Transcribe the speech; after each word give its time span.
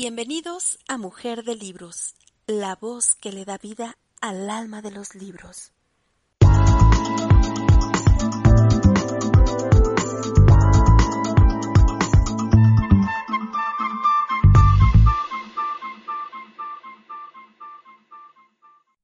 Bienvenidos 0.00 0.78
a 0.86 0.96
Mujer 0.96 1.42
de 1.42 1.56
Libros, 1.56 2.14
la 2.46 2.76
voz 2.76 3.16
que 3.16 3.32
le 3.32 3.44
da 3.44 3.58
vida 3.58 3.98
al 4.20 4.48
alma 4.48 4.80
de 4.80 4.92
los 4.92 5.16
libros. 5.16 5.72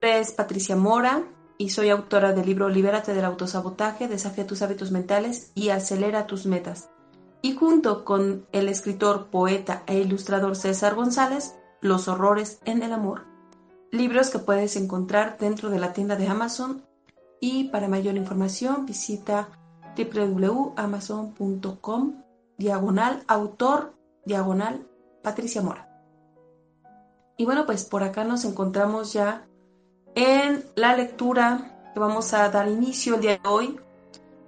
es 0.00 0.30
Patricia 0.30 0.76
Mora 0.76 1.24
y 1.58 1.70
soy 1.70 1.88
autora 1.90 2.32
del 2.32 2.46
libro 2.46 2.68
Libérate 2.68 3.14
del 3.14 3.24
autosabotaje, 3.24 4.06
desafía 4.06 4.46
tus 4.46 4.62
hábitos 4.62 4.92
mentales 4.92 5.50
y 5.56 5.70
acelera 5.70 6.28
tus 6.28 6.46
metas. 6.46 6.88
Y 7.44 7.52
junto 7.52 8.04
con 8.06 8.46
el 8.52 8.70
escritor, 8.70 9.26
poeta 9.26 9.82
e 9.86 9.98
ilustrador 9.98 10.56
César 10.56 10.94
González, 10.94 11.54
Los 11.82 12.08
horrores 12.08 12.58
en 12.64 12.82
el 12.82 12.94
amor. 12.94 13.26
Libros 13.90 14.30
que 14.30 14.38
puedes 14.38 14.76
encontrar 14.76 15.36
dentro 15.38 15.68
de 15.68 15.78
la 15.78 15.92
tienda 15.92 16.16
de 16.16 16.26
Amazon 16.26 16.86
y 17.40 17.64
para 17.64 17.86
mayor 17.86 18.16
información 18.16 18.86
visita 18.86 19.50
www.amazon.com 19.94 22.14
diagonal 22.56 23.22
autor 23.26 23.92
diagonal 24.24 24.88
Patricia 25.22 25.60
Mora. 25.60 25.90
Y 27.36 27.44
bueno, 27.44 27.66
pues 27.66 27.84
por 27.84 28.04
acá 28.04 28.24
nos 28.24 28.46
encontramos 28.46 29.12
ya 29.12 29.46
en 30.14 30.64
la 30.76 30.96
lectura 30.96 31.90
que 31.92 32.00
vamos 32.00 32.32
a 32.32 32.48
dar 32.48 32.68
inicio 32.68 33.16
el 33.16 33.20
día 33.20 33.32
de 33.32 33.46
hoy, 33.46 33.78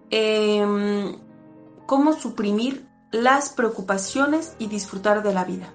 em, 0.08 1.14
cómo 1.84 2.14
suprimir 2.14 2.85
las 3.12 3.50
preocupaciones 3.50 4.54
y 4.58 4.66
disfrutar 4.66 5.22
de 5.22 5.34
la 5.34 5.44
vida. 5.44 5.72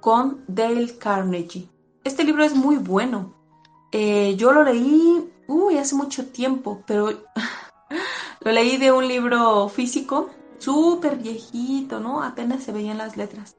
Con 0.00 0.44
Dale 0.46 0.96
Carnegie. 0.98 1.68
Este 2.04 2.24
libro 2.24 2.44
es 2.44 2.54
muy 2.54 2.76
bueno. 2.76 3.34
Eh, 3.92 4.36
yo 4.36 4.52
lo 4.52 4.62
leí 4.62 5.32
hace 5.78 5.94
mucho 5.94 6.26
tiempo, 6.26 6.82
pero 6.86 7.10
lo 8.40 8.52
leí 8.52 8.76
de 8.76 8.92
un 8.92 9.06
libro 9.06 9.68
físico, 9.68 10.30
súper 10.58 11.16
viejito, 11.16 12.00
¿no? 12.00 12.22
Apenas 12.22 12.64
se 12.64 12.72
veían 12.72 12.98
las 12.98 13.16
letras. 13.16 13.56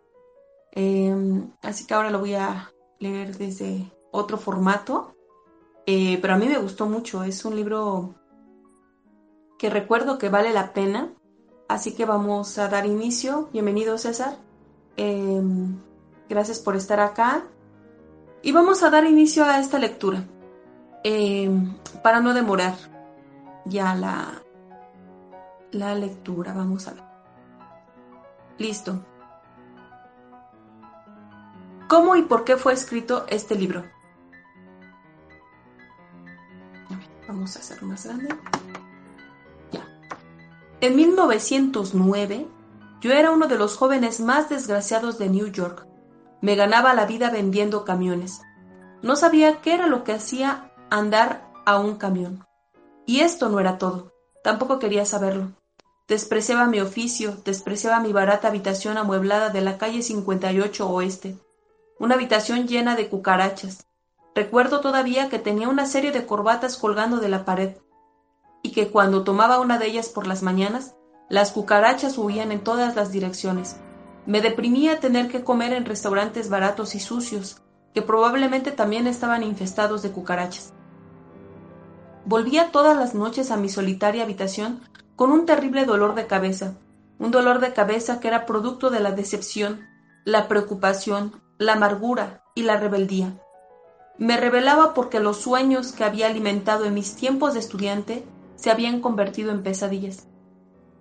Em, 0.72 1.52
así 1.62 1.86
que 1.86 1.94
ahora 1.94 2.12
lo 2.12 2.20
voy 2.20 2.36
a 2.36 2.72
leer 3.00 3.38
desde 3.38 3.92
otro 4.12 4.38
formato, 4.38 5.16
eh, 5.86 6.20
pero 6.22 6.34
a 6.34 6.38
mí 6.38 6.48
me 6.48 6.58
gustó 6.58 6.86
mucho, 6.86 7.24
es 7.24 7.46
un 7.46 7.56
libro 7.56 8.16
que 9.58 9.70
recuerdo 9.70 10.18
que 10.18 10.30
vale 10.30 10.52
la 10.54 10.74
pena, 10.74 11.10
así 11.68 11.96
que 11.96 12.06
vamos 12.06 12.58
a 12.58 12.68
dar 12.68 12.86
inicio. 12.86 13.50
Bienvenido 13.52 13.98
César, 13.98 14.38
em, 14.96 15.78
gracias 16.30 16.60
por 16.60 16.76
estar 16.76 17.00
acá 17.00 17.44
y 18.42 18.52
vamos 18.52 18.84
a 18.84 18.90
dar 18.90 19.06
inicio 19.06 19.44
a 19.46 19.60
esta 19.60 19.80
lectura 19.80 20.24
em, 21.04 21.76
para 22.04 22.20
no 22.20 22.34
demorar 22.34 22.76
ya 23.66 23.96
la, 23.96 24.42
la 25.72 25.96
lectura, 25.96 26.54
vamos 26.54 26.88
a 26.88 26.94
ver. 26.94 27.04
Listo. 28.58 29.04
¿Cómo 31.88 32.16
y 32.16 32.24
por 32.24 32.44
qué 32.44 32.58
fue 32.58 32.74
escrito 32.74 33.26
este 33.30 33.56
libro? 33.56 33.84
vamos 37.28 37.56
a 37.58 37.60
hacerlo 37.60 37.90
más 37.90 38.06
grande. 38.06 38.30
En 40.82 40.96
1909, 40.96 42.48
yo 43.02 43.12
era 43.12 43.32
uno 43.32 43.48
de 43.48 43.58
los 43.58 43.78
jóvenes 43.78 44.20
más 44.20 44.50
desgraciados 44.50 45.18
de 45.18 45.30
New 45.30 45.48
York. 45.48 45.88
Me 46.42 46.56
ganaba 46.56 46.94
la 46.94 47.06
vida 47.06 47.30
vendiendo 47.30 47.86
camiones. 47.86 48.42
No 49.02 49.16
sabía 49.16 49.62
qué 49.62 49.74
era 49.74 49.88
lo 49.88 50.04
que 50.04 50.14
hacía 50.14 50.72
andar 50.90 51.52
a 51.66 51.80
un 51.80 51.96
camión. 51.96 52.46
Y 53.06 53.22
esto 53.22 53.50
no 53.50 53.60
era 53.60 53.78
todo. 53.78 54.14
Tampoco 54.44 54.80
quería 54.80 55.06
saberlo. 55.06 55.52
Despreciaba 56.08 56.68
mi 56.68 56.80
oficio, 56.80 57.38
despreciaba 57.44 58.00
mi 58.00 58.14
barata 58.14 58.48
habitación 58.48 58.98
amueblada 58.98 59.50
de 59.50 59.62
la 59.62 59.78
calle 59.78 60.02
58 60.02 60.90
Oeste 60.90 61.38
una 62.00 62.16
habitación 62.16 62.68
llena 62.68 62.96
de 62.96 63.10
cucarachas. 63.10 63.88
Recuerdo 64.36 64.82
todavía 64.82 65.30
que 65.30 65.40
tenía 65.40 65.68
una 65.68 65.86
serie 65.86 66.12
de 66.12 66.26
corbatas 66.26 66.78
colgando 66.78 67.18
de 67.18 67.30
la 67.30 67.44
pared, 67.44 67.78
y 68.62 68.72
que 68.72 68.90
cuando 68.90 69.24
tomaba 69.24 69.60
una 69.60 69.78
de 69.78 69.88
ellas 69.88 70.10
por 70.10 70.28
las 70.28 70.44
mañanas, 70.44 70.96
las 71.30 71.52
cucarachas 71.52 72.18
huían 72.18 72.52
en 72.52 72.64
todas 72.64 72.96
las 72.96 73.12
direcciones. 73.12 73.78
Me 74.26 74.42
deprimía 74.42 75.00
tener 75.00 75.30
que 75.30 75.44
comer 75.44 75.74
en 75.74 75.86
restaurantes 75.86 76.50
baratos 76.50 76.96
y 76.96 77.00
sucios, 77.00 77.62
que 77.94 78.02
probablemente 78.02 78.72
también 78.72 79.08
estaban 79.08 79.44
infestados 79.44 80.04
de 80.04 80.12
cucarachas. 80.12 80.74
Volvía 82.26 82.72
todas 82.72 82.98
las 82.98 83.14
noches 83.14 83.52
a 83.52 83.58
mi 83.58 83.70
solitaria 83.70 84.24
habitación 84.24 84.82
con 85.16 85.32
un 85.32 85.46
terrible 85.46 85.86
dolor 85.86 86.14
de 86.14 86.28
cabeza, 86.28 86.76
un 87.20 87.32
dolor 87.32 87.60
de 87.60 87.74
cabeza 87.74 88.20
que 88.20 88.28
era 88.28 88.46
producto 88.46 88.90
de 88.90 89.00
la 89.00 89.12
decepción, 89.12 89.88
la 90.26 90.48
preocupación, 90.48 91.42
la 91.58 91.74
amargura 91.74 92.44
y 92.54 92.64
la 92.64 92.78
rebeldía. 92.78 93.42
Me 94.18 94.38
rebelaba 94.38 94.94
porque 94.94 95.20
los 95.20 95.38
sueños 95.38 95.92
que 95.92 96.04
había 96.04 96.28
alimentado 96.28 96.86
en 96.86 96.94
mis 96.94 97.16
tiempos 97.16 97.54
de 97.54 97.60
estudiante 97.60 98.26
se 98.58 98.70
habían 98.70 99.00
convertido 99.00 99.52
en 99.52 99.64
pesadillas. 99.64 100.28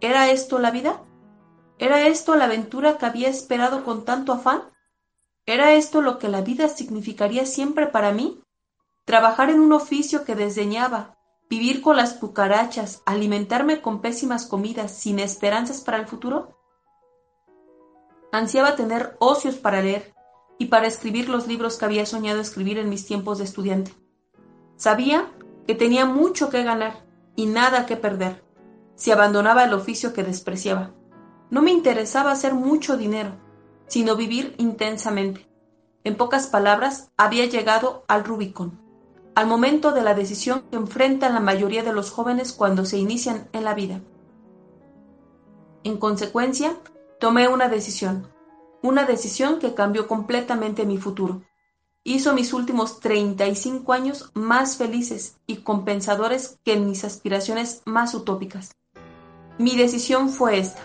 ¿Era 0.01 0.31
esto 0.31 0.61
la 0.61 0.71
vida? 0.71 1.03
¿Era 1.79 2.07
esto 2.07 2.37
la 2.37 2.45
aventura 2.45 2.97
que 2.97 3.07
había 3.07 3.29
esperado 3.29 3.85
con 3.85 4.05
tanto 4.05 4.33
afán? 4.33 4.63
¿Era 5.45 5.75
esto 5.75 6.01
lo 6.01 6.21
que 6.21 6.29
la 6.29 6.41
vida 6.41 6.69
significaría 6.69 7.45
siempre 7.45 7.89
para 7.89 8.13
mí? 8.13 8.41
Trabajar 9.05 9.51
en 9.51 9.59
un 9.59 9.73
oficio 9.73 10.25
que 10.25 10.37
desdeñaba, 10.37 11.19
vivir 11.51 11.83
con 11.83 11.97
las 11.97 12.15
cucarachas, 12.15 13.03
alimentarme 13.07 13.83
con 13.83 14.01
pésimas 14.01 14.47
comidas 14.47 14.93
sin 14.93 15.19
esperanzas 15.19 15.81
para 15.81 15.99
el 15.99 16.07
futuro? 16.07 16.57
Ansiaba 18.31 18.77
tener 18.77 19.17
ocios 19.19 19.57
para 19.57 19.83
leer, 19.83 20.17
y 20.59 20.67
para 20.67 20.87
escribir 20.87 21.29
los 21.29 21.47
libros 21.47 21.77
que 21.77 21.85
había 21.85 22.07
soñado 22.07 22.41
escribir 22.41 22.79
en 22.79 22.89
mis 22.89 23.07
tiempos 23.07 23.39
de 23.39 23.45
estudiante. 23.45 23.93
Sabía 24.77 25.31
que 25.67 25.75
tenía 25.75 26.07
mucho 26.07 26.49
que 26.49 26.63
ganar 26.63 27.06
y 27.37 27.47
nada 27.47 27.87
que 27.87 27.97
perder 27.97 28.43
si 28.97 29.13
abandonaba 29.13 29.65
el 29.65 29.75
oficio 29.75 30.13
que 30.13 30.25
despreciaba. 30.25 30.91
No 31.51 31.63
me 31.63 31.71
interesaba 31.71 32.33
hacer 32.33 32.55
mucho 32.55 32.97
dinero, 32.97 33.33
sino 33.87 34.17
vivir 34.17 34.55
intensamente. 34.59 35.47
En 36.03 36.17
pocas 36.17 36.47
palabras, 36.49 37.11
había 37.17 37.47
llegado 37.47 38.05
al 38.09 38.25
Rubicon, 38.25 38.81
al 39.35 39.47
momento 39.47 39.93
de 39.93 40.03
la 40.03 40.15
decisión 40.15 40.65
que 40.71 40.77
enfrentan 40.77 41.35
la 41.35 41.41
mayoría 41.41 41.83
de 41.83 41.93
los 41.93 42.11
jóvenes 42.11 42.53
cuando 42.53 42.85
se 42.85 42.99
inician 42.99 43.49
en 43.53 43.65
la 43.65 43.75
vida. 43.75 44.01
En 45.85 45.99
consecuencia, 45.99 46.77
tomé 47.21 47.49
una 47.49 47.69
decisión, 47.69 48.29
una 48.83 49.05
decisión 49.05 49.59
que 49.59 49.75
cambió 49.75 50.09
completamente 50.09 50.87
mi 50.87 50.99
futuro. 50.99 51.43
Hizo 52.09 52.35
mis 52.35 52.53
últimos 52.53 53.01
35 53.01 53.93
años 53.93 54.31
más 54.33 54.77
felices 54.77 55.39
y 55.49 55.57
compensadores 55.57 56.57
que 56.65 56.77
mis 56.77 57.03
aspiraciones 57.03 57.83
más 57.85 58.15
utópicas. 58.15 58.77
Mi 59.59 59.75
decisión 59.75 60.29
fue 60.29 60.61
esta. 60.61 60.83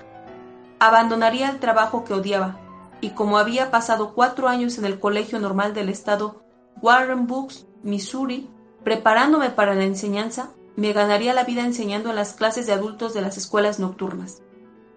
Abandonaría 0.80 1.52
el 1.52 1.60
trabajo 1.60 2.04
que 2.06 2.16
odiaba, 2.16 2.60
y 3.02 3.12
como 3.12 3.38
había 3.38 3.70
pasado 3.70 4.16
cuatro 4.16 4.48
años 4.48 4.80
en 4.80 4.86
el 4.86 5.00
Colegio 5.00 5.40
Normal 5.40 5.76
del 5.76 5.90
Estado 5.90 6.42
Warren 6.82 7.28
Books, 7.28 7.68
Missouri, 7.84 8.50
preparándome 8.84 9.52
para 9.52 9.76
la 9.76 9.84
enseñanza, 9.84 10.50
me 10.76 10.92
ganaría 10.92 11.36
la 11.36 11.44
vida 11.44 11.64
enseñando 11.64 12.10
en 12.10 12.16
las 12.16 12.34
clases 12.34 12.66
de 12.66 12.74
adultos 12.74 13.14
de 13.14 13.22
las 13.22 13.38
escuelas 13.38 13.78
nocturnas. 13.78 14.42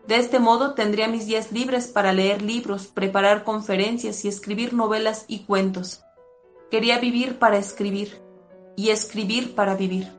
De 0.08 0.16
este 0.16 0.38
modo 0.38 0.72
tendría 0.72 1.06
mis 1.06 1.26
días 1.26 1.52
libres 1.52 1.86
para 1.86 2.14
leer 2.14 2.40
libros, 2.40 2.86
preparar 2.86 3.44
conferencias 3.44 4.24
y 4.24 4.28
escribir 4.28 4.72
novelas 4.72 5.26
y 5.28 5.40
cuentos. 5.40 6.03
Quería 6.74 6.98
vivir 6.98 7.38
para 7.38 7.56
escribir 7.56 8.20
y 8.74 8.90
escribir 8.90 9.54
para 9.54 9.76
vivir. 9.76 10.10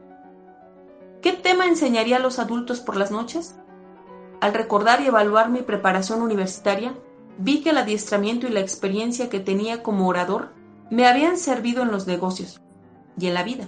¿Qué 1.21 1.33
tema 1.33 1.67
enseñaría 1.67 2.15
a 2.15 2.21
los 2.21 2.39
adultos 2.39 2.79
por 2.79 2.95
las 2.95 3.11
noches? 3.11 3.57
Al 4.39 4.53
recordar 4.53 5.01
y 5.01 5.07
evaluar 5.07 5.49
mi 5.49 5.63
preparación 5.63 6.21
universitaria, 6.21 6.93
vi 7.37 7.61
que 7.61 7.71
el 7.71 7.77
adiestramiento 7.77 8.47
y 8.47 8.51
la 8.51 8.61
experiencia 8.61 9.27
que 9.27 9.41
tenía 9.41 9.83
como 9.83 10.07
orador 10.07 10.53
me 10.89 11.05
habían 11.05 11.37
servido 11.37 11.83
en 11.83 11.91
los 11.91 12.07
negocios 12.07 12.61
y 13.19 13.27
en 13.27 13.33
la 13.33 13.43
vida, 13.43 13.67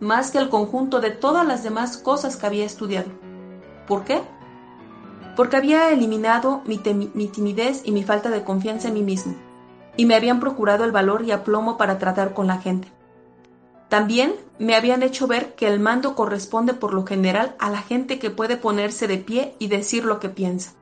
más 0.00 0.30
que 0.30 0.38
el 0.38 0.48
conjunto 0.48 0.98
de 1.00 1.10
todas 1.10 1.46
las 1.46 1.62
demás 1.62 1.98
cosas 1.98 2.38
que 2.38 2.46
había 2.46 2.64
estudiado. 2.64 3.10
¿Por 3.86 4.04
qué? 4.04 4.22
porque 5.36 5.56
había 5.56 5.90
eliminado 5.90 6.62
mi, 6.64 6.78
timidez 6.78 7.82
y 7.84 7.92
mi 7.92 8.02
falta 8.02 8.28
de 8.28 8.42
confianza 8.42 8.88
en 8.88 8.94
mí 8.94 9.02
mismo, 9.02 9.36
y 9.98 10.06
me 10.06 10.14
habían 10.14 10.38
procurado 10.38 10.84
el 10.84 10.92
valor 10.92 11.24
y 11.24 11.32
aplomo 11.32 11.76
para 11.76 11.98
tratar 11.98 12.32
con 12.32 12.46
la 12.46 12.58
gente. 12.58 12.88
También 13.88 14.32
me 14.60 14.76
habían 14.76 15.02
hecho 15.02 15.26
ver 15.26 15.56
que 15.56 15.66
el 15.66 15.80
mando 15.80 16.14
corresponde 16.14 16.72
por 16.72 16.94
lo 16.94 17.04
general 17.04 17.56
a 17.58 17.68
la 17.68 17.82
gente 17.82 18.20
que 18.20 18.30
puede 18.30 18.56
ponerse 18.56 19.08
de 19.08 19.18
pie 19.18 19.56
y 19.58 19.66
decir 19.66 20.04
lo 20.04 20.20
que 20.20 20.28
piensa. 20.28 20.74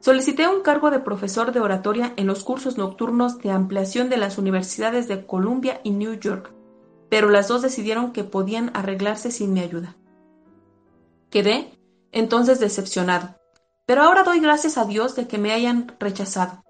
Solicité 0.00 0.46
un 0.46 0.60
cargo 0.60 0.90
de 0.90 1.00
profesor 1.00 1.52
de 1.52 1.60
oratoria 1.60 2.12
en 2.16 2.26
los 2.26 2.44
cursos 2.44 2.76
nocturnos 2.76 3.38
de 3.38 3.50
ampliación 3.50 4.10
de 4.10 4.18
las 4.18 4.36
universidades 4.36 5.08
de 5.08 5.24
Columbia 5.24 5.80
y 5.82 5.92
New 5.92 6.14
York, 6.20 6.52
pero 7.08 7.30
las 7.30 7.48
dos 7.48 7.62
decidieron 7.62 8.12
que 8.12 8.24
podían 8.24 8.70
arreglarse 8.74 9.30
sin 9.30 9.54
mi 9.54 9.60
ayuda. 9.60 9.96
Quedé 11.30 11.72
entonces 12.12 12.60
decepcionado, 12.60 13.36
pero 13.86 14.02
ahora 14.02 14.22
doy 14.22 14.38
gracias 14.38 14.76
a 14.76 14.84
Dios 14.84 15.16
de 15.16 15.26
que 15.26 15.38
me 15.38 15.52
hayan 15.52 15.96
rechazado, 15.98 16.62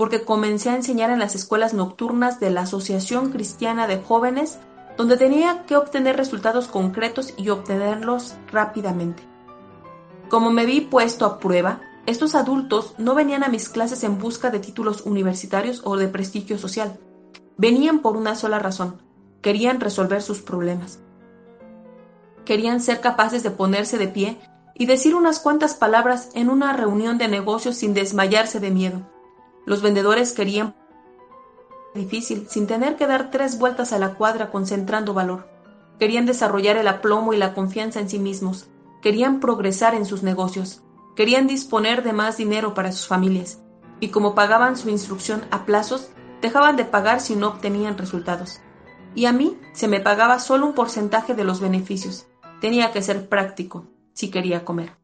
porque 0.00 0.24
comencé 0.24 0.70
a 0.70 0.76
enseñar 0.76 1.10
en 1.10 1.18
las 1.18 1.34
escuelas 1.34 1.74
nocturnas 1.74 2.40
de 2.40 2.48
la 2.48 2.62
Asociación 2.62 3.32
Cristiana 3.32 3.86
de 3.86 4.00
Jóvenes, 4.00 4.58
donde 4.96 5.18
tenía 5.18 5.66
que 5.66 5.76
obtener 5.76 6.16
resultados 6.16 6.68
concretos 6.68 7.34
y 7.36 7.50
obtenerlos 7.50 8.34
rápidamente. 8.50 9.22
Como 10.30 10.50
me 10.50 10.64
vi 10.64 10.80
puesto 10.80 11.26
a 11.26 11.38
prueba, 11.38 11.82
estos 12.06 12.34
adultos 12.34 12.94
no 12.96 13.14
venían 13.14 13.44
a 13.44 13.50
mis 13.50 13.68
clases 13.68 14.02
en 14.02 14.18
busca 14.18 14.48
de 14.48 14.58
títulos 14.60 15.02
universitarios 15.02 15.82
o 15.84 15.98
de 15.98 16.08
prestigio 16.08 16.56
social. 16.56 16.98
Venían 17.58 17.98
por 17.98 18.16
una 18.16 18.36
sola 18.36 18.58
razón. 18.58 19.02
Querían 19.42 19.80
resolver 19.80 20.22
sus 20.22 20.40
problemas. 20.40 21.00
Querían 22.46 22.80
ser 22.80 23.02
capaces 23.02 23.42
de 23.42 23.50
ponerse 23.50 23.98
de 23.98 24.08
pie 24.08 24.40
y 24.74 24.86
decir 24.86 25.14
unas 25.14 25.40
cuantas 25.40 25.74
palabras 25.74 26.30
en 26.32 26.48
una 26.48 26.72
reunión 26.72 27.18
de 27.18 27.28
negocios 27.28 27.76
sin 27.76 27.92
desmayarse 27.92 28.60
de 28.60 28.70
miedo. 28.70 29.02
Los 29.70 29.82
vendedores 29.82 30.32
querían 30.32 30.74
difícil, 31.94 32.48
sin 32.48 32.66
tener 32.66 32.96
que 32.96 33.06
dar 33.06 33.30
tres 33.30 33.56
vueltas 33.56 33.92
a 33.92 34.00
la 34.00 34.14
cuadra 34.14 34.50
concentrando 34.50 35.14
valor. 35.14 35.48
Querían 36.00 36.26
desarrollar 36.26 36.76
el 36.76 36.88
aplomo 36.88 37.34
y 37.34 37.36
la 37.36 37.54
confianza 37.54 38.00
en 38.00 38.10
sí 38.10 38.18
mismos. 38.18 38.68
Querían 39.00 39.38
progresar 39.38 39.94
en 39.94 40.06
sus 40.06 40.24
negocios. 40.24 40.82
Querían 41.14 41.46
disponer 41.46 42.02
de 42.02 42.12
más 42.12 42.36
dinero 42.36 42.74
para 42.74 42.90
sus 42.90 43.06
familias, 43.06 43.62
y 44.00 44.08
como 44.08 44.34
pagaban 44.34 44.76
su 44.76 44.90
instrucción 44.90 45.44
a 45.52 45.64
plazos, 45.66 46.10
dejaban 46.42 46.74
de 46.74 46.84
pagar 46.84 47.20
si 47.20 47.36
no 47.36 47.46
obtenían 47.46 47.96
resultados. 47.96 48.60
Y 49.14 49.26
a 49.26 49.32
mí 49.32 49.56
se 49.72 49.86
me 49.86 50.00
pagaba 50.00 50.40
solo 50.40 50.66
un 50.66 50.74
porcentaje 50.74 51.34
de 51.34 51.44
los 51.44 51.60
beneficios. 51.60 52.26
Tenía 52.60 52.90
que 52.90 53.02
ser 53.02 53.28
práctico 53.28 53.86
si 54.14 54.32
quería 54.32 54.64
comer. 54.64 54.96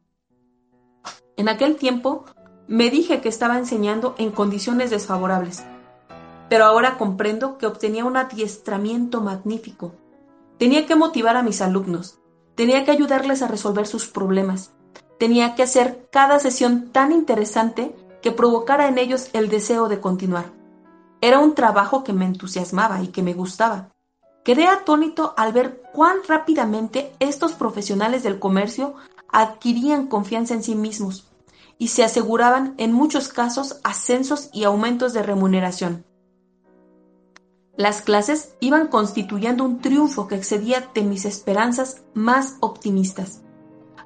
En 1.37 1.47
aquel 1.47 1.77
tiempo 1.77 2.25
me 2.67 2.89
dije 2.89 3.21
que 3.21 3.29
estaba 3.29 3.57
enseñando 3.57 4.13
en 4.17 4.31
condiciones 4.31 4.89
desfavorables, 4.89 5.63
pero 6.49 6.65
ahora 6.65 6.97
comprendo 6.97 7.57
que 7.57 7.65
obtenía 7.65 8.03
un 8.03 8.17
adiestramiento 8.17 9.21
magnífico. 9.21 9.93
Tenía 10.57 10.85
que 10.85 10.95
motivar 10.95 11.37
a 11.37 11.43
mis 11.43 11.61
alumnos, 11.61 12.19
tenía 12.55 12.83
que 12.83 12.91
ayudarles 12.91 13.41
a 13.41 13.47
resolver 13.47 13.87
sus 13.87 14.07
problemas, 14.07 14.73
tenía 15.17 15.55
que 15.55 15.63
hacer 15.63 16.09
cada 16.11 16.39
sesión 16.39 16.89
tan 16.91 17.11
interesante 17.11 17.95
que 18.21 18.31
provocara 18.31 18.87
en 18.87 18.97
ellos 18.97 19.29
el 19.33 19.47
deseo 19.47 19.87
de 19.87 20.01
continuar. 20.01 20.51
Era 21.21 21.39
un 21.39 21.55
trabajo 21.55 22.03
que 22.03 22.13
me 22.13 22.25
entusiasmaba 22.25 23.01
y 23.01 23.07
que 23.07 23.23
me 23.23 23.33
gustaba. 23.33 23.89
Quedé 24.43 24.67
atónito 24.67 25.33
al 25.37 25.53
ver 25.53 25.81
cuán 25.93 26.17
rápidamente 26.27 27.13
estos 27.19 27.53
profesionales 27.53 28.23
del 28.23 28.39
comercio 28.39 28.95
adquirían 29.29 30.07
confianza 30.07 30.53
en 30.53 30.63
sí 30.63 30.75
mismos 30.75 31.27
y 31.77 31.89
se 31.89 32.03
aseguraban 32.03 32.73
en 32.77 32.93
muchos 32.93 33.29
casos 33.29 33.79
ascensos 33.83 34.49
y 34.53 34.63
aumentos 34.63 35.13
de 35.13 35.23
remuneración. 35.23 36.05
Las 37.75 38.01
clases 38.01 38.55
iban 38.59 38.87
constituyendo 38.87 39.63
un 39.63 39.79
triunfo 39.81 40.27
que 40.27 40.35
excedía 40.35 40.89
de 40.95 41.03
mis 41.03 41.25
esperanzas 41.25 42.01
más 42.15 42.57
optimistas. 42.59 43.43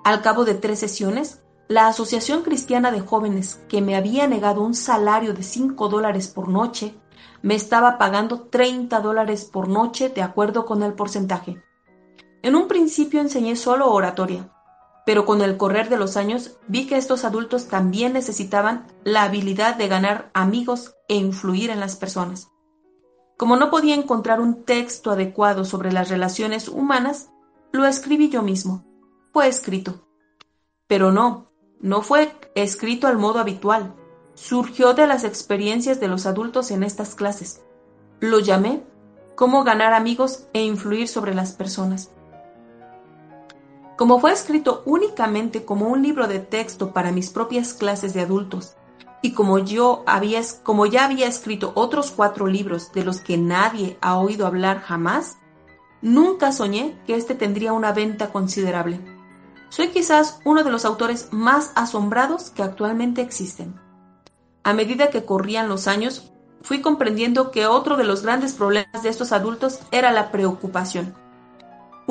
Al 0.03 0.21
cabo 0.21 0.43
de 0.43 0.55
tres 0.55 0.79
sesiones, 0.79 1.41
la 1.69 1.87
Asociación 1.87 2.41
Cristiana 2.43 2.91
de 2.91 2.99
Jóvenes, 2.99 3.61
que 3.69 3.81
me 3.81 3.95
había 3.95 4.27
negado 4.27 4.61
un 4.61 4.73
salario 4.73 5.33
de 5.33 5.43
5 5.43 5.87
dólares 5.87 6.27
por 6.27 6.49
noche, 6.49 6.95
me 7.41 7.55
estaba 7.55 7.97
pagando 7.97 8.41
30 8.41 8.99
dólares 8.99 9.45
por 9.45 9.69
noche 9.69 10.09
de 10.09 10.21
acuerdo 10.21 10.65
con 10.65 10.83
el 10.83 10.93
porcentaje. 10.93 11.63
En 12.41 12.55
un 12.55 12.67
principio 12.67 13.21
enseñé 13.21 13.55
solo 13.55 13.89
oratoria, 13.91 14.51
pero 15.05 15.25
con 15.25 15.41
el 15.41 15.57
correr 15.57 15.89
de 15.89 15.97
los 15.97 16.17
años 16.17 16.57
vi 16.67 16.87
que 16.87 16.97
estos 16.97 17.25
adultos 17.25 17.67
también 17.67 18.13
necesitaban 18.13 18.87
la 19.03 19.23
habilidad 19.23 19.75
de 19.75 19.87
ganar 19.87 20.29
amigos 20.33 20.95
e 21.07 21.15
influir 21.15 21.69
en 21.69 21.79
las 21.79 21.95
personas. 21.95 22.49
Como 23.37 23.57
no 23.57 23.71
podía 23.71 23.95
encontrar 23.95 24.39
un 24.39 24.63
texto 24.63 25.11
adecuado 25.11 25.65
sobre 25.65 25.91
las 25.91 26.09
relaciones 26.09 26.67
humanas, 26.67 27.29
lo 27.71 27.85
escribí 27.85 28.29
yo 28.29 28.43
mismo 28.43 28.85
fue 29.31 29.47
escrito. 29.47 30.05
Pero 30.87 31.11
no, 31.11 31.51
no 31.79 32.01
fue 32.01 32.31
escrito 32.55 33.07
al 33.07 33.17
modo 33.17 33.39
habitual. 33.39 33.95
Surgió 34.33 34.93
de 34.93 35.07
las 35.07 35.23
experiencias 35.23 35.99
de 35.99 36.07
los 36.07 36.25
adultos 36.25 36.71
en 36.71 36.83
estas 36.83 37.15
clases. 37.15 37.61
Lo 38.19 38.39
llamé 38.39 38.83
Cómo 39.35 39.63
ganar 39.63 39.93
amigos 39.93 40.47
e 40.53 40.63
influir 40.63 41.07
sobre 41.07 41.33
las 41.33 41.53
personas. 41.53 42.11
Como 44.01 44.19
fue 44.19 44.31
escrito 44.31 44.81
únicamente 44.87 45.63
como 45.63 45.87
un 45.87 46.01
libro 46.01 46.27
de 46.27 46.39
texto 46.39 46.91
para 46.91 47.11
mis 47.11 47.29
propias 47.29 47.75
clases 47.75 48.15
de 48.15 48.21
adultos, 48.21 48.75
y 49.21 49.33
como 49.33 49.59
yo 49.59 50.01
había, 50.07 50.41
como 50.63 50.87
ya 50.87 51.05
había 51.05 51.27
escrito 51.27 51.71
otros 51.75 52.09
cuatro 52.09 52.47
libros 52.47 52.91
de 52.93 53.03
los 53.03 53.19
que 53.19 53.37
nadie 53.37 53.99
ha 54.01 54.17
oído 54.17 54.47
hablar 54.47 54.81
jamás, 54.81 55.37
nunca 56.01 56.51
soñé 56.51 56.99
que 57.05 57.13
este 57.13 57.35
tendría 57.35 57.73
una 57.73 57.91
venta 57.91 58.31
considerable. 58.31 58.99
Soy 59.69 59.89
quizás 59.89 60.39
uno 60.45 60.63
de 60.63 60.71
los 60.71 60.83
autores 60.83 61.27
más 61.29 61.71
asombrados 61.75 62.49
que 62.49 62.63
actualmente 62.63 63.21
existen. 63.21 63.79
A 64.63 64.73
medida 64.73 65.11
que 65.11 65.25
corrían 65.25 65.69
los 65.69 65.87
años, 65.87 66.31
fui 66.63 66.81
comprendiendo 66.81 67.51
que 67.51 67.67
otro 67.67 67.97
de 67.97 68.05
los 68.05 68.23
grandes 68.23 68.53
problemas 68.53 69.03
de 69.03 69.09
estos 69.09 69.31
adultos 69.31 69.79
era 69.91 70.11
la 70.11 70.31
preocupación. 70.31 71.13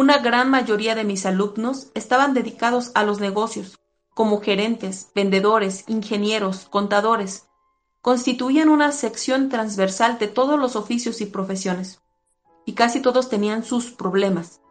Una 0.01 0.17
gran 0.17 0.49
mayoría 0.49 0.95
de 0.95 1.05
mis 1.05 1.27
alumnos 1.27 1.91
estaban 1.93 2.33
dedicados 2.33 2.91
a 2.95 3.03
los 3.03 3.21
negocios, 3.21 3.79
como 4.15 4.41
gerentes, 4.41 5.09
vendedores, 5.15 5.85
ingenieros, 5.89 6.65
contadores. 6.71 7.51
Constituían 8.01 8.71
una 8.71 8.93
sección 8.93 9.51
transversal 9.51 10.19
de 10.19 10.27
todos 10.27 10.59
los 10.59 10.75
oficios 10.75 11.21
y 11.21 11.27
profesiones. 11.27 12.01
Y 12.65 12.73
casi 12.73 13.03
todos 13.03 13.29
tenían 13.29 13.63
sus 13.63 13.91
problemas, 13.91 14.63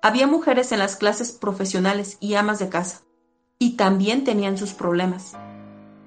había 0.00 0.28
mujeres 0.28 0.70
en 0.70 0.78
las 0.78 0.94
clases 0.94 1.32
profesionales 1.32 2.16
y 2.20 2.34
amas 2.34 2.60
de 2.60 2.68
casa, 2.68 3.02
y 3.58 3.74
también 3.76 4.22
tenían 4.22 4.58
sus 4.58 4.74
problemas. 4.74 5.36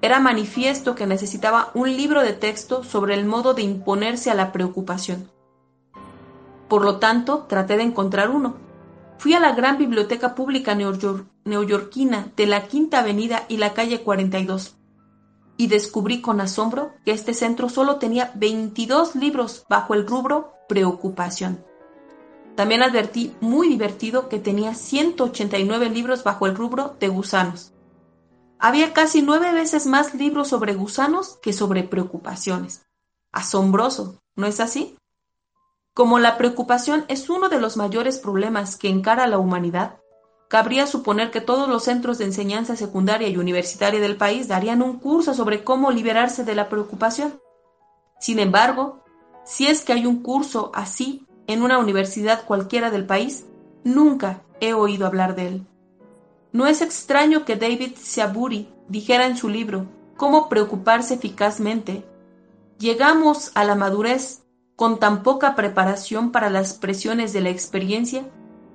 Era 0.00 0.18
manifiesto 0.18 0.94
que 0.94 1.06
necesitaba 1.06 1.72
un 1.74 1.94
libro 1.94 2.22
de 2.22 2.32
texto 2.32 2.84
sobre 2.84 3.16
el 3.16 3.26
modo 3.26 3.52
de 3.52 3.60
imponerse 3.60 4.30
a 4.30 4.34
la 4.34 4.50
preocupación. 4.50 5.30
Por 6.72 6.84
lo 6.84 6.96
tanto, 6.96 7.44
traté 7.50 7.76
de 7.76 7.82
encontrar 7.82 8.30
uno. 8.30 8.54
Fui 9.18 9.34
a 9.34 9.40
la 9.40 9.52
gran 9.52 9.76
biblioteca 9.76 10.34
pública 10.34 10.74
neoyorquina 10.74 12.32
de 12.34 12.46
la 12.46 12.66
Quinta 12.66 13.00
Avenida 13.00 13.44
y 13.50 13.58
la 13.58 13.74
calle 13.74 14.00
42 14.00 14.78
y 15.58 15.66
descubrí 15.66 16.22
con 16.22 16.40
asombro 16.40 16.94
que 17.04 17.12
este 17.12 17.34
centro 17.34 17.68
solo 17.68 17.96
tenía 17.96 18.32
22 18.36 19.16
libros 19.16 19.66
bajo 19.68 19.92
el 19.92 20.06
rubro 20.06 20.54
preocupación. 20.66 21.62
También 22.54 22.82
advertí, 22.82 23.36
muy 23.42 23.68
divertido, 23.68 24.30
que 24.30 24.38
tenía 24.38 24.74
189 24.74 25.90
libros 25.90 26.24
bajo 26.24 26.46
el 26.46 26.56
rubro 26.56 26.96
de 26.98 27.08
gusanos. 27.08 27.74
Había 28.58 28.94
casi 28.94 29.20
nueve 29.20 29.52
veces 29.52 29.86
más 29.86 30.14
libros 30.14 30.48
sobre 30.48 30.72
gusanos 30.72 31.38
que 31.42 31.52
sobre 31.52 31.82
preocupaciones. 31.82 32.86
Asombroso, 33.30 34.22
¿no 34.36 34.46
es 34.46 34.58
así? 34.58 34.96
Como 35.94 36.18
la 36.18 36.38
preocupación 36.38 37.04
es 37.08 37.28
uno 37.28 37.50
de 37.50 37.60
los 37.60 37.76
mayores 37.76 38.18
problemas 38.18 38.76
que 38.76 38.88
encara 38.88 39.26
la 39.26 39.38
humanidad, 39.38 39.98
cabría 40.48 40.86
suponer 40.86 41.30
que 41.30 41.42
todos 41.42 41.68
los 41.68 41.84
centros 41.84 42.16
de 42.16 42.24
enseñanza 42.24 42.76
secundaria 42.76 43.28
y 43.28 43.36
universitaria 43.36 44.00
del 44.00 44.16
país 44.16 44.48
darían 44.48 44.80
un 44.80 44.98
curso 44.98 45.34
sobre 45.34 45.64
cómo 45.64 45.90
liberarse 45.90 46.44
de 46.44 46.54
la 46.54 46.70
preocupación. 46.70 47.40
Sin 48.20 48.38
embargo, 48.38 49.02
si 49.44 49.66
es 49.66 49.82
que 49.82 49.92
hay 49.92 50.06
un 50.06 50.22
curso 50.22 50.70
así 50.74 51.26
en 51.46 51.62
una 51.62 51.78
universidad 51.78 52.44
cualquiera 52.44 52.90
del 52.90 53.04
país, 53.04 53.44
nunca 53.84 54.42
he 54.60 54.72
oído 54.72 55.06
hablar 55.06 55.34
de 55.34 55.48
él. 55.48 55.66
No 56.52 56.66
es 56.66 56.80
extraño 56.80 57.44
que 57.44 57.56
David 57.56 57.96
Siaburi 58.00 58.72
dijera 58.88 59.26
en 59.26 59.36
su 59.36 59.48
libro 59.48 59.86
Cómo 60.16 60.48
preocuparse 60.48 61.14
eficazmente. 61.14 62.04
Llegamos 62.78 63.50
a 63.54 63.64
la 63.64 63.74
madurez 63.74 64.41
con 64.82 64.98
tan 64.98 65.22
poca 65.22 65.54
preparación 65.54 66.32
para 66.32 66.50
las 66.50 66.72
presiones 66.72 67.32
de 67.32 67.40
la 67.40 67.50
experiencia 67.50 68.24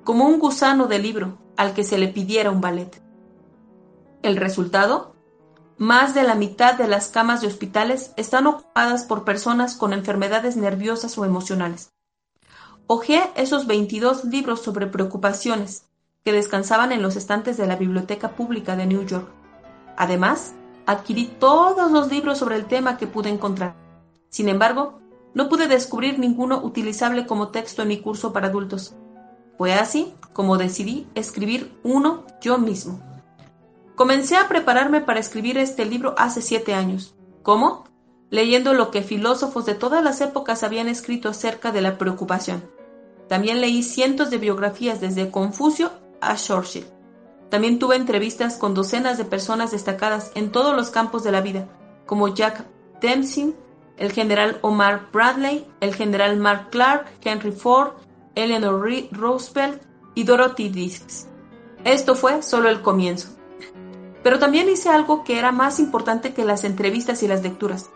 como 0.05 0.23
un 0.23 0.39
gusano 0.39 0.87
de 0.87 0.99
libro 0.99 1.37
al 1.57 1.73
que 1.73 1.83
se 1.83 1.97
le 1.97 2.07
pidiera 2.07 2.49
un 2.49 2.61
ballet. 2.61 3.01
El 4.23 4.37
resultado 4.37 5.15
más 5.77 6.15
de 6.15 6.23
la 6.23 6.35
mitad 6.35 6.75
de 6.75 6.87
las 6.87 7.09
camas 7.09 7.41
de 7.41 7.47
hospitales 7.47 8.13
están 8.15 8.47
ocupadas 8.47 9.03
por 9.03 9.25
personas 9.25 9.75
con 9.75 9.91
enfermedades 9.91 10.55
nerviosas 10.55 11.17
o 11.17 11.25
emocionales. 11.25 11.91
Hojeé 12.87 13.29
esos 13.35 13.67
22 13.67 14.23
libros 14.23 14.61
sobre 14.61 14.87
preocupaciones 14.87 15.87
que 16.23 16.31
descansaban 16.31 16.93
en 16.93 17.01
los 17.01 17.17
estantes 17.17 17.57
de 17.57 17.67
la 17.67 17.75
Biblioteca 17.75 18.29
Pública 18.29 18.77
de 18.77 18.85
New 18.85 19.05
York. 19.05 19.27
Además, 19.97 20.53
adquirí 20.85 21.25
todos 21.37 21.91
los 21.91 22.09
libros 22.09 22.37
sobre 22.37 22.55
el 22.55 22.65
tema 22.65 22.95
que 22.95 23.07
pude 23.07 23.27
encontrar. 23.27 23.75
Sin 24.29 24.47
embargo, 24.47 25.01
no 25.33 25.49
pude 25.49 25.67
descubrir 25.67 26.19
ninguno 26.19 26.63
utilizable 26.63 27.25
como 27.25 27.49
texto 27.49 27.81
en 27.81 27.89
mi 27.89 27.99
curso 27.99 28.33
para 28.33 28.47
adultos. 28.47 28.95
Fue 29.57 29.73
así 29.73 30.13
como 30.33 30.57
decidí 30.57 31.07
escribir 31.15 31.77
uno 31.83 32.25
yo 32.41 32.57
mismo. 32.57 32.99
Comencé 33.95 34.37
a 34.37 34.47
prepararme 34.47 35.01
para 35.01 35.19
escribir 35.19 35.57
este 35.57 35.85
libro 35.85 36.13
hace 36.17 36.41
siete 36.41 36.73
años. 36.73 37.15
¿Cómo? 37.41 37.85
Leyendo 38.29 38.73
lo 38.73 38.91
que 38.91 39.01
filósofos 39.01 39.65
de 39.65 39.73
todas 39.73 40.03
las 40.03 40.21
épocas 40.21 40.63
habían 40.63 40.87
escrito 40.87 41.29
acerca 41.29 41.71
de 41.71 41.81
la 41.81 41.97
preocupación. 41.97 42.63
También 43.27 43.61
leí 43.61 43.83
cientos 43.83 44.29
de 44.29 44.37
biografías 44.37 45.01
desde 45.01 45.31
Confucio 45.31 45.91
a 46.21 46.35
Churchill. 46.35 46.85
También 47.49 47.79
tuve 47.79 47.95
entrevistas 47.95 48.57
con 48.57 48.73
docenas 48.73 49.17
de 49.17 49.25
personas 49.25 49.71
destacadas 49.71 50.31
en 50.35 50.51
todos 50.51 50.75
los 50.75 50.89
campos 50.89 51.23
de 51.23 51.31
la 51.31 51.41
vida, 51.41 51.67
como 52.05 52.27
Jack 52.27 52.65
Dempsey, 53.01 53.55
el 53.97 54.11
general 54.11 54.59
Omar 54.61 55.07
Bradley, 55.11 55.67
el 55.81 55.93
general 55.95 56.37
Mark 56.37 56.69
Clark, 56.69 57.07
Henry 57.23 57.51
Ford, 57.51 57.93
Eleanor 58.35 58.87
Roosevelt 59.11 59.81
y 60.15 60.23
Dorothy 60.23 60.69
Dix. 60.69 61.27
Esto 61.83 62.15
fue 62.15 62.41
solo 62.41 62.69
el 62.69 62.81
comienzo. 62.81 63.29
Pero 64.23 64.39
también 64.39 64.69
hice 64.69 64.89
algo 64.89 65.23
que 65.23 65.39
era 65.39 65.51
más 65.51 65.79
importante 65.79 66.33
que 66.33 66.45
las 66.45 66.63
entrevistas 66.63 67.23
y 67.23 67.27
las 67.27 67.43
lecturas. 67.43 67.89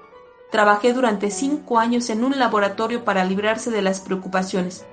Trabajé 0.51 0.93
durante 0.93 1.31
cinco 1.31 1.79
años 1.79 2.09
en 2.09 2.23
un 2.23 2.37
laboratorio 2.37 3.03
para 3.05 3.25
librarse 3.25 3.71
de 3.71 3.81
las 3.81 4.01
preocupaciones. 4.01 4.85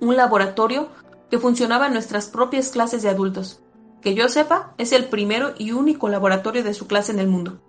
Un 0.00 0.16
laboratorio 0.16 0.88
que 1.30 1.38
funcionaba 1.38 1.86
en 1.86 1.94
nuestras 1.94 2.28
propias 2.28 2.70
clases 2.70 3.02
de 3.02 3.08
adultos. 3.08 3.62
Que 4.02 4.14
yo 4.14 4.28
sepa, 4.28 4.74
es 4.76 4.92
el 4.92 5.06
primero 5.06 5.54
y 5.56 5.72
único 5.72 6.08
laboratorio 6.08 6.62
de 6.62 6.74
su 6.74 6.86
clase 6.86 7.12
en 7.12 7.20
el 7.20 7.28
mundo. 7.28 7.60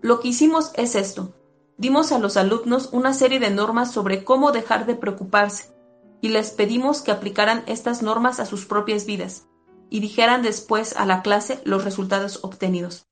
Lo 0.00 0.20
que 0.20 0.28
hicimos 0.28 0.72
es 0.74 0.96
esto. 0.96 1.32
Dimos 1.78 2.12
a 2.12 2.18
los 2.18 2.36
alumnos 2.36 2.88
una 2.92 3.12
serie 3.12 3.38
de 3.38 3.50
normas 3.50 3.92
sobre 3.92 4.24
cómo 4.24 4.52
dejar 4.52 4.86
de 4.86 4.94
preocuparse, 4.94 5.74
y 6.20 6.28
les 6.30 6.50
pedimos 6.50 7.02
que 7.02 7.10
aplicaran 7.10 7.62
estas 7.66 8.02
normas 8.02 8.40
a 8.40 8.46
sus 8.46 8.64
propias 8.64 9.04
vidas, 9.04 9.46
y 9.90 10.00
dijeran 10.00 10.42
después 10.42 10.96
a 10.96 11.04
la 11.04 11.22
clase 11.22 11.60
los 11.64 11.84
resultados 11.84 12.40
obtenidos. 12.42 13.06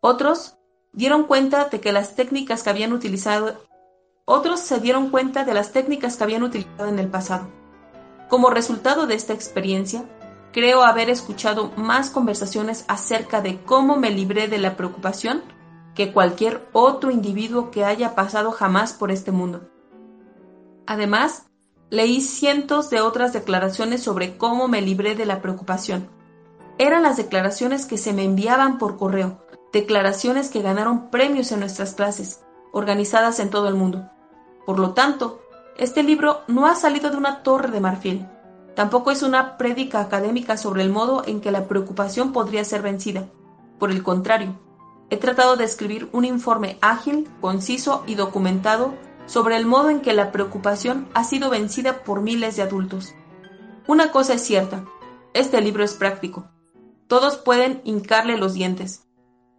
Otros 0.00 0.56
dieron 0.92 1.24
cuenta 1.24 1.66
de 1.66 1.80
que 1.80 1.92
las 1.92 2.14
técnicas 2.14 2.62
que 2.62 2.70
habían 2.70 2.92
utilizado 2.92 3.68
otros 4.30 4.60
se 4.60 4.78
dieron 4.78 5.08
cuenta 5.08 5.44
de 5.44 5.54
las 5.54 5.72
técnicas 5.72 6.16
que 6.16 6.24
habían 6.24 6.42
utilizado 6.42 6.88
en 6.90 6.98
el 6.98 7.08
pasado. 7.08 7.48
Como 8.28 8.50
resultado 8.50 9.06
de 9.06 9.14
esta 9.14 9.32
experiencia, 9.32 10.04
creo 10.52 10.82
haber 10.82 11.08
escuchado 11.08 11.72
más 11.76 12.10
conversaciones 12.10 12.84
acerca 12.88 13.40
de 13.40 13.58
cómo 13.62 13.96
me 13.96 14.10
libré 14.10 14.46
de 14.46 14.58
la 14.58 14.76
preocupación 14.76 15.42
que 15.98 16.14
cualquier 16.14 16.66
otro 16.72 17.10
individuo 17.10 17.70
que 17.70 17.84
haya 17.84 18.14
pasado 18.14 18.52
jamás 18.52 18.94
por 18.94 19.10
este 19.10 19.32
mundo. 19.32 19.68
Además, 20.86 21.48
Leí 21.90 22.20
cientos 22.20 22.90
de 22.90 23.00
otras 23.00 23.32
declaraciones 23.32 24.02
sobre 24.02 24.36
cómo 24.36 24.68
me 24.68 24.82
libré 24.82 25.14
de 25.14 25.24
la 25.24 25.40
preocupación. 25.40 26.10
Eran 26.76 27.02
las 27.02 27.16
declaraciones 27.16 27.86
que 27.86 27.96
se 27.96 28.12
me 28.12 28.24
enviaban 28.24 28.76
por 28.76 28.98
correo, 28.98 29.42
declaraciones 29.72 30.50
que 30.50 30.60
ganaron 30.60 31.08
premios 31.08 31.50
en 31.50 31.60
nuestras 31.60 31.94
clases, 31.94 32.44
organizadas 32.72 33.40
en 33.40 33.48
todo 33.48 33.68
el 33.68 33.74
mundo. 33.74 34.10
Por 34.66 34.78
lo 34.78 34.92
tanto, 34.92 35.40
este 35.78 36.02
libro 36.02 36.42
no 36.46 36.66
ha 36.66 36.74
salido 36.74 37.10
de 37.10 37.16
una 37.16 37.42
torre 37.42 37.70
de 37.70 37.80
marfil. 37.80 38.26
Tampoco 38.76 39.10
es 39.10 39.22
una 39.22 39.56
prédica 39.56 40.00
académica 40.00 40.58
sobre 40.58 40.82
el 40.82 40.90
modo 40.90 41.22
en 41.26 41.40
que 41.40 41.50
la 41.50 41.68
preocupación 41.68 42.34
podría 42.34 42.64
ser 42.64 42.82
vencida. 42.82 43.24
Por 43.78 43.90
el 43.90 44.02
contrario, 44.02 44.58
he 45.10 45.16
tratado 45.16 45.56
de 45.56 45.64
escribir 45.64 46.08
un 46.12 46.24
informe 46.24 46.78
ágil, 46.80 47.28
conciso 47.40 48.04
y 48.06 48.14
documentado 48.14 48.94
sobre 49.26 49.56
el 49.56 49.66
modo 49.66 49.90
en 49.90 50.00
que 50.00 50.12
la 50.12 50.32
preocupación 50.32 51.08
ha 51.14 51.24
sido 51.24 51.50
vencida 51.50 52.02
por 52.02 52.20
miles 52.20 52.56
de 52.56 52.62
adultos. 52.62 53.14
Una 53.86 54.10
cosa 54.10 54.34
es 54.34 54.42
cierta, 54.42 54.84
este 55.34 55.60
libro 55.60 55.84
es 55.84 55.94
práctico. 55.94 56.48
Todos 57.06 57.36
pueden 57.36 57.80
hincarle 57.84 58.36
los 58.36 58.54
dientes. 58.54 59.04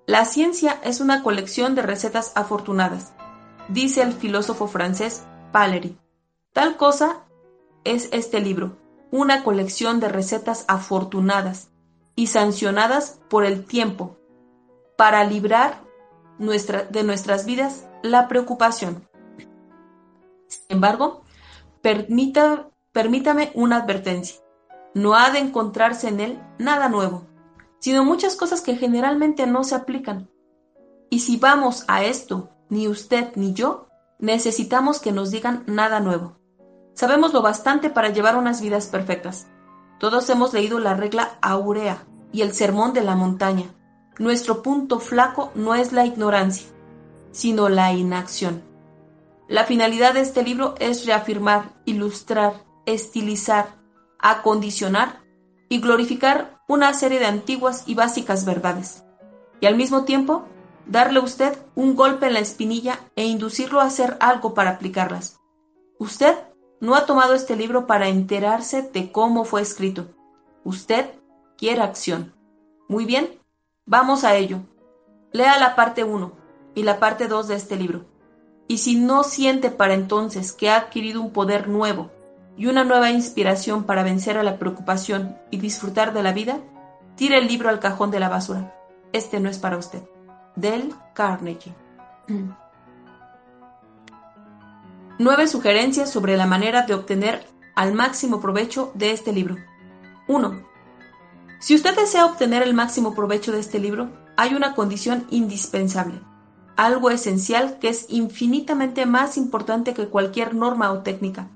La 0.05 0.25
ciencia 0.25 0.79
es 0.83 1.01
una 1.01 1.23
colección 1.23 1.75
de 1.75 1.81
recetas 1.81 2.31
afortunadas, 2.35 3.13
dice 3.69 4.01
el 4.01 4.13
filósofo 4.13 4.67
francés 4.67 5.23
Palery. 5.51 5.97
Tal 6.53 6.77
cosa 6.77 7.25
es 7.83 8.09
este 8.11 8.39
libro, 8.39 8.77
una 9.11 9.43
colección 9.43 9.99
de 9.99 10.09
recetas 10.09 10.65
afortunadas 10.67 11.69
y 12.15 12.27
sancionadas 12.27 13.19
por 13.29 13.45
el 13.45 13.65
tiempo 13.65 14.18
para 14.99 15.23
librar 15.23 15.81
de 16.37 17.03
nuestras 17.05 17.45
vidas 17.45 17.87
la 18.03 18.27
preocupación. 18.27 19.07
Sin 20.49 20.65
embargo, 20.67 21.23
permítame 21.81 23.53
una 23.53 23.77
advertencia. 23.77 24.41
No 24.93 25.15
ha 25.15 25.29
de 25.29 25.39
encontrarse 25.39 26.09
en 26.09 26.19
él 26.19 26.43
nada 26.57 26.89
nuevo, 26.89 27.25
sino 27.79 28.03
muchas 28.03 28.35
cosas 28.35 28.59
que 28.59 28.75
generalmente 28.75 29.47
no 29.47 29.63
se 29.63 29.75
aplican. 29.75 30.29
Y 31.09 31.19
si 31.19 31.37
vamos 31.37 31.85
a 31.87 32.03
esto, 32.03 32.49
ni 32.67 32.89
usted 32.89 33.31
ni 33.35 33.53
yo, 33.53 33.87
necesitamos 34.19 34.99
que 34.99 35.13
nos 35.13 35.31
digan 35.31 35.63
nada 35.65 36.01
nuevo. 36.01 36.35
Sabemos 36.93 37.31
lo 37.31 37.41
bastante 37.41 37.89
para 37.89 38.09
llevar 38.09 38.35
unas 38.35 38.59
vidas 38.59 38.87
perfectas. 38.87 39.47
Todos 39.97 40.29
hemos 40.29 40.51
leído 40.51 40.77
la 40.77 40.93
regla 40.93 41.37
áurea 41.41 42.03
y 42.33 42.41
el 42.41 42.51
sermón 42.51 42.91
de 42.91 43.01
la 43.01 43.15
montaña. 43.15 43.73
Nuestro 44.19 44.61
punto 44.61 44.99
flaco 44.99 45.49
no 45.55 45.75
es 45.75 45.93
la 45.93 46.05
ignorancia, 46.05 46.67
sino 47.31 47.69
la 47.69 47.93
inacción. 47.93 48.61
La 49.47 49.63
finalidad 49.63 50.13
de 50.13 50.19
este 50.19 50.43
libro 50.43 50.75
es 50.79 51.05
reafirmar, 51.05 51.71
ilustrar, 51.85 52.65
estilizar, 52.85 53.77
acondicionar 54.19 55.21
y 55.69 55.79
glorificar 55.79 56.59
una 56.67 56.93
serie 56.93 57.19
de 57.19 57.27
antiguas 57.27 57.85
y 57.87 57.95
básicas 57.95 58.43
verdades, 58.43 59.05
y 59.61 59.67
al 59.67 59.77
mismo 59.77 60.03
tiempo 60.03 60.43
darle 60.85 61.19
a 61.19 61.23
usted 61.23 61.57
un 61.75 61.95
golpe 61.95 62.27
en 62.27 62.33
la 62.33 62.39
espinilla 62.39 62.99
e 63.15 63.25
inducirlo 63.25 63.79
a 63.79 63.85
hacer 63.85 64.17
algo 64.19 64.53
para 64.53 64.71
aplicarlas. 64.71 65.39
Usted 65.97 66.35
no 66.81 66.95
ha 66.95 67.05
tomado 67.05 67.35
este 67.35 67.55
libro 67.55 67.87
para 67.87 68.09
enterarse 68.09 68.81
de 68.81 69.13
cómo 69.13 69.45
fue 69.45 69.61
escrito. 69.61 70.07
Usted 70.65 71.09
quiere 71.57 71.81
acción. 71.81 72.33
Muy 72.87 73.05
bien, 73.05 73.39
vamos 73.89 74.23
a 74.23 74.35
ello. 74.35 74.59
Lea 75.33 75.59
la 75.59 75.75
parte 75.75 76.05
1 76.05 76.31
y 76.75 76.83
la 76.83 76.99
parte 76.99 77.27
2 77.27 77.49
de 77.49 77.55
este 77.55 77.75
libro 77.75 78.05
y 78.69 78.77
si 78.77 78.95
no 78.95 79.23
siente 79.23 79.71
para 79.71 79.95
entonces 79.95 80.53
que 80.53 80.69
ha 80.69 80.77
adquirido 80.77 81.21
un 81.21 81.33
poder 81.33 81.67
nuevo 81.67 82.11
y 82.55 82.67
una 82.67 82.83
nueva 82.83 83.09
inspiración 83.09 83.83
para 83.83 84.03
vencer 84.03 84.37
a 84.37 84.43
la 84.43 84.59
preocupación 84.59 85.35
y 85.49 85.57
disfrutar 85.57 86.13
de 86.13 86.21
la 86.21 86.33
vida, 86.33 86.59
tire 87.15 87.39
el 87.39 87.47
libro 87.47 87.69
al 87.69 87.79
cajón 87.79 88.11
de 88.11 88.19
la 88.19 88.29
basura. 88.29 88.75
Este 89.11 89.39
no 89.39 89.49
es 89.49 89.57
para 89.57 89.77
usted. 89.77 90.03
Del 90.55 90.93
Carnegie. 91.15 91.73
Nueve 95.17 95.47
sugerencias 95.47 96.11
sobre 96.11 96.37
la 96.37 96.45
manera 96.45 96.83
de 96.83 96.93
obtener 96.93 97.47
al 97.75 97.93
máximo 97.93 98.39
provecho 98.39 98.91
de 98.93 99.13
este 99.13 99.33
libro. 99.33 99.55
1. 100.27 100.61
Si 101.59 101.75
usted 101.75 101.95
desea 101.95 102.25
obtener 102.25 102.63
el 102.63 102.73
máximo 102.73 103.13
provecho 103.13 103.51
de 103.51 103.59
este 103.59 103.79
libro, 103.79 104.09
hay 104.37 104.55
una 104.55 104.75
condición 104.75 105.27
indispensable 105.29 106.21
algo 106.79 107.09
esencial 107.09 107.77
que 107.79 107.89
es 107.89 108.05
infinitamente 108.07 109.05
más 109.05 109.35
importante 109.35 109.93
que 109.93 110.07
cualquier 110.07 110.55
norma 110.55 110.93
o 110.93 110.99
técnica. 110.99 111.49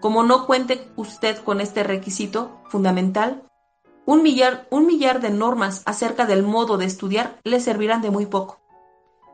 Como 0.00 0.22
no 0.22 0.44
cuente 0.44 0.86
usted 0.96 1.38
con 1.38 1.62
este 1.62 1.82
requisito 1.82 2.60
fundamental, 2.68 3.42
un 4.04 4.22
millar, 4.22 4.66
un 4.70 4.84
millar 4.84 5.22
de 5.22 5.30
normas 5.30 5.80
acerca 5.86 6.26
del 6.26 6.42
modo 6.42 6.76
de 6.76 6.84
estudiar 6.84 7.38
le 7.42 7.58
servirán 7.58 8.02
de 8.02 8.10
muy 8.10 8.26
poco. 8.26 8.60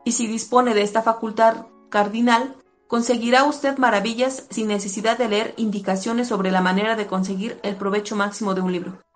Y 0.05 0.13
si 0.13 0.27
dispone 0.27 0.73
de 0.73 0.83
esta 0.83 1.01
facultad 1.01 1.65
cardinal, 1.89 2.55
conseguirá 2.87 3.43
usted 3.43 3.77
maravillas 3.77 4.47
sin 4.49 4.69
necesidad 4.69 5.17
de 5.17 5.27
leer 5.27 5.53
indicaciones 5.57 6.29
sobre 6.29 6.51
la 6.51 6.61
manera 6.61 6.95
de 6.95 7.07
conseguir 7.07 7.59
el 7.63 7.75
provecho 7.75 8.15
máximo 8.15 8.53
de 8.53 8.61
un 8.61 8.71
libro. 8.71 9.06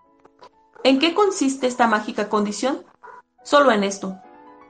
¿En 0.84 0.98
qué 0.98 1.14
consiste 1.14 1.68
esta 1.68 1.86
mágica 1.86 2.28
condición? 2.28 2.84
Solo 3.44 3.72
en 3.72 3.84
esto, 3.84 4.18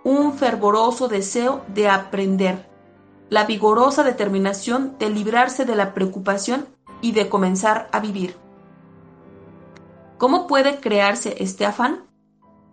un 0.03 0.33
fervoroso 0.33 1.07
deseo 1.07 1.63
de 1.69 1.87
aprender, 1.87 2.69
la 3.29 3.45
vigorosa 3.45 4.03
determinación 4.03 4.97
de 4.99 5.09
librarse 5.09 5.63
de 5.63 5.75
la 5.75 5.93
preocupación 5.93 6.67
y 6.99 7.13
de 7.13 7.29
comenzar 7.29 7.87
a 7.93 8.01
vivir. 8.01 8.35
¿Cómo 10.17 10.47
puede 10.47 10.81
crearse 10.81 11.35
este 11.39 11.65
afán? 11.65 12.03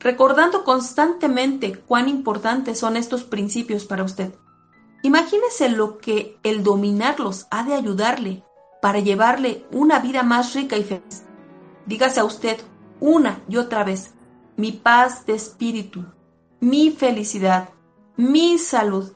Recordando 0.00 0.64
constantemente 0.64 1.78
cuán 1.78 2.08
importantes 2.08 2.80
son 2.80 2.96
estos 2.96 3.22
principios 3.22 3.84
para 3.84 4.02
usted. 4.02 4.34
Imagínese 5.02 5.68
lo 5.68 5.98
que 5.98 6.38
el 6.42 6.64
dominarlos 6.64 7.46
ha 7.52 7.62
de 7.62 7.74
ayudarle 7.74 8.42
para 8.82 8.98
llevarle 8.98 9.64
una 9.70 10.00
vida 10.00 10.24
más 10.24 10.54
rica 10.54 10.76
y 10.76 10.82
feliz. 10.82 11.22
Dígase 11.86 12.18
a 12.18 12.24
usted 12.24 12.58
una 13.00 13.42
y 13.48 13.56
otra 13.56 13.84
vez, 13.84 14.14
mi 14.56 14.72
paz 14.72 15.26
de 15.26 15.34
espíritu, 15.34 16.04
mi 16.60 16.90
felicidad, 16.90 17.70
mi 18.16 18.58
salud 18.58 19.12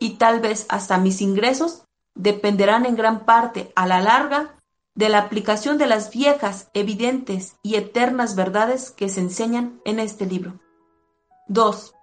y 0.00 0.14
tal 0.14 0.40
vez 0.40 0.66
hasta 0.68 0.98
mis 0.98 1.20
ingresos 1.20 1.84
dependerán 2.14 2.86
en 2.86 2.96
gran 2.96 3.24
parte, 3.24 3.72
a 3.76 3.86
la 3.86 4.00
larga, 4.00 4.56
de 4.94 5.10
la 5.10 5.18
aplicación 5.18 5.76
de 5.76 5.86
las 5.86 6.10
viejas, 6.10 6.70
evidentes 6.72 7.56
y 7.62 7.74
eternas 7.74 8.34
verdades 8.34 8.90
que 8.90 9.10
se 9.10 9.20
enseñan 9.20 9.80
en 9.84 10.00
este 10.00 10.24
libro. 10.24 10.58
2. 11.48 11.94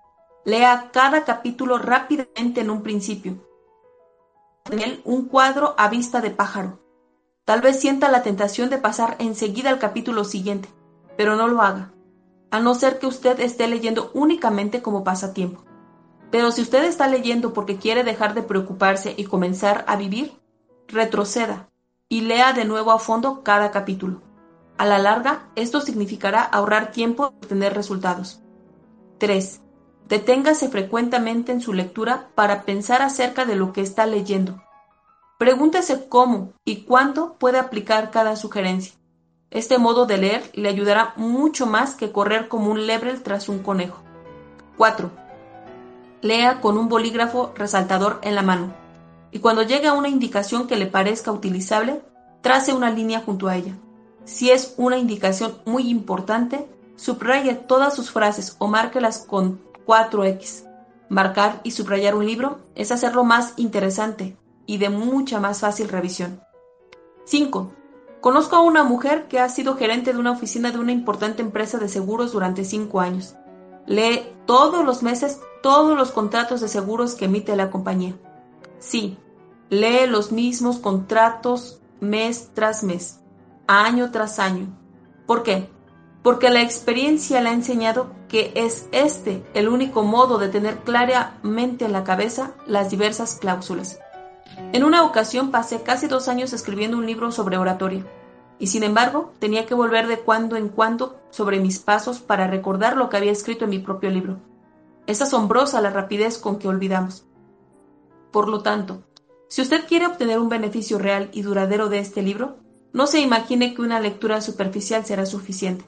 Lea 0.45 0.91
cada 0.93 1.25
capítulo 1.25 1.79
rápidamente 1.79 2.61
en 2.61 2.69
un 2.69 2.83
principio. 2.83 3.47
En 4.69 4.79
él 4.79 5.01
un 5.03 5.27
cuadro 5.27 5.73
a 5.77 5.89
vista 5.89 6.21
de 6.21 6.29
pájaro. 6.29 6.79
Tal 7.45 7.61
vez 7.61 7.79
sienta 7.79 8.09
la 8.09 8.21
tentación 8.21 8.69
de 8.69 8.77
pasar 8.77 9.15
enseguida 9.19 9.71
al 9.71 9.79
capítulo 9.79 10.23
siguiente, 10.23 10.69
pero 11.17 11.35
no 11.35 11.47
lo 11.47 11.61
haga, 11.61 11.91
a 12.51 12.59
no 12.59 12.75
ser 12.75 12.99
que 12.99 13.07
usted 13.07 13.39
esté 13.39 13.67
leyendo 13.67 14.11
únicamente 14.13 14.81
como 14.81 15.03
pasatiempo. 15.03 15.63
Pero 16.31 16.51
si 16.51 16.61
usted 16.61 16.83
está 16.83 17.07
leyendo 17.07 17.53
porque 17.53 17.77
quiere 17.77 18.03
dejar 18.03 18.33
de 18.33 18.43
preocuparse 18.43 19.13
y 19.15 19.25
comenzar 19.25 19.85
a 19.87 19.95
vivir, 19.95 20.33
retroceda 20.87 21.69
y 22.09 22.21
lea 22.21 22.53
de 22.53 22.65
nuevo 22.65 22.91
a 22.91 22.99
fondo 22.99 23.43
cada 23.43 23.71
capítulo. 23.71 24.21
A 24.77 24.85
la 24.85 24.99
larga, 24.99 25.49
esto 25.55 25.81
significará 25.81 26.41
ahorrar 26.41 26.91
tiempo 26.91 27.23
y 27.23 27.27
obtener 27.27 27.73
resultados. 27.73 28.41
3. 29.19 29.61
Deténgase 30.07 30.69
frecuentemente 30.69 31.51
en 31.51 31.61
su 31.61 31.73
lectura 31.73 32.29
para 32.35 32.63
pensar 32.63 33.01
acerca 33.01 33.45
de 33.45 33.55
lo 33.55 33.71
que 33.71 33.81
está 33.81 34.05
leyendo. 34.05 34.61
Pregúntese 35.37 36.07
cómo 36.07 36.53
y 36.65 36.83
cuándo 36.83 37.35
puede 37.39 37.59
aplicar 37.59 38.11
cada 38.11 38.35
sugerencia. 38.35 38.93
Este 39.53 39.77
modo 39.77 40.05
de 40.05 40.17
leer 40.17 40.51
le 40.53 40.67
ayudará 40.67 41.13
mucho 41.15 41.65
más 41.65 41.95
que 41.95 42.11
correr 42.11 42.49
como 42.49 42.71
un 42.71 42.85
lebrel 42.87 43.23
tras 43.23 43.47
un 43.47 43.59
conejo. 43.59 44.03
4 44.75 45.23
lea 46.23 46.61
con 46.61 46.77
un 46.77 46.87
bolígrafo 46.87 47.51
resaltador 47.53 48.19
en 48.23 48.33
la 48.33 48.41
mano, 48.41 48.73
y 49.31 49.39
cuando 49.39 49.61
llegue 49.61 49.87
a 49.87 49.93
una 49.93 50.07
indicación 50.07 50.67
que 50.67 50.77
le 50.77 50.87
parezca 50.87 51.31
utilizable, 51.31 52.01
trace 52.41 52.73
una 52.73 52.89
línea 52.89 53.19
junto 53.19 53.49
a 53.49 53.57
ella. 53.57 53.75
Si 54.23 54.49
es 54.49 54.73
una 54.77 54.97
indicación 54.97 55.57
muy 55.65 55.89
importante, 55.89 56.65
subraye 56.95 57.55
todas 57.55 57.93
sus 57.93 58.09
frases 58.09 58.55
o 58.59 58.67
márquelas 58.67 59.25
con 59.27 59.59
4X. 59.85 60.63
Marcar 61.09 61.59
y 61.63 61.71
subrayar 61.71 62.15
un 62.15 62.25
libro 62.25 62.59
es 62.73 62.93
hacerlo 62.93 63.25
más 63.25 63.53
interesante 63.57 64.37
y 64.65 64.77
de 64.77 64.89
mucha 64.89 65.41
más 65.41 65.59
fácil 65.59 65.89
revisión. 65.89 66.41
5. 67.25 67.69
Conozco 68.23 68.55
a 68.55 68.61
una 68.61 68.85
mujer 68.85 69.27
que 69.27 69.41
ha 69.41 69.49
sido 69.49 69.75
gerente 69.75 70.13
de 70.13 70.19
una 70.19 70.31
oficina 70.31 70.71
de 70.71 70.79
una 70.79 70.93
importante 70.93 71.41
empresa 71.41 71.77
de 71.77 71.89
seguros 71.89 72.31
durante 72.31 72.63
5 72.63 73.01
años. 73.01 73.35
Lee 73.85 74.25
todos 74.45 74.85
los 74.85 75.03
meses 75.03 75.41
todos 75.61 75.97
los 75.97 76.11
contratos 76.11 76.61
de 76.61 76.69
seguros 76.69 77.15
que 77.15 77.25
emite 77.25 77.53
la 77.57 77.69
compañía. 77.69 78.15
Sí, 78.79 79.17
lee 79.69 80.07
los 80.07 80.31
mismos 80.31 80.79
contratos 80.79 81.81
mes 81.99 82.51
tras 82.53 82.81
mes, 82.85 83.19
año 83.67 84.09
tras 84.11 84.39
año. 84.39 84.67
¿Por 85.27 85.43
qué? 85.43 85.69
Porque 86.21 86.49
la 86.49 86.61
experiencia 86.61 87.41
le 87.41 87.49
ha 87.49 87.53
enseñado 87.53 88.07
que 88.29 88.53
es 88.55 88.87
este 88.93 89.43
el 89.53 89.67
único 89.67 90.03
modo 90.03 90.37
de 90.37 90.47
tener 90.47 90.77
claramente 90.85 91.83
en 91.83 91.91
la 91.91 92.05
cabeza 92.05 92.53
las 92.67 92.89
diversas 92.89 93.35
cláusulas. 93.35 93.99
En 94.71 94.83
una 94.83 95.03
ocasión 95.03 95.51
pasé 95.51 95.83
casi 95.83 96.07
dos 96.07 96.27
años 96.27 96.53
escribiendo 96.53 96.97
un 96.97 97.05
libro 97.05 97.31
sobre 97.31 97.57
oratoria, 97.57 98.05
y 98.59 98.67
sin 98.67 98.83
embargo 98.83 99.33
tenía 99.39 99.65
que 99.65 99.73
volver 99.73 100.07
de 100.07 100.19
cuando 100.19 100.55
en 100.55 100.69
cuando 100.69 101.19
sobre 101.31 101.59
mis 101.59 101.79
pasos 101.79 102.19
para 102.19 102.47
recordar 102.47 102.95
lo 102.95 103.09
que 103.09 103.17
había 103.17 103.31
escrito 103.31 103.65
en 103.65 103.71
mi 103.71 103.79
propio 103.79 104.09
libro. 104.09 104.37
Es 105.07 105.21
asombrosa 105.21 105.81
la 105.81 105.89
rapidez 105.89 106.37
con 106.37 106.59
que 106.59 106.67
olvidamos. 106.67 107.25
Por 108.31 108.47
lo 108.47 108.61
tanto, 108.61 109.03
si 109.47 109.61
usted 109.61 109.85
quiere 109.85 110.07
obtener 110.07 110.39
un 110.39 110.49
beneficio 110.49 110.97
real 110.97 111.29
y 111.33 111.41
duradero 111.41 111.89
de 111.89 111.99
este 111.99 112.21
libro, 112.21 112.57
no 112.93 113.07
se 113.07 113.19
imagine 113.19 113.73
que 113.73 113.81
una 113.81 113.99
lectura 113.99 114.41
superficial 114.41 115.05
será 115.05 115.25
suficiente. 115.25 115.85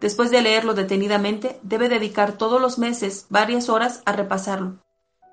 Después 0.00 0.30
de 0.30 0.42
leerlo 0.42 0.74
detenidamente, 0.74 1.58
debe 1.62 1.88
dedicar 1.88 2.32
todos 2.32 2.60
los 2.60 2.78
meses 2.78 3.26
varias 3.28 3.68
horas 3.68 4.02
a 4.04 4.12
repasarlo. 4.12 4.78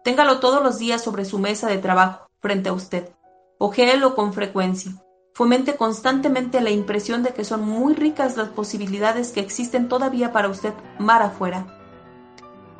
Téngalo 0.03 0.39
todos 0.39 0.63
los 0.63 0.77
días 0.77 1.03
sobre 1.03 1.25
su 1.25 1.39
mesa 1.39 1.67
de 1.67 1.77
trabajo, 1.79 2.26
frente 2.47 2.69
a 2.69 2.73
usted. 2.73 3.10
Ojéelo 3.57 4.15
con 4.15 4.31
frecuencia. 4.31 4.93
Fomente 5.33 5.75
constantemente 5.75 6.62
la 6.62 6.71
impresión 6.71 7.21
de 7.21 7.33
que 7.33 7.43
son 7.43 7.67
muy 7.67 7.93
ricas 7.93 8.38
las 8.38 8.47
posibilidades 8.47 9.33
que 9.33 9.41
existen 9.41 9.89
todavía 9.89 10.31
para 10.31 10.47
usted 10.47 10.73
mar 10.97 11.21
afuera. 11.21 11.67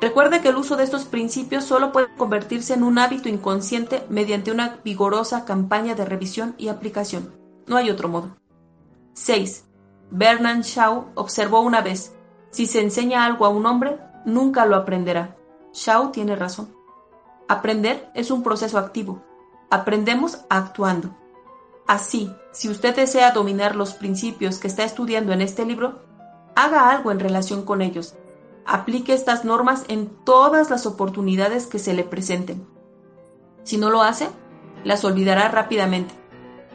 Recuerde 0.00 0.40
que 0.40 0.48
el 0.48 0.56
uso 0.56 0.76
de 0.76 0.84
estos 0.84 1.04
principios 1.04 1.64
solo 1.64 1.92
puede 1.92 2.14
convertirse 2.16 2.72
en 2.72 2.82
un 2.82 2.98
hábito 2.98 3.28
inconsciente 3.28 4.06
mediante 4.08 4.50
una 4.50 4.80
vigorosa 4.82 5.44
campaña 5.44 5.94
de 5.94 6.06
revisión 6.06 6.54
y 6.56 6.68
aplicación. 6.68 7.34
No 7.66 7.76
hay 7.76 7.90
otro 7.90 8.08
modo. 8.08 8.38
6. 9.12 9.66
Bernard 10.10 10.62
Shaw 10.62 11.08
observó 11.14 11.60
una 11.60 11.82
vez, 11.82 12.14
si 12.50 12.64
se 12.64 12.80
enseña 12.80 13.26
algo 13.26 13.44
a 13.44 13.50
un 13.50 13.66
hombre, 13.66 13.98
nunca 14.24 14.64
lo 14.64 14.76
aprenderá. 14.76 15.36
Shaw 15.74 16.10
tiene 16.10 16.36
razón. 16.36 16.74
Aprender 17.48 18.10
es 18.14 18.30
un 18.30 18.42
proceso 18.42 18.78
activo. 18.78 19.27
Aprendemos 19.70 20.38
actuando. 20.48 21.16
Así, 21.86 22.32
si 22.52 22.68
usted 22.68 22.94
desea 22.94 23.32
dominar 23.32 23.76
los 23.76 23.94
principios 23.94 24.58
que 24.58 24.68
está 24.68 24.84
estudiando 24.84 25.32
en 25.32 25.40
este 25.40 25.64
libro, 25.64 26.02
haga 26.54 26.90
algo 26.90 27.10
en 27.10 27.20
relación 27.20 27.64
con 27.64 27.82
ellos 27.82 28.16
aplique 28.68 29.14
estas 29.14 29.46
normas 29.46 29.86
en 29.88 30.10
todas 30.24 30.68
las 30.68 30.84
oportunidades 30.84 31.66
que 31.66 31.78
se 31.78 31.94
le 31.94 32.04
presenten. 32.04 32.68
Si 33.64 33.78
no 33.78 33.88
lo 33.88 34.02
hace, 34.02 34.28
las 34.84 35.04
olvidará 35.04 35.48
rápidamente. 35.48 36.14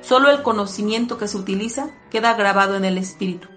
Solo 0.01 0.31
el 0.31 0.41
conocimiento 0.41 1.19
que 1.19 1.27
se 1.27 1.37
utiliza 1.37 1.91
queda 2.09 2.33
grabado 2.33 2.75
en 2.75 2.83
el 2.83 2.97
espíritu. 2.97 3.47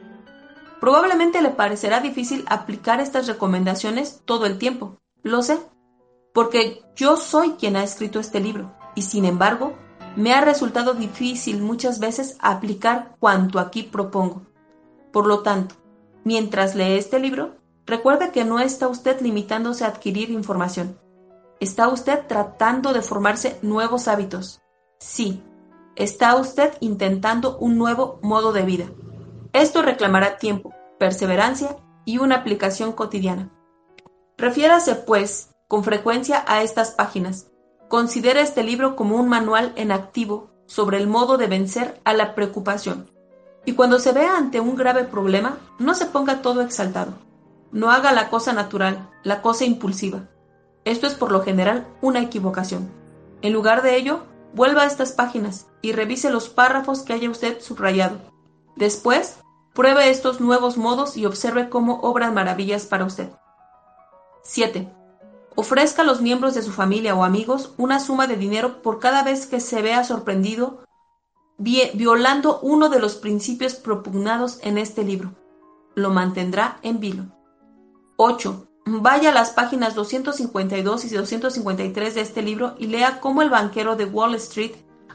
Probablemente 0.81 1.40
le 1.40 1.49
parecerá 1.49 2.01
difícil 2.01 2.44
aplicar 2.46 3.01
estas 3.01 3.27
recomendaciones 3.27 4.20
todo 4.27 4.44
el 4.44 4.59
tiempo. 4.59 4.99
Lo 5.22 5.42
sé, 5.42 5.59
porque 6.35 6.83
yo 6.94 7.16
soy 7.16 7.53
quien 7.53 7.75
ha 7.75 7.83
escrito 7.83 8.20
este 8.20 8.38
libro 8.38 8.76
y 8.96 9.02
sin 9.02 9.24
embargo 9.24 9.74
me 10.16 10.32
ha 10.32 10.40
resultado 10.40 10.94
difícil 10.94 11.62
muchas 11.62 12.00
veces 12.00 12.37
aplicar 12.40 13.14
cuanto 13.20 13.61
aquí 13.61 13.85
propongo. 13.85 14.42
Por 15.12 15.28
lo 15.28 15.42
tanto, 15.42 15.76
mientras 16.24 16.74
lee 16.74 16.96
este 16.96 17.20
libro, 17.20 17.54
Recuerde 17.87 18.32
que 18.32 18.44
no 18.44 18.59
está 18.59 18.88
usted 18.88 19.20
limitándose 19.20 19.85
a 19.85 19.88
adquirir 19.88 20.30
información. 20.30 20.98
Está 21.61 21.88
usted 21.88 22.26
tratando 22.26 22.92
de 22.92 23.00
formarse 23.00 23.59
nuevos 23.62 24.09
hábitos. 24.09 24.61
Sí, 24.98 25.42
está 25.94 26.35
usted 26.35 26.74
intentando 26.80 27.56
un 27.59 27.78
nuevo 27.78 28.18
modo 28.22 28.52
de 28.52 28.62
vida. 28.62 28.87
Esto 29.52 29.82
reclamará 29.82 30.37
tiempo, 30.37 30.74
perseverancia 30.98 31.76
y 32.04 32.18
una 32.18 32.37
aplicación 32.37 32.92
cotidiana. 32.92 33.52
Refiérase, 34.37 34.96
pues, 34.96 35.54
con 35.68 35.85
frecuencia 35.85 36.44
a 36.46 36.62
estas 36.62 36.90
páginas. 36.90 37.52
Considere 37.88 38.40
este 38.40 38.64
libro 38.64 38.96
como 38.96 39.16
un 39.16 39.29
manual 39.29 39.72
en 39.77 39.92
activo 39.92 40.51
sobre 40.66 40.99
el 40.99 41.07
modo 41.07 41.37
de 41.37 41.46
vencer 41.46 42.01
a 42.05 42.14
la 42.14 42.35
preocupación. 42.35 43.11
Y 43.64 43.72
cuando 43.72 43.99
se 43.99 44.12
vea 44.12 44.37
ante 44.37 44.61
un 44.61 44.77
grave 44.77 45.05
problema, 45.05 45.59
no 45.79 45.94
se 45.94 46.07
ponga 46.07 46.42
todo 46.42 46.62
exaltado. 46.62 47.12
No 47.70 47.90
haga 47.90 48.12
la 48.12 48.29
cosa 48.29 48.53
natural, 48.53 49.09
la 49.22 49.42
cosa 49.42 49.64
impulsiva. 49.64 50.29
Esto 50.85 51.07
es 51.07 51.14
por 51.14 51.31
lo 51.31 51.42
general 51.42 51.87
una 52.01 52.20
equivocación. 52.20 52.90
En 53.42 53.53
lugar 53.53 53.83
de 53.83 53.96
ello, 53.96 54.22
vuelva 54.55 54.83
a 54.83 54.87
estas 54.87 55.12
páginas 55.12 55.66
y 55.83 55.92
revise 55.92 56.31
los 56.31 56.49
párrafos 56.49 57.03
que 57.03 57.12
haya 57.12 57.31
usted 57.31 57.61
subrayado. 57.61 58.18
Después, 58.77 59.38
pruebe 59.75 60.11
estos 60.11 60.40
nuevos 60.40 60.77
modos 60.77 61.16
y 61.16 61.27
observe 61.27 61.68
cómo 61.68 62.01
obran 62.01 62.35
maravillas 62.35 62.87
para 62.87 63.05
usted. 63.05 63.31
7. 64.42 64.92
Ofrezca 65.57 66.03
a 66.03 66.05
los 66.05 66.21
miembros 66.21 66.55
de 66.55 66.62
su 66.62 66.71
familia 66.71 67.14
o 67.14 67.25
amigos 67.25 67.73
una 67.79 67.99
suma 67.99 68.27
de 68.27 68.37
dinero 68.37 68.83
por 68.83 69.01
cada 69.01 69.23
vez 69.23 69.47
que 69.47 69.59
se 69.59 69.81
vea 69.83 70.05
sorprendido 70.05 70.85
violando 71.59 72.61
uno 72.61 72.90
de 72.90 73.01
los 73.01 73.16
principios 73.16 73.75
propugnados 73.75 74.59
en 74.62 74.77
este 74.77 75.03
libro. 75.03 75.35
Lo 75.95 76.11
mantendrá 76.11 76.79
en 76.83 77.01
vilo. 77.01 77.25
8. 78.19 78.69
Vaya 78.85 79.31
a 79.31 79.35
las 79.35 79.51
páginas 79.51 79.95
252 79.95 81.05
y 81.07 81.09
253 81.09 82.14
de 82.14 82.21
este 82.21 82.42
libro 82.42 82.75
y 82.79 82.87
lea 82.88 83.21
cómo 83.21 83.40
el 83.40 83.51
banquero 83.51 83.97
de 83.97 84.05
Wall 84.05 84.35
Street, 84.35 84.73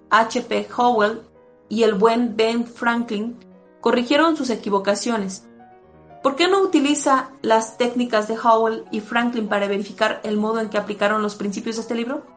H.P. 0.09 0.67
Howell, 0.75 1.21
y 1.69 1.83
el 1.83 1.93
buen 1.93 2.35
Ben 2.35 2.65
Franklin 2.65 3.37
corrigieron 3.79 4.35
sus 4.35 4.49
equivocaciones. 4.49 5.47
¿Por 6.21 6.35
qué 6.35 6.47
no 6.47 6.61
utiliza 6.61 7.31
las 7.41 7.77
técnicas 7.77 8.27
de 8.27 8.37
Howell 8.37 8.85
y 8.91 8.99
Franklin 8.99 9.47
para 9.47 9.67
verificar 9.67 10.21
el 10.23 10.37
modo 10.37 10.59
en 10.59 10.69
que 10.69 10.77
aplicaron 10.77 11.23
los 11.23 11.35
principios 11.35 11.77
de 11.77 11.81
este 11.81 11.95
libro? 11.95 12.27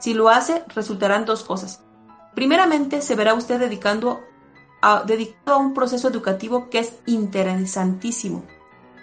Si 0.00 0.12
lo 0.12 0.28
hace, 0.28 0.64
resultarán 0.74 1.24
dos 1.24 1.42
cosas. 1.42 1.82
Primeramente, 2.34 3.00
se 3.00 3.14
verá 3.14 3.34
usted 3.34 3.58
dedicando 3.58 4.20
a, 4.82 5.04
dedicado 5.04 5.56
a 5.56 5.60
un 5.60 5.72
proceso 5.72 6.08
educativo 6.08 6.68
que 6.68 6.80
es 6.80 6.92
interesantísimo 7.06 8.44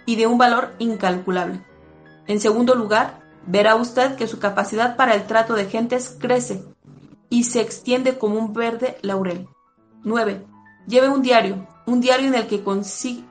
y 0.06 0.16
de 0.16 0.28
un 0.28 0.38
valor 0.38 0.76
incalculable. 0.78 1.64
En 2.28 2.40
segundo 2.40 2.76
lugar, 2.76 3.22
verá 3.48 3.76
usted 3.76 4.16
que 4.16 4.28
su 4.28 4.38
capacidad 4.38 4.96
para 4.96 5.16
el 5.16 5.26
trato 5.26 5.56
de 5.56 5.66
gentes 5.66 6.16
crece 6.20 6.64
y 7.30 7.46
se 7.46 7.62
extiende 7.62 8.20
como 8.20 8.38
un 8.38 8.54
verde 8.54 8.98
laurel. 9.02 9.48
9. 10.04 10.46
Lleve 10.88 11.10
un 11.10 11.22
diario, 11.22 11.68
un 11.90 12.02
diario 12.02 12.28
en 12.28 12.36
el, 12.36 12.48
que 12.48 12.64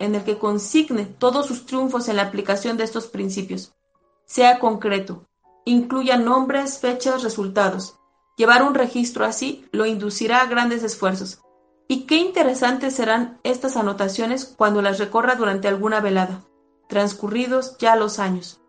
en 0.00 0.14
el 0.14 0.24
que 0.24 0.38
consigne 0.38 1.04
todos 1.06 1.46
sus 1.46 1.64
triunfos 1.64 2.08
en 2.08 2.16
la 2.16 2.22
aplicación 2.22 2.76
de 2.76 2.84
estos 2.84 3.06
principios. 3.06 3.72
Sea 4.26 4.58
concreto, 4.58 5.24
incluya 5.64 6.18
nombres, 6.18 6.78
fechas, 6.80 7.22
resultados. 7.22 7.96
Llevar 8.36 8.64
un 8.64 8.74
registro 8.74 9.24
así 9.24 9.64
lo 9.70 9.86
inducirá 9.86 10.40
a 10.40 10.46
grandes 10.46 10.82
esfuerzos. 10.82 11.40
Y 11.86 12.04
qué 12.06 12.16
interesantes 12.16 12.94
serán 12.94 13.38
estas 13.44 13.76
anotaciones 13.76 14.44
cuando 14.44 14.82
las 14.82 14.98
recorra 14.98 15.36
durante 15.36 15.68
alguna 15.68 16.00
velada, 16.00 16.42
transcurridos 16.88 17.78
ya 17.78 17.96
los 17.96 18.18
años. 18.18 18.60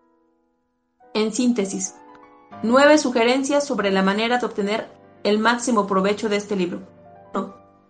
En 1.16 1.34
síntesis, 1.34 1.96
nueve 2.62 3.00
sugerencias 3.00 3.66
sobre 3.66 3.92
la 3.92 4.04
manera 4.04 4.38
de 4.38 4.46
obtener 4.46 4.88
el 5.24 5.40
máximo 5.40 5.88
provecho 5.88 6.30
de 6.30 6.38
este 6.38 6.56
libro. 6.56 6.99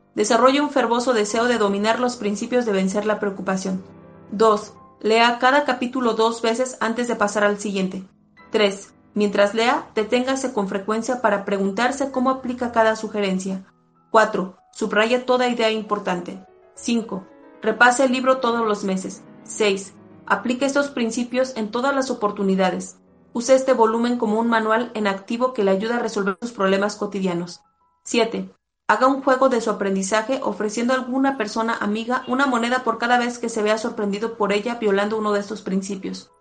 1. 0.10 0.16
Desarrolle 0.16 0.62
un 0.62 0.70
fervoso 0.70 1.14
deseo 1.14 1.46
de 1.46 1.58
dominar 1.58 2.00
los 2.00 2.16
principios 2.16 2.66
de 2.66 2.72
vencer 2.72 3.06
la 3.06 3.20
preocupación. 3.20 3.84
2. 4.32 4.74
Lea 5.02 5.40
cada 5.40 5.64
capítulo 5.64 6.14
dos 6.14 6.42
veces 6.42 6.78
antes 6.82 7.08
de 7.08 7.16
pasar 7.16 7.44
al 7.44 7.60
siguiente. 7.60 8.04
3. 8.52 8.94
Mientras 9.14 9.54
lea, 9.54 9.90
deténgase 9.96 10.54
con 10.54 10.68
frecuencia 10.68 11.22
para 11.22 11.46
preguntarse 11.46 12.12
cómo 12.12 12.30
aplica 12.30 12.72
cada 12.72 12.96
sugerencia. 12.96 13.66
4. 14.12 14.56
Subraya 14.72 15.26
toda 15.26 15.48
idea 15.48 15.72
importante. 15.72 16.46
5. 16.76 17.26
Repase 17.62 18.06
el 18.06 18.12
libro 18.12 18.38
todos 18.38 18.66
los 18.66 18.84
meses. 18.84 19.24
6. 19.44 19.94
Aplique 20.26 20.66
estos 20.66 20.90
principios 20.90 21.56
en 21.58 21.72
todas 21.72 21.96
las 21.96 22.12
oportunidades. 22.12 22.98
Use 23.34 23.56
este 23.56 23.74
volumen 23.74 24.18
como 24.18 24.40
un 24.40 24.48
manual 24.48 24.92
en 24.96 25.08
activo 25.08 25.54
que 25.54 25.64
le 25.64 25.72
ayuda 25.72 25.98
a 25.98 26.00
resolver 26.00 26.38
sus 26.42 26.52
problemas 26.52 26.96
cotidianos. 26.96 27.62
7. 28.04 28.52
Haga 28.90 29.06
un 29.06 29.22
juego 29.22 29.50
de 29.50 29.62
su 29.62 29.70
aprendizaje 29.70 30.40
ofreciendo 30.42 30.94
a 30.94 30.96
alguna 30.96 31.38
persona 31.38 31.78
amiga 31.80 32.24
una 32.28 32.48
moneda 32.48 32.84
por 32.84 32.98
cada 32.98 33.20
vez 33.20 33.38
que 33.38 33.48
se 33.48 33.62
vea 33.62 33.78
sorprendido 33.78 34.36
por 34.36 34.52
ella 34.52 34.80
violando 34.82 35.16
uno 35.16 35.32
de 35.32 35.42
estos 35.42 35.62
principios. 35.62 36.32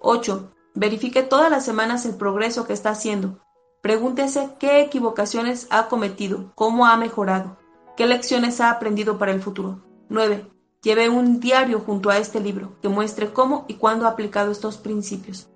8. 0.00 0.50
Verifique 0.74 1.22
todas 1.22 1.50
las 1.50 1.66
semanas 1.66 2.06
el 2.06 2.14
progreso 2.14 2.66
que 2.66 2.72
está 2.72 2.88
haciendo. 2.88 3.40
Pregúntese 3.82 4.48
qué 4.58 4.80
equivocaciones 4.80 5.66
ha 5.68 5.88
cometido, 5.88 6.50
cómo 6.54 6.86
ha 6.86 6.96
mejorado, 6.96 7.58
qué 7.94 8.06
lecciones 8.06 8.62
ha 8.62 8.70
aprendido 8.70 9.18
para 9.18 9.32
el 9.32 9.42
futuro. 9.42 9.84
9. 10.08 10.50
Lleve 10.82 11.10
un 11.10 11.40
diario 11.40 11.80
junto 11.80 12.08
a 12.08 12.16
este 12.16 12.40
libro 12.40 12.72
que 12.80 12.88
muestre 12.88 13.34
cómo 13.34 13.66
y 13.68 13.74
cuándo 13.74 14.06
ha 14.06 14.12
aplicado 14.12 14.50
estos 14.50 14.78
principios. 14.78 15.50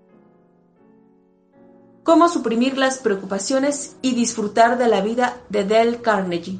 Cómo 2.03 2.29
suprimir 2.29 2.79
las 2.79 2.99
preocupaciones 2.99 3.97
y 4.03 4.15
disfrutar 4.17 4.77
de 4.77 4.89
la 4.89 5.03
vida 5.03 5.37
de 5.51 5.65
Dale 5.65 6.03
Carnegie. 6.03 6.59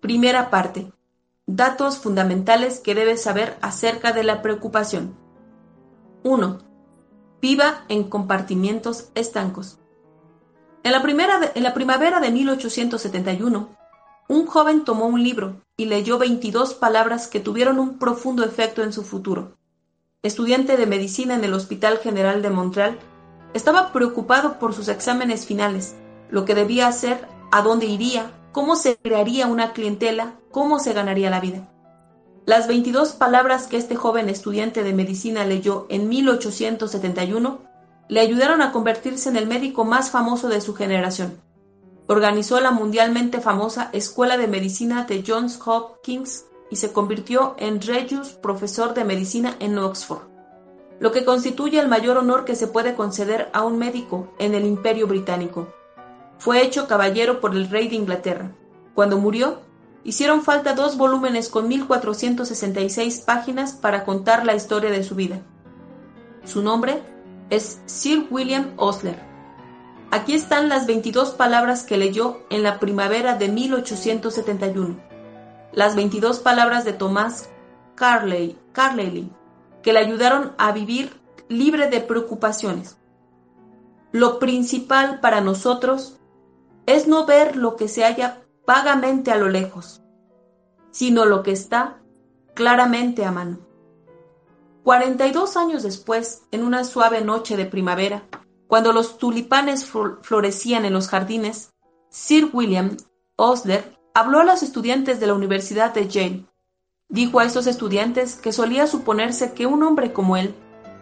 Primera 0.00 0.50
parte. 0.50 0.92
Datos 1.46 1.98
fundamentales 1.98 2.78
que 2.78 2.94
debes 2.94 3.20
saber 3.20 3.58
acerca 3.60 4.12
de 4.12 4.22
la 4.22 4.40
preocupación. 4.40 5.16
1. 6.22 6.58
Viva 7.42 7.84
en 7.88 8.04
compartimientos 8.04 9.10
estancos. 9.16 9.78
En 10.84 10.92
la, 10.92 11.02
primera 11.02 11.40
en 11.52 11.62
la 11.64 11.74
primavera 11.74 12.20
de 12.20 12.30
1871, 12.30 13.76
un 14.28 14.46
joven 14.46 14.84
tomó 14.84 15.06
un 15.06 15.24
libro 15.24 15.60
y 15.76 15.86
leyó 15.86 16.18
22 16.18 16.74
palabras 16.74 17.26
que 17.26 17.40
tuvieron 17.40 17.80
un 17.80 17.98
profundo 17.98 18.44
efecto 18.44 18.84
en 18.84 18.92
su 18.92 19.02
futuro. 19.02 19.56
Estudiante 20.22 20.76
de 20.76 20.86
medicina 20.86 21.34
en 21.34 21.42
el 21.42 21.52
Hospital 21.52 21.98
General 21.98 22.42
de 22.42 22.50
Montreal, 22.50 22.98
estaba 23.54 23.92
preocupado 23.92 24.58
por 24.58 24.74
sus 24.74 24.88
exámenes 24.88 25.46
finales, 25.46 25.94
lo 26.28 26.44
que 26.44 26.54
debía 26.54 26.88
hacer, 26.88 27.26
a 27.52 27.62
dónde 27.62 27.86
iría, 27.86 28.32
cómo 28.52 28.76
se 28.76 28.96
crearía 28.96 29.46
una 29.46 29.72
clientela, 29.72 30.34
cómo 30.50 30.80
se 30.80 30.92
ganaría 30.92 31.30
la 31.30 31.40
vida. 31.40 31.68
Las 32.46 32.66
22 32.66 33.12
palabras 33.12 33.68
que 33.68 33.76
este 33.76 33.96
joven 33.96 34.28
estudiante 34.28 34.82
de 34.82 34.92
medicina 34.92 35.46
leyó 35.46 35.86
en 35.88 36.08
1871 36.08 37.60
le 38.08 38.20
ayudaron 38.20 38.60
a 38.60 38.72
convertirse 38.72 39.30
en 39.30 39.36
el 39.36 39.46
médico 39.46 39.84
más 39.84 40.10
famoso 40.10 40.48
de 40.48 40.60
su 40.60 40.74
generación. 40.74 41.40
Organizó 42.06 42.60
la 42.60 42.70
mundialmente 42.70 43.40
famosa 43.40 43.88
Escuela 43.92 44.36
de 44.36 44.48
Medicina 44.48 45.04
de 45.04 45.24
Johns 45.26 45.58
Hopkins 45.64 46.44
y 46.70 46.76
se 46.76 46.92
convirtió 46.92 47.54
en 47.58 47.80
Regius 47.80 48.30
Profesor 48.30 48.92
de 48.92 49.04
Medicina 49.04 49.56
en 49.60 49.78
Oxford 49.78 50.33
lo 51.00 51.12
que 51.12 51.24
constituye 51.24 51.80
el 51.80 51.88
mayor 51.88 52.18
honor 52.18 52.44
que 52.44 52.54
se 52.54 52.66
puede 52.66 52.94
conceder 52.94 53.50
a 53.52 53.62
un 53.64 53.78
médico 53.78 54.32
en 54.38 54.54
el 54.54 54.64
Imperio 54.64 55.06
Británico. 55.06 55.68
Fue 56.38 56.62
hecho 56.62 56.86
caballero 56.86 57.40
por 57.40 57.54
el 57.54 57.68
rey 57.68 57.88
de 57.88 57.96
Inglaterra. 57.96 58.52
Cuando 58.94 59.18
murió, 59.18 59.60
hicieron 60.04 60.42
falta 60.42 60.74
dos 60.74 60.96
volúmenes 60.96 61.48
con 61.48 61.68
1466 61.68 63.20
páginas 63.20 63.72
para 63.72 64.04
contar 64.04 64.44
la 64.44 64.54
historia 64.54 64.90
de 64.90 65.04
su 65.04 65.14
vida. 65.14 65.40
Su 66.44 66.62
nombre 66.62 67.02
es 67.50 67.80
Sir 67.86 68.26
William 68.30 68.72
Osler. 68.76 69.18
Aquí 70.10 70.34
están 70.34 70.68
las 70.68 70.86
22 70.86 71.30
palabras 71.30 71.82
que 71.82 71.96
leyó 71.96 72.40
en 72.50 72.62
la 72.62 72.78
primavera 72.78 73.36
de 73.36 73.48
1871. 73.48 74.96
Las 75.72 75.96
22 75.96 76.38
palabras 76.38 76.84
de 76.84 76.92
Tomás 76.92 77.48
Carlyle, 77.96 78.56
Carlyle 78.72 79.30
que 79.84 79.92
le 79.92 80.00
ayudaron 80.00 80.54
a 80.56 80.72
vivir 80.72 81.20
libre 81.48 81.90
de 81.90 82.00
preocupaciones. 82.00 82.96
Lo 84.12 84.38
principal 84.38 85.20
para 85.20 85.42
nosotros 85.42 86.18
es 86.86 87.06
no 87.06 87.26
ver 87.26 87.56
lo 87.56 87.76
que 87.76 87.86
se 87.86 88.02
halla 88.02 88.42
vagamente 88.66 89.30
a 89.30 89.36
lo 89.36 89.48
lejos, 89.48 90.02
sino 90.90 91.26
lo 91.26 91.42
que 91.42 91.52
está 91.52 92.00
claramente 92.54 93.26
a 93.26 93.30
mano. 93.30 93.58
42 94.84 95.56
años 95.58 95.82
después, 95.82 96.44
en 96.50 96.64
una 96.64 96.84
suave 96.84 97.20
noche 97.20 97.56
de 97.58 97.66
primavera, 97.66 98.22
cuando 98.66 98.92
los 98.92 99.18
tulipanes 99.18 99.86
florecían 100.22 100.86
en 100.86 100.94
los 100.94 101.08
jardines, 101.08 101.74
Sir 102.08 102.48
William 102.52 102.96
Osler 103.36 103.98
habló 104.14 104.40
a 104.40 104.44
los 104.44 104.62
estudiantes 104.62 105.20
de 105.20 105.26
la 105.26 105.34
Universidad 105.34 105.92
de 105.92 106.08
Yale 106.08 106.46
Dijo 107.08 107.38
a 107.38 107.44
estos 107.44 107.66
estudiantes 107.66 108.36
que 108.36 108.52
solía 108.52 108.86
suponerse 108.86 109.52
que 109.52 109.66
un 109.66 109.82
hombre 109.82 110.12
como 110.12 110.36
él, 110.36 110.54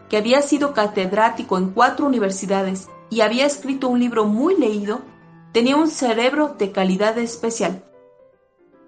que 0.08 0.16
había 0.16 0.42
sido 0.42 0.74
catedrático 0.74 1.56
en 1.56 1.70
cuatro 1.70 2.06
universidades 2.06 2.88
y 3.08 3.20
había 3.20 3.46
escrito 3.46 3.88
un 3.88 4.00
libro 4.00 4.24
muy 4.24 4.56
leído, 4.56 5.00
tenía 5.52 5.76
un 5.76 5.88
cerebro 5.88 6.54
de 6.58 6.72
calidad 6.72 7.16
especial. 7.18 7.84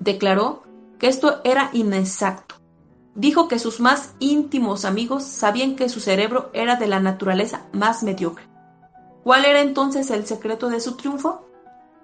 Declaró 0.01 0.65
que 0.99 1.09
esto 1.09 1.41
era 1.45 1.71
inexacto. 1.73 2.57
Dijo 3.15 3.47
que 3.47 3.59
sus 3.61 3.79
más 3.79 4.15
íntimos 4.19 4.85
amigos 4.85 5.23
sabían 5.23 5.77
que 5.77 5.89
su 5.89 6.01
cerebro 6.01 6.51
era 6.53 6.77
de 6.77 6.89
la 6.89 6.99
naturaleza 6.99 7.67
más 7.73 8.03
mediocre. 8.03 8.47
¿Cuál 9.23 9.45
era 9.45 9.61
entonces 9.61 10.11
el 10.11 10.27
secreto 10.27 10.69
de 10.69 10.81
su 10.81 10.97
triunfo? 10.97 11.47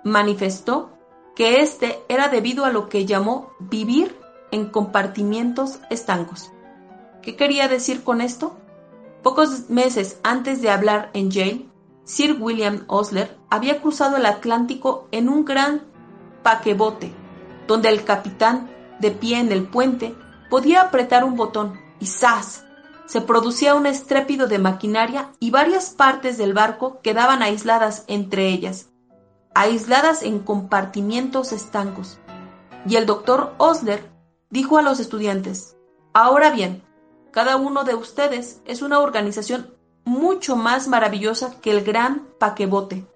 Manifestó 0.04 0.92
que 1.34 1.60
este 1.60 1.98
era 2.08 2.28
debido 2.28 2.64
a 2.64 2.70
lo 2.70 2.88
que 2.88 3.06
llamó 3.06 3.50
vivir 3.58 4.19
en 4.50 4.66
compartimientos 4.66 5.78
estancos. 5.90 6.50
¿Qué 7.22 7.36
quería 7.36 7.68
decir 7.68 8.02
con 8.02 8.20
esto? 8.20 8.56
Pocos 9.22 9.68
meses 9.68 10.18
antes 10.22 10.62
de 10.62 10.70
hablar 10.70 11.10
en 11.12 11.30
Yale, 11.30 11.66
Sir 12.04 12.36
William 12.40 12.84
Osler 12.86 13.36
había 13.50 13.80
cruzado 13.80 14.16
el 14.16 14.26
Atlántico 14.26 15.06
en 15.12 15.28
un 15.28 15.44
gran 15.44 15.82
paquebote, 16.42 17.12
donde 17.66 17.88
el 17.88 18.04
capitán, 18.04 18.70
de 18.98 19.10
pie 19.10 19.38
en 19.38 19.52
el 19.52 19.64
puente, 19.64 20.14
podía 20.48 20.82
apretar 20.82 21.24
un 21.24 21.36
botón 21.36 21.78
y 22.00 22.06
¡zas! 22.06 22.64
se 23.10 23.20
producía 23.20 23.74
un 23.74 23.86
estrépido 23.86 24.46
de 24.46 24.60
maquinaria 24.60 25.32
y 25.40 25.50
varias 25.50 25.90
partes 25.90 26.38
del 26.38 26.54
barco 26.54 27.00
quedaban 27.02 27.42
aisladas 27.42 28.04
entre 28.06 28.46
ellas, 28.50 28.88
aisladas 29.52 30.22
en 30.22 30.38
compartimientos 30.38 31.52
estancos. 31.52 32.20
Y 32.86 32.94
el 32.94 33.06
doctor 33.06 33.54
Osler 33.58 34.08
dijo 34.50 34.78
a 34.78 34.82
los 34.82 35.00
estudiantes, 35.00 35.76
Ahora 36.12 36.50
bien, 36.50 36.82
cada 37.30 37.56
uno 37.56 37.84
de 37.84 37.94
ustedes 37.94 38.60
es 38.64 38.82
una 38.82 38.98
organización 38.98 39.74
mucho 40.04 40.56
más 40.56 40.88
maravillosa 40.88 41.60
que 41.60 41.70
el 41.70 41.84
gran 41.84 42.26
paquebote 42.38 43.06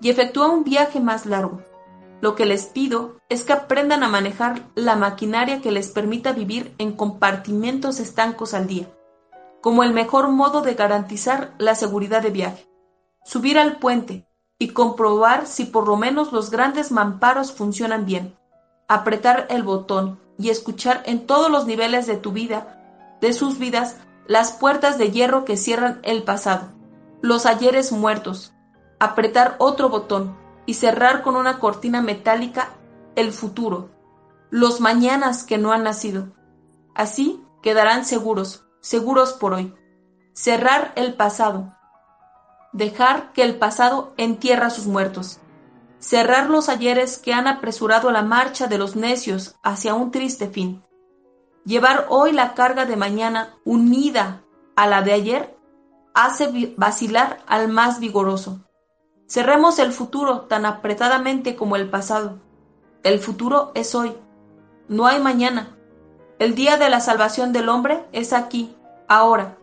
y 0.00 0.10
efectúa 0.10 0.48
un 0.48 0.64
viaje 0.64 1.00
más 1.00 1.24
largo. 1.24 1.62
Lo 2.20 2.34
que 2.34 2.44
les 2.44 2.66
pido 2.66 3.16
es 3.28 3.44
que 3.44 3.54
aprendan 3.54 4.02
a 4.02 4.08
manejar 4.08 4.62
la 4.74 4.96
maquinaria 4.96 5.62
que 5.62 5.72
les 5.72 5.88
permita 5.88 6.32
vivir 6.32 6.74
en 6.78 6.92
compartimentos 6.92 8.00
estancos 8.00 8.54
al 8.54 8.66
día, 8.66 8.86
como 9.62 9.82
el 9.82 9.92
mejor 9.92 10.28
modo 10.28 10.60
de 10.60 10.74
garantizar 10.74 11.54
la 11.58 11.74
seguridad 11.74 12.22
de 12.22 12.30
viaje. 12.30 12.68
Subir 13.24 13.58
al 13.58 13.78
puente 13.78 14.26
y 14.58 14.68
comprobar 14.68 15.46
si 15.46 15.64
por 15.64 15.88
lo 15.88 15.96
menos 15.96 16.32
los 16.32 16.50
grandes 16.50 16.92
mamparos 16.92 17.52
funcionan 17.52 18.04
bien. 18.04 18.36
Apretar 18.88 19.46
el 19.48 19.62
botón 19.62 20.20
y 20.38 20.50
escuchar 20.50 21.02
en 21.06 21.26
todos 21.26 21.50
los 21.50 21.66
niveles 21.66 22.06
de 22.06 22.16
tu 22.16 22.32
vida, 22.32 23.16
de 23.20 23.32
sus 23.32 23.58
vidas, 23.58 23.96
las 24.26 24.52
puertas 24.52 24.98
de 24.98 25.10
hierro 25.10 25.44
que 25.44 25.56
cierran 25.56 26.00
el 26.02 26.22
pasado. 26.22 26.72
los 27.22 27.46
ayeres 27.46 27.90
muertos, 27.90 28.52
apretar 28.98 29.56
otro 29.58 29.88
botón 29.88 30.36
y 30.66 30.74
cerrar 30.74 31.22
con 31.22 31.36
una 31.36 31.58
cortina 31.58 32.02
metálica 32.02 32.74
el 33.16 33.32
futuro, 33.32 33.88
los 34.50 34.80
mañanas 34.80 35.42
que 35.42 35.56
no 35.56 35.72
han 35.72 35.84
nacido. 35.84 36.34
Así 36.94 37.42
quedarán 37.62 38.04
seguros, 38.04 38.66
seguros 38.80 39.32
por 39.32 39.54
hoy. 39.54 39.74
Cerrar 40.34 40.92
el 40.96 41.14
pasado. 41.14 41.74
Dejar 42.72 43.32
que 43.32 43.42
el 43.42 43.58
pasado 43.58 44.12
entierra 44.16 44.68
sus 44.68 44.86
muertos. 44.86 45.40
Cerrar 46.04 46.50
los 46.50 46.68
ayeres 46.68 47.16
que 47.16 47.32
han 47.32 47.46
apresurado 47.46 48.12
la 48.12 48.20
marcha 48.20 48.66
de 48.66 48.76
los 48.76 48.94
necios 48.94 49.56
hacia 49.62 49.94
un 49.94 50.10
triste 50.10 50.50
fin. 50.50 50.84
Llevar 51.64 52.08
hoy 52.10 52.32
la 52.32 52.52
carga 52.52 52.84
de 52.84 52.94
mañana 52.94 53.54
unida 53.64 54.42
a 54.76 54.86
la 54.86 55.00
de 55.00 55.14
ayer 55.14 55.56
hace 56.12 56.74
vacilar 56.76 57.38
al 57.46 57.68
más 57.68 58.00
vigoroso. 58.00 58.60
Cerremos 59.26 59.78
el 59.78 59.92
futuro 59.92 60.42
tan 60.42 60.66
apretadamente 60.66 61.56
como 61.56 61.74
el 61.74 61.88
pasado. 61.88 62.38
El 63.02 63.18
futuro 63.18 63.72
es 63.74 63.94
hoy. 63.94 64.14
No 64.88 65.06
hay 65.06 65.22
mañana. 65.22 65.74
El 66.38 66.54
día 66.54 66.76
de 66.76 66.90
la 66.90 67.00
salvación 67.00 67.54
del 67.54 67.70
hombre 67.70 68.04
es 68.12 68.34
aquí, 68.34 68.76
ahora. 69.08 69.56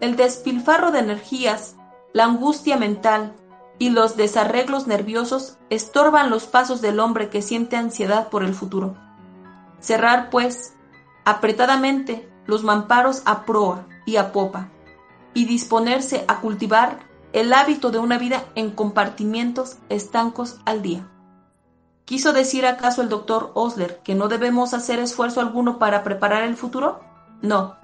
El 0.00 0.16
despilfarro 0.16 0.90
de 0.90 1.00
energías, 1.00 1.76
la 2.14 2.24
angustia 2.24 2.78
mental 2.78 3.34
y 3.78 3.90
los 3.90 4.16
desarreglos 4.16 4.86
nerviosos 4.86 5.58
estorban 5.70 6.30
los 6.30 6.46
pasos 6.46 6.80
del 6.80 7.00
hombre 7.00 7.28
que 7.28 7.42
siente 7.42 7.76
ansiedad 7.76 8.28
por 8.28 8.42
el 8.42 8.54
futuro. 8.54 8.96
Cerrar, 9.80 10.30
pues, 10.30 10.74
apretadamente 11.24 12.28
los 12.46 12.62
mamparos 12.62 13.22
a 13.24 13.44
proa 13.44 13.86
y 14.06 14.16
a 14.16 14.32
popa 14.32 14.68
y 15.34 15.44
disponerse 15.44 16.24
a 16.28 16.40
cultivar 16.40 17.00
el 17.32 17.52
hábito 17.52 17.90
de 17.90 17.98
una 17.98 18.16
vida 18.16 18.44
en 18.54 18.70
compartimientos 18.70 19.76
estancos 19.90 20.58
al 20.64 20.80
día. 20.80 21.06
¿Quiso 22.06 22.32
decir 22.32 22.64
acaso 22.64 23.02
el 23.02 23.08
doctor 23.08 23.50
Osler 23.54 23.98
que 24.04 24.14
no 24.14 24.28
debemos 24.28 24.72
hacer 24.72 25.00
esfuerzo 25.00 25.40
alguno 25.40 25.78
para 25.78 26.04
preparar 26.04 26.44
el 26.44 26.56
futuro? 26.56 27.00
No, 27.42 27.76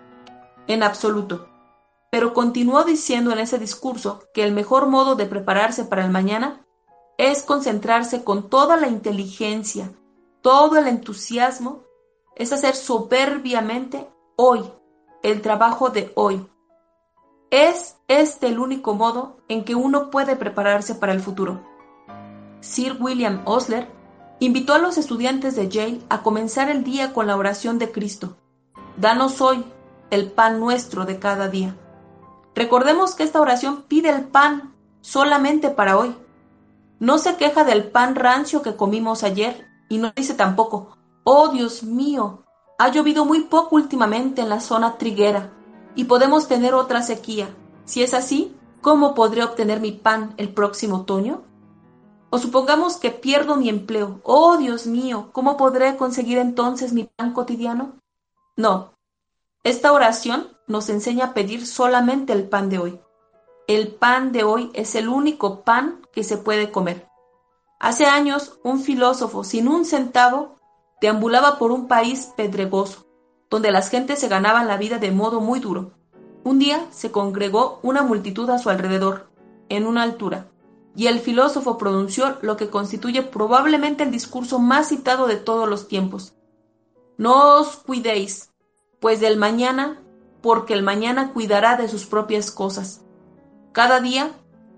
en 0.68 0.83
absoluto. 0.83 1.51
Pero 2.12 2.35
continuó 2.35 2.85
diciendo 2.85 3.33
en 3.33 3.38
ese 3.38 3.59
discurso 3.59 4.20
que 4.35 4.44
el 4.44 4.53
mejor 4.53 4.87
modo 4.87 5.14
de 5.14 5.25
prepararse 5.25 5.85
para 5.85 6.05
el 6.05 6.11
mañana 6.11 6.66
es 7.16 7.42
concentrarse 7.42 8.22
con 8.22 8.51
toda 8.51 8.77
la 8.77 8.88
inteligencia, 8.88 9.90
todo 10.42 10.77
el 10.77 10.88
entusiasmo, 10.88 11.85
es 12.37 12.53
hacer 12.53 12.75
soberbiamente 12.75 14.07
hoy, 14.37 14.62
el 15.22 15.40
trabajo 15.40 15.88
de 15.88 16.12
hoy, 16.14 16.46
es 17.51 17.96
este 18.09 18.48
el 18.48 18.59
único 18.59 18.94
modo 18.94 19.38
en 19.48 19.64
que 19.64 19.75
uno 19.75 20.11
puede 20.11 20.37
prepararse 20.37 20.94
para 20.94 21.12
el 21.12 21.20
futuro. 21.20 21.62
Sir 22.61 22.98
William 23.01 23.40
Osler 23.46 23.88
invitó 24.38 24.75
a 24.75 24.79
los 24.79 24.98
estudiantes 24.98 25.57
de 25.57 25.70
Yale 25.70 26.01
a 26.11 26.22
comenzar 26.22 26.68
el 26.68 26.85
día 26.85 27.14
con 27.14 27.27
la 27.27 27.37
oración 27.37 27.79
de 27.79 27.90
Cristo. 27.90 28.37
Danos 28.98 29.40
hoy 29.40 29.64
el 30.11 30.31
pan 30.31 30.61
nuestro 30.61 31.07
de 31.07 31.18
cada 31.18 31.48
día. 31.48 31.75
Recordemos 32.54 33.14
que 33.14 33.22
esta 33.22 33.40
oración 33.40 33.82
pide 33.82 34.10
el 34.10 34.24
pan 34.24 34.74
solamente 35.00 35.70
para 35.70 35.98
hoy. 35.98 36.14
No 36.98 37.18
se 37.18 37.36
queja 37.36 37.64
del 37.64 37.90
pan 37.90 38.14
rancio 38.14 38.62
que 38.62 38.76
comimos 38.76 39.22
ayer 39.24 39.66
y 39.88 39.98
no 39.98 40.12
dice 40.14 40.34
tampoco, 40.34 40.96
oh 41.24 41.48
Dios 41.48 41.82
mío, 41.82 42.44
ha 42.78 42.88
llovido 42.88 43.24
muy 43.24 43.42
poco 43.42 43.76
últimamente 43.76 44.42
en 44.42 44.48
la 44.48 44.60
zona 44.60 44.98
triguera 44.98 45.52
y 45.94 46.04
podemos 46.04 46.48
tener 46.48 46.74
otra 46.74 47.02
sequía. 47.02 47.48
Si 47.84 48.02
es 48.02 48.14
así, 48.14 48.56
¿cómo 48.80 49.14
podré 49.14 49.42
obtener 49.42 49.80
mi 49.80 49.92
pan 49.92 50.34
el 50.36 50.52
próximo 50.52 50.98
otoño? 50.98 51.42
O 52.30 52.38
supongamos 52.38 52.96
que 52.96 53.10
pierdo 53.10 53.56
mi 53.56 53.68
empleo. 53.68 54.20
Oh, 54.22 54.56
Dios 54.56 54.86
mío, 54.86 55.28
¿cómo 55.32 55.56
podré 55.56 55.96
conseguir 55.96 56.38
entonces 56.38 56.92
mi 56.92 57.04
pan 57.04 57.32
cotidiano? 57.32 57.98
No. 58.56 58.94
Esta 59.64 59.92
oración 59.92 60.51
nos 60.66 60.88
enseña 60.88 61.27
a 61.27 61.35
pedir 61.35 61.66
solamente 61.66 62.33
el 62.33 62.48
pan 62.48 62.68
de 62.68 62.79
hoy. 62.79 63.01
El 63.66 63.94
pan 63.94 64.33
de 64.33 64.44
hoy 64.44 64.70
es 64.75 64.94
el 64.94 65.09
único 65.09 65.62
pan 65.62 66.03
que 66.12 66.25
se 66.25 66.37
puede 66.37 66.70
comer. 66.70 67.09
Hace 67.79 68.07
años, 68.07 68.59
un 68.62 68.81
filósofo 68.81 69.44
sin 69.44 69.68
un 69.68 69.85
centavo 69.85 70.57
deambulaba 71.01 71.59
por 71.59 71.72
un 71.72 71.88
país 71.88 72.33
pedregoso 72.37 73.07
donde 73.53 73.70
las 73.70 73.90
gentes 73.90 74.18
se 74.18 74.29
ganaban 74.29 74.66
la 74.66 74.79
vida 74.79 74.96
de 74.96 75.11
modo 75.11 75.42
muy 75.42 75.61
duro. 75.61 75.90
Un 76.42 76.59
día 76.59 76.87
se 76.90 77.12
congregó 77.12 77.81
una 77.83 78.03
multitud 78.03 78.48
a 78.48 78.59
su 78.59 78.70
alrededor, 78.70 79.29
en 79.68 79.87
una 79.87 80.03
altura, 80.03 80.48
y 80.96 81.07
el 81.07 81.20
filósofo 81.20 81.77
pronunció 81.77 82.38
lo 82.40 82.57
que 82.57 82.70
constituye 82.70 83.22
probablemente 83.22 84.05
el 84.05 84.11
discurso 84.11 84.59
más 84.59 84.88
citado 84.88 85.27
de 85.27 85.37
todos 85.37 85.68
los 85.68 85.87
tiempos. 85.87 86.33
No 87.18 87.59
os 87.59 87.77
cuidéis, 87.77 88.51
pues 89.01 89.20
del 89.20 89.37
mañana, 89.37 90.01
porque 90.42 90.74
el 90.74 90.83
mañana 90.83 91.33
cuidará 91.33 91.76
de 91.76 91.88
sus 91.88 92.07
propias 92.07 92.50
cosas. 92.50 93.02
Cada 93.72 94.00
día 94.00 94.33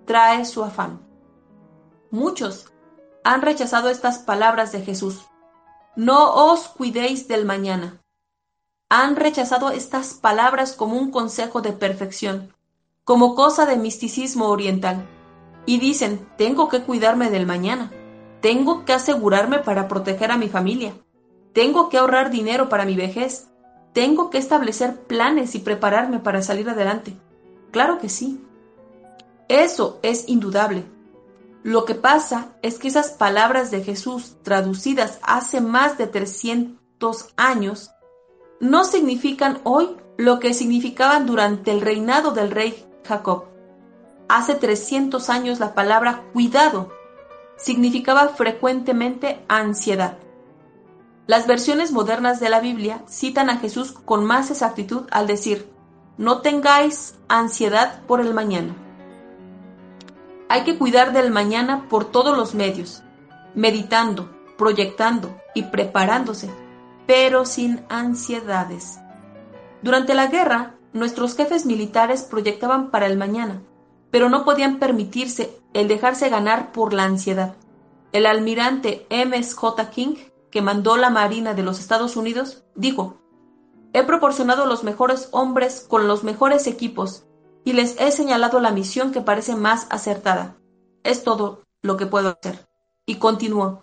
trae 0.04 0.44
su 0.44 0.62
afán. 0.62 1.00
Muchos 2.10 2.72
han 3.24 3.42
rechazado 3.42 3.88
estas 3.88 4.18
palabras 4.18 4.70
de 4.70 4.82
Jesús. 4.82 5.22
No 5.96 6.32
os 6.34 6.68
cuidéis 6.68 7.26
del 7.26 7.44
mañana, 7.44 8.00
han 8.96 9.16
rechazado 9.16 9.70
estas 9.70 10.14
palabras 10.14 10.72
como 10.72 10.96
un 10.96 11.10
consejo 11.10 11.62
de 11.62 11.72
perfección, 11.72 12.54
como 13.02 13.34
cosa 13.34 13.66
de 13.66 13.76
misticismo 13.76 14.48
oriental, 14.48 15.08
y 15.66 15.78
dicen, 15.78 16.28
tengo 16.36 16.68
que 16.68 16.82
cuidarme 16.82 17.30
del 17.30 17.46
mañana, 17.46 17.90
tengo 18.40 18.84
que 18.84 18.92
asegurarme 18.92 19.58
para 19.58 19.88
proteger 19.88 20.30
a 20.30 20.36
mi 20.36 20.48
familia, 20.48 20.94
tengo 21.52 21.88
que 21.88 21.98
ahorrar 21.98 22.30
dinero 22.30 22.68
para 22.68 22.84
mi 22.84 22.94
vejez, 22.94 23.48
tengo 23.94 24.28
que 24.28 24.38
establecer 24.38 24.96
planes 25.04 25.54
y 25.54 25.60
prepararme 25.60 26.18
para 26.18 26.42
salir 26.42 26.68
adelante. 26.68 27.16
Claro 27.70 27.98
que 27.98 28.08
sí. 28.10 28.44
Eso 29.48 29.98
es 30.02 30.28
indudable. 30.28 30.84
Lo 31.62 31.86
que 31.86 31.94
pasa 31.94 32.48
es 32.60 32.78
que 32.78 32.88
esas 32.88 33.10
palabras 33.10 33.70
de 33.70 33.82
Jesús 33.82 34.36
traducidas 34.42 35.18
hace 35.22 35.60
más 35.60 35.96
de 35.96 36.08
300 36.08 37.32
años 37.36 37.90
no 38.60 38.84
significan 38.84 39.60
hoy 39.64 39.96
lo 40.16 40.40
que 40.40 40.54
significaban 40.54 41.24
durante 41.24 41.70
el 41.70 41.80
reinado 41.80 42.32
del 42.32 42.50
rey 42.50 42.84
Jacob. 43.06 43.44
Hace 44.28 44.54
300 44.54 45.30
años 45.30 45.60
la 45.60 45.74
palabra 45.74 46.24
cuidado 46.32 46.92
significaba 47.56 48.28
frecuentemente 48.28 49.44
ansiedad. 49.48 50.18
Las 51.26 51.46
versiones 51.46 51.92
modernas 51.92 52.40
de 52.40 52.48
la 52.48 52.60
Biblia 52.60 53.02
citan 53.08 53.50
a 53.50 53.58
Jesús 53.58 53.92
con 53.92 54.24
más 54.24 54.50
exactitud 54.50 55.06
al 55.10 55.26
decir, 55.26 55.70
no 56.18 56.42
tengáis 56.42 57.14
ansiedad 57.28 58.02
por 58.06 58.20
el 58.20 58.34
mañana. 58.34 58.74
Hay 60.48 60.64
que 60.64 60.78
cuidar 60.78 61.12
del 61.12 61.30
mañana 61.30 61.88
por 61.88 62.04
todos 62.04 62.36
los 62.36 62.54
medios, 62.54 63.02
meditando, 63.54 64.30
proyectando 64.56 65.34
y 65.54 65.62
preparándose 65.62 66.50
pero 67.06 67.44
sin 67.44 67.84
ansiedades. 67.88 68.98
Durante 69.82 70.14
la 70.14 70.28
guerra, 70.28 70.74
nuestros 70.92 71.36
jefes 71.36 71.66
militares 71.66 72.22
proyectaban 72.22 72.90
para 72.90 73.06
el 73.06 73.16
mañana, 73.16 73.62
pero 74.10 74.28
no 74.28 74.44
podían 74.44 74.78
permitirse 74.78 75.58
el 75.72 75.88
dejarse 75.88 76.28
ganar 76.28 76.72
por 76.72 76.92
la 76.92 77.04
ansiedad. 77.04 77.54
El 78.12 78.26
almirante 78.26 79.06
M.S.J. 79.10 79.90
King, 79.90 80.14
que 80.54 80.62
mandó 80.62 80.96
la 80.96 81.10
Marina 81.10 81.52
de 81.52 81.64
los 81.64 81.80
Estados 81.80 82.16
Unidos, 82.16 82.62
dijo, 82.76 83.16
He 83.92 84.04
proporcionado 84.04 84.66
los 84.66 84.84
mejores 84.84 85.28
hombres 85.32 85.84
con 85.88 86.06
los 86.06 86.22
mejores 86.22 86.68
equipos 86.68 87.26
y 87.64 87.72
les 87.72 88.00
he 88.00 88.12
señalado 88.12 88.60
la 88.60 88.70
misión 88.70 89.10
que 89.10 89.20
parece 89.20 89.56
más 89.56 89.88
acertada. 89.90 90.56
Es 91.02 91.24
todo 91.24 91.62
lo 91.82 91.96
que 91.96 92.06
puedo 92.06 92.28
hacer. 92.38 92.68
Y 93.04 93.16
continuó, 93.16 93.82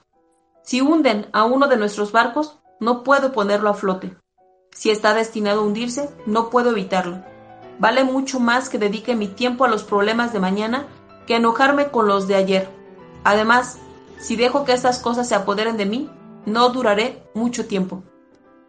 Si 0.64 0.80
hunden 0.80 1.28
a 1.34 1.44
uno 1.44 1.68
de 1.68 1.76
nuestros 1.76 2.14
barcos, 2.14 2.62
no 2.80 3.04
puedo 3.04 3.34
ponerlo 3.34 3.70
a 3.70 3.74
flote. 3.74 4.16
Si 4.72 4.92
está 4.92 5.14
destinado 5.14 5.60
a 5.60 5.66
hundirse, 5.66 6.10
no 6.26 6.50
puedo 6.50 6.70
evitarlo. 6.70 7.22
Vale 7.80 8.06
mucho 8.06 8.40
más 8.40 8.70
que 8.70 8.80
dedique 8.80 9.14
mi 9.14 9.28
tiempo 9.28 9.66
a 9.66 9.70
los 9.70 9.84
problemas 9.84 10.32
de 10.32 10.40
mañana 10.40 10.88
que 11.28 11.36
enojarme 11.36 11.92
con 11.92 12.08
los 12.08 12.30
de 12.30 12.36
ayer. 12.36 12.70
Además, 13.26 13.78
si 14.22 14.38
dejo 14.38 14.64
que 14.64 14.72
estas 14.72 15.00
cosas 15.00 15.28
se 15.28 15.36
apoderen 15.36 15.76
de 15.76 15.86
mí, 15.86 16.10
no 16.46 16.70
duraré 16.70 17.24
mucho 17.34 17.68
tiempo. 17.68 18.04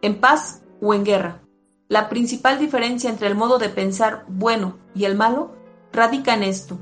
En 0.01 0.19
paz 0.19 0.63
o 0.81 0.93
en 0.93 1.03
guerra. 1.03 1.41
La 1.87 2.09
principal 2.09 2.59
diferencia 2.59 3.09
entre 3.09 3.27
el 3.27 3.35
modo 3.35 3.57
de 3.57 3.69
pensar 3.69 4.25
bueno 4.27 4.77
y 4.95 5.05
el 5.05 5.15
malo 5.15 5.55
radica 5.91 6.33
en 6.33 6.43
esto. 6.43 6.77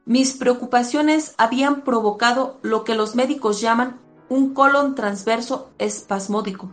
mis 0.08 0.32
preocupaciones 0.32 1.34
habían 1.36 1.82
provocado 1.82 2.58
lo 2.62 2.82
que 2.82 2.94
los 2.94 3.14
médicos 3.14 3.60
llaman 3.60 4.00
un 4.30 4.54
colon 4.54 4.94
transverso 4.94 5.68
espasmódico. 5.76 6.70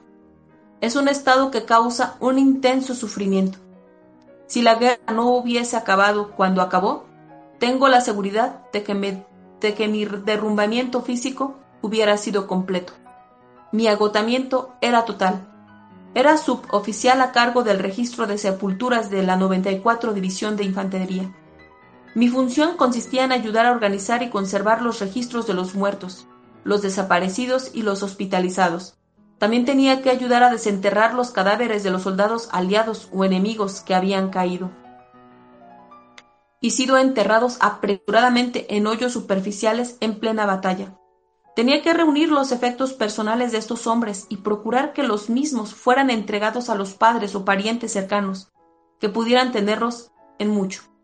Es 0.80 0.95
un 0.95 1.10
estado 1.10 1.52
que 1.52 1.65
causa 1.65 2.15
un 2.21 2.39
intenso 2.39 2.95
sufrimiento. 2.95 3.60
Si 4.48 4.62
la 4.62 4.76
guerra 4.76 5.12
no 5.13 5.32
hubiese 5.32 5.76
acabado 5.76 6.32
cuando 6.32 6.62
acabó, 6.62 7.08
tengo 7.60 7.89
la 7.89 8.00
seguridad 8.00 8.71
de 8.71 8.84
que, 8.84 9.26
de 9.60 9.74
que 9.74 9.88
mi 9.89 10.06
derrumbamiento 10.06 11.02
físico 11.02 11.56
hubiera 11.82 12.15
sido 12.15 12.48
completo. 12.48 12.93
Mi 13.74 13.88
agotamiento 13.88 14.76
era 14.80 15.04
total. 15.04 15.45
Era 16.13 16.38
suboficial 16.38 17.19
a 17.19 17.34
cargo 17.34 17.63
del 17.63 17.80
registro 17.80 18.28
de 18.28 18.38
sepulturas 18.38 19.10
de 19.10 19.24
la 19.24 19.36
94 19.36 20.13
División 20.13 20.56
de 20.56 20.63
Infantería. 20.63 21.36
Mi 22.15 22.30
función 22.30 22.78
consistía 22.78 23.25
en 23.25 23.34
ayudar 23.34 23.65
a 23.65 23.71
organizar 23.71 24.23
y 24.23 24.30
conservar 24.30 24.82
los 24.82 25.01
registros 25.01 25.47
de 25.47 25.54
los 25.54 25.75
muertos, 25.75 26.28
los 26.63 26.82
desaparecidos 26.82 27.71
y 27.73 27.82
los 27.82 28.04
hospitalizados. 28.04 28.97
También 29.38 29.65
tenía 29.65 30.01
que 30.01 30.10
ayudar 30.10 30.41
a 30.41 30.49
desenterrar 30.49 31.13
los 31.13 31.32
cadáveres 31.32 31.84
de 31.84 31.91
los 31.91 32.04
soldados 32.04 32.47
aliados 32.54 33.10
o 33.12 33.25
enemigos 33.25 33.82
que 33.82 33.93
habían 33.93 34.30
caído 34.30 34.71
y 36.62 36.71
sido 36.71 36.97
enterrados 36.97 37.58
apresuradamente 37.60 38.75
en 38.75 38.88
hoyos 38.88 39.13
superficiales 39.13 39.97
en 39.99 40.19
plena 40.19 40.47
batalla. 40.47 40.97
Tenía 41.56 41.84
que 41.84 41.93
reunir 41.93 42.30
los 42.30 42.51
efectos 42.51 42.93
personales 42.93 43.51
de 43.51 43.60
estos 43.60 43.86
hombres 43.88 44.25
y 44.30 44.38
procurar 44.38 44.91
que 44.91 45.04
los 45.04 45.30
mismos 45.30 45.75
fueran 45.75 46.10
entregados 46.10 46.69
a 46.69 46.75
los 46.75 46.93
padres 46.93 47.36
o 47.36 47.45
parientes 47.45 47.93
cercanos, 47.93 48.51
que 48.99 49.10
pudieran 49.10 49.51
tenerlos 49.51 50.12
en 50.39 50.49
mucho. 50.49 50.94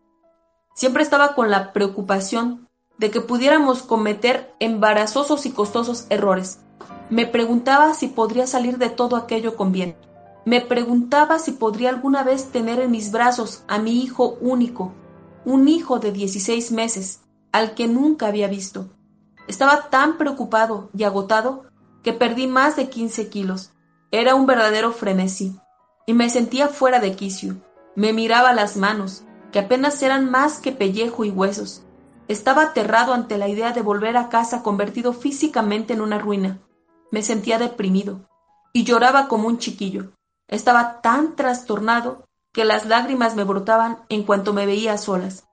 Siempre 0.74 1.02
estaba 1.02 1.34
con 1.34 1.50
la 1.50 1.72
preocupación 1.72 2.68
de 2.98 3.10
que 3.10 3.20
pudiéramos 3.20 3.82
cometer 3.82 4.54
embarazosos 4.60 5.44
y 5.46 5.50
costosos 5.50 6.06
errores. 6.08 6.60
Me 7.10 7.26
preguntaba 7.26 7.94
si 7.94 8.08
podría 8.08 8.46
salir 8.46 8.78
de 8.78 8.88
todo 8.88 9.16
aquello 9.16 9.56
con 9.56 9.72
bien. 9.72 9.96
Me 10.44 10.60
preguntaba 10.60 11.38
si 11.38 11.52
podría 11.52 11.90
alguna 11.90 12.22
vez 12.22 12.50
tener 12.50 12.80
en 12.80 12.90
mis 12.90 13.12
brazos 13.12 13.64
a 13.68 13.78
mi 13.78 14.02
hijo 14.02 14.38
único, 14.40 14.92
un 15.44 15.68
hijo 15.68 15.98
de 15.98 16.12
16 16.12 16.72
meses, 16.72 17.20
al 17.52 17.74
que 17.74 17.86
nunca 17.86 18.28
había 18.28 18.48
visto. 18.48 18.88
Estaba 19.46 19.90
tan 19.90 20.18
preocupado 20.18 20.90
y 20.96 21.04
agotado 21.04 21.64
que 22.02 22.12
perdí 22.12 22.46
más 22.46 22.76
de 22.76 22.88
15 22.88 23.28
kilos. 23.28 23.72
Era 24.10 24.34
un 24.34 24.46
verdadero 24.46 24.92
frenesí, 24.92 25.56
y 26.06 26.14
me 26.14 26.30
sentía 26.30 26.68
fuera 26.68 27.00
de 27.00 27.14
quicio. 27.14 27.56
Me 27.94 28.12
miraba 28.12 28.52
las 28.52 28.76
manos, 28.76 29.24
que 29.52 29.60
apenas 29.60 30.02
eran 30.02 30.30
más 30.30 30.58
que 30.58 30.72
pellejo 30.72 31.24
y 31.24 31.30
huesos. 31.30 31.82
Estaba 32.26 32.62
aterrado 32.62 33.12
ante 33.12 33.38
la 33.38 33.48
idea 33.48 33.72
de 33.72 33.82
volver 33.82 34.16
a 34.16 34.28
casa 34.28 34.62
convertido 34.62 35.12
físicamente 35.12 35.92
en 35.92 36.00
una 36.00 36.18
ruina. 36.18 36.60
Me 37.10 37.22
sentía 37.22 37.58
deprimido 37.58 38.28
y 38.72 38.84
lloraba 38.84 39.28
como 39.28 39.48
un 39.48 39.58
chiquillo. 39.58 40.12
Estaba 40.48 41.00
tan 41.02 41.36
trastornado 41.36 42.24
que 42.52 42.64
las 42.64 42.86
lágrimas 42.86 43.36
me 43.36 43.44
brotaban 43.44 43.98
en 44.08 44.24
cuanto 44.24 44.52
me 44.52 44.66
veía 44.66 44.94
a 44.94 44.98
solas. 44.98 45.44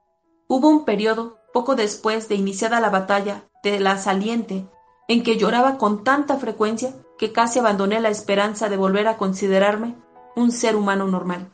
Hubo 0.48 0.70
un 0.70 0.86
periodo, 0.86 1.38
poco 1.54 1.76
después 1.76 2.30
de 2.30 2.36
iniciada 2.36 2.80
la 2.80 2.90
batalla 2.90 3.44
de 3.64 3.80
la 3.80 3.98
saliente, 3.98 4.68
en 5.08 5.24
que 5.24 5.38
lloraba 5.38 5.78
con 5.78 6.04
tanta 6.04 6.38
frecuencia 6.38 6.94
que 7.18 7.34
casi 7.34 7.60
abandoné 7.60 8.00
la 8.00 8.10
esperanza 8.10 8.70
de 8.70 8.78
volver 8.78 9.08
a 9.08 9.18
considerarme 9.18 9.96
un 10.36 10.52
ser 10.52 10.76
humano 10.76 11.08
normal. 11.08 11.52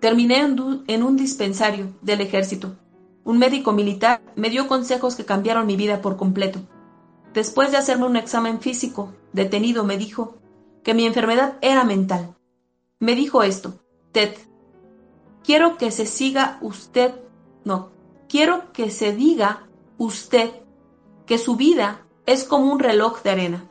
Terminé 0.00 0.40
en 0.40 1.02
un 1.02 1.16
dispensario 1.16 1.94
del 2.02 2.20
ejército. 2.20 2.76
Un 3.24 3.38
médico 3.38 3.72
militar 3.72 4.20
me 4.36 4.50
dio 4.50 4.68
consejos 4.68 5.16
que 5.16 5.24
cambiaron 5.24 5.66
mi 5.66 5.76
vida 5.76 6.02
por 6.02 6.18
completo. 6.18 6.60
Después 7.32 7.70
de 7.70 7.78
hacerme 7.78 8.04
un 8.04 8.16
examen 8.16 8.60
físico, 8.60 9.14
detenido 9.32 9.84
me 9.84 9.96
dijo 9.96 10.36
que 10.84 10.92
mi 10.92 11.06
enfermedad 11.06 11.54
era 11.62 11.84
mental. 11.84 12.36
Me 12.98 13.14
dijo 13.14 13.42
esto, 13.42 13.80
Ted, 14.12 14.34
quiero 15.42 15.78
que 15.78 15.90
se 15.90 16.04
siga 16.04 16.58
usted, 16.60 17.14
no, 17.64 17.90
quiero 18.28 18.72
que 18.72 18.90
se 18.90 19.14
diga 19.14 19.66
usted 19.96 20.50
que 21.24 21.38
su 21.38 21.56
vida 21.56 22.06
es 22.26 22.44
como 22.44 22.70
un 22.70 22.80
reloj 22.80 23.22
de 23.22 23.30
arena. 23.30 23.70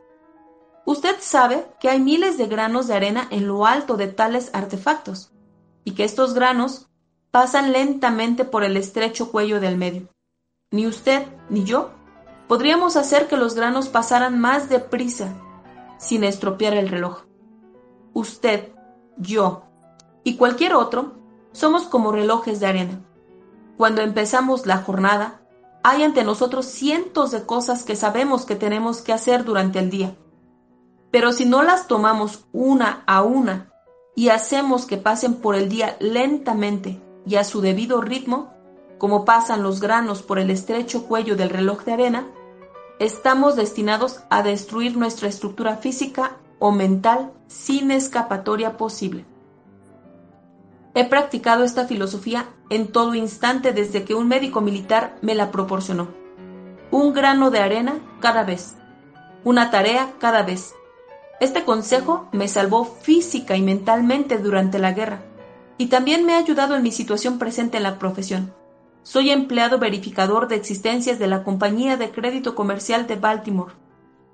Usted 0.85 1.17
sabe 1.19 1.67
que 1.79 1.89
hay 1.89 1.99
miles 1.99 2.37
de 2.39 2.47
granos 2.47 2.87
de 2.87 2.95
arena 2.95 3.27
en 3.29 3.47
lo 3.47 3.65
alto 3.65 3.95
de 3.95 4.07
tales 4.07 4.49
artefactos 4.53 5.34
y 5.85 5.91
que 5.91 6.03
estos 6.03 6.33
granos 6.33 6.89
pasan 7.31 7.71
lentamente 7.71 8.43
por 8.43 8.65
el 8.65 8.75
estrecho 8.75 9.31
cuello 9.31 9.61
del 9.61 9.77
medio. 9.77 10.09
Ni 10.71 10.87
usted 10.87 11.25
ni 11.49 11.63
yo 11.63 11.91
podríamos 12.49 12.97
hacer 12.97 13.27
que 13.27 13.37
los 13.37 13.53
granos 13.53 13.87
pasaran 13.87 14.39
más 14.39 14.67
deprisa 14.67 15.33
sin 15.97 16.25
estropear 16.25 16.73
el 16.73 16.89
reloj. 16.89 17.23
Usted, 18.13 18.73
yo 19.17 19.63
y 20.23 20.35
cualquier 20.35 20.73
otro 20.73 21.13
somos 21.51 21.83
como 21.83 22.11
relojes 22.11 22.59
de 22.59 22.67
arena. 22.67 23.01
Cuando 23.77 24.01
empezamos 24.01 24.65
la 24.65 24.77
jornada, 24.77 25.41
hay 25.83 26.03
ante 26.03 26.23
nosotros 26.23 26.65
cientos 26.65 27.29
de 27.31 27.45
cosas 27.45 27.83
que 27.83 27.95
sabemos 27.95 28.45
que 28.45 28.55
tenemos 28.55 29.01
que 29.01 29.13
hacer 29.13 29.43
durante 29.45 29.79
el 29.79 29.91
día. 29.91 30.15
Pero 31.11 31.31
si 31.31 31.45
no 31.45 31.61
las 31.61 31.87
tomamos 31.87 32.47
una 32.51 33.03
a 33.05 33.21
una 33.21 33.71
y 34.15 34.29
hacemos 34.29 34.85
que 34.85 34.97
pasen 34.97 35.35
por 35.35 35.55
el 35.55 35.69
día 35.69 35.97
lentamente 35.99 37.01
y 37.27 37.35
a 37.35 37.43
su 37.43 37.59
debido 37.61 38.01
ritmo, 38.01 38.53
como 38.97 39.25
pasan 39.25 39.61
los 39.61 39.81
granos 39.81 40.21
por 40.21 40.39
el 40.39 40.49
estrecho 40.49 41.05
cuello 41.05 41.35
del 41.35 41.49
reloj 41.49 41.83
de 41.83 41.93
arena, 41.93 42.27
estamos 42.99 43.57
destinados 43.57 44.21
a 44.29 44.41
destruir 44.41 44.95
nuestra 44.95 45.27
estructura 45.27 45.75
física 45.77 46.37
o 46.59 46.71
mental 46.71 47.33
sin 47.47 47.91
escapatoria 47.91 48.77
posible. 48.77 49.25
He 50.93 51.03
practicado 51.03 51.65
esta 51.65 51.85
filosofía 51.85 52.45
en 52.69 52.87
todo 52.87 53.15
instante 53.15 53.73
desde 53.73 54.05
que 54.05 54.15
un 54.15 54.29
médico 54.29 54.61
militar 54.61 55.17
me 55.21 55.35
la 55.35 55.51
proporcionó. 55.51 56.07
Un 56.89 57.13
grano 57.13 57.51
de 57.51 57.59
arena 57.59 57.99
cada 58.21 58.45
vez. 58.45 58.75
Una 59.43 59.71
tarea 59.71 60.13
cada 60.19 60.43
vez 60.43 60.73
este 61.39 61.65
consejo 61.65 62.27
me 62.31 62.47
salvó 62.47 62.85
física 62.85 63.57
y 63.57 63.61
mentalmente 63.61 64.37
durante 64.37 64.79
la 64.79 64.93
guerra. 64.93 65.21
y 65.77 65.87
también 65.87 66.25
me 66.25 66.33
ha 66.33 66.37
ayudado 66.37 66.75
en 66.75 66.83
mi 66.83 66.91
situación 66.91 67.37
presente 67.37 67.77
en 67.77 67.83
la 67.83 67.99
profesión. 67.99 68.53
Soy 69.03 69.29
empleado 69.29 69.77
verificador 69.77 70.47
de 70.47 70.55
existencias 70.55 71.19
de 71.19 71.27
la 71.27 71.43
Compañía 71.43 71.97
de 71.97 72.11
Crédito 72.11 72.55
Comercial 72.55 73.07
de 73.07 73.17
Baltimore. 73.17 73.73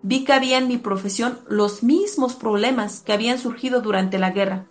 Vi 0.03 0.23
que 0.23 0.33
había 0.33 0.57
en 0.57 0.67
mi 0.67 0.77
profesión 0.77 1.39
los 1.47 1.83
mismos 1.83 2.35
problemas 2.35 3.01
que 3.01 3.13
habían 3.13 3.39
surgido 3.39 3.81
durante 3.81 4.19
la 4.19 4.31
guerra. 4.31 4.67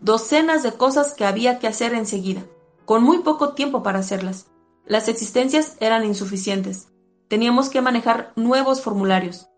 Docenas 0.00 0.62
de 0.62 0.72
cosas 0.72 1.12
que 1.12 1.24
había 1.24 1.58
que 1.58 1.66
hacer 1.66 1.92
enseguida, 1.94 2.42
con 2.84 3.02
muy 3.02 3.18
poco 3.18 3.54
tiempo 3.54 3.82
para 3.82 3.98
hacerlas. 3.98 4.50
Las 4.86 5.08
existencias 5.08 5.76
eran 5.80 6.04
insuficientes. 6.04 6.88
Teníamos 7.28 7.68
que 7.68 7.82
manejar 7.82 8.32
nuevos 8.34 8.80
formularios, 8.80 9.48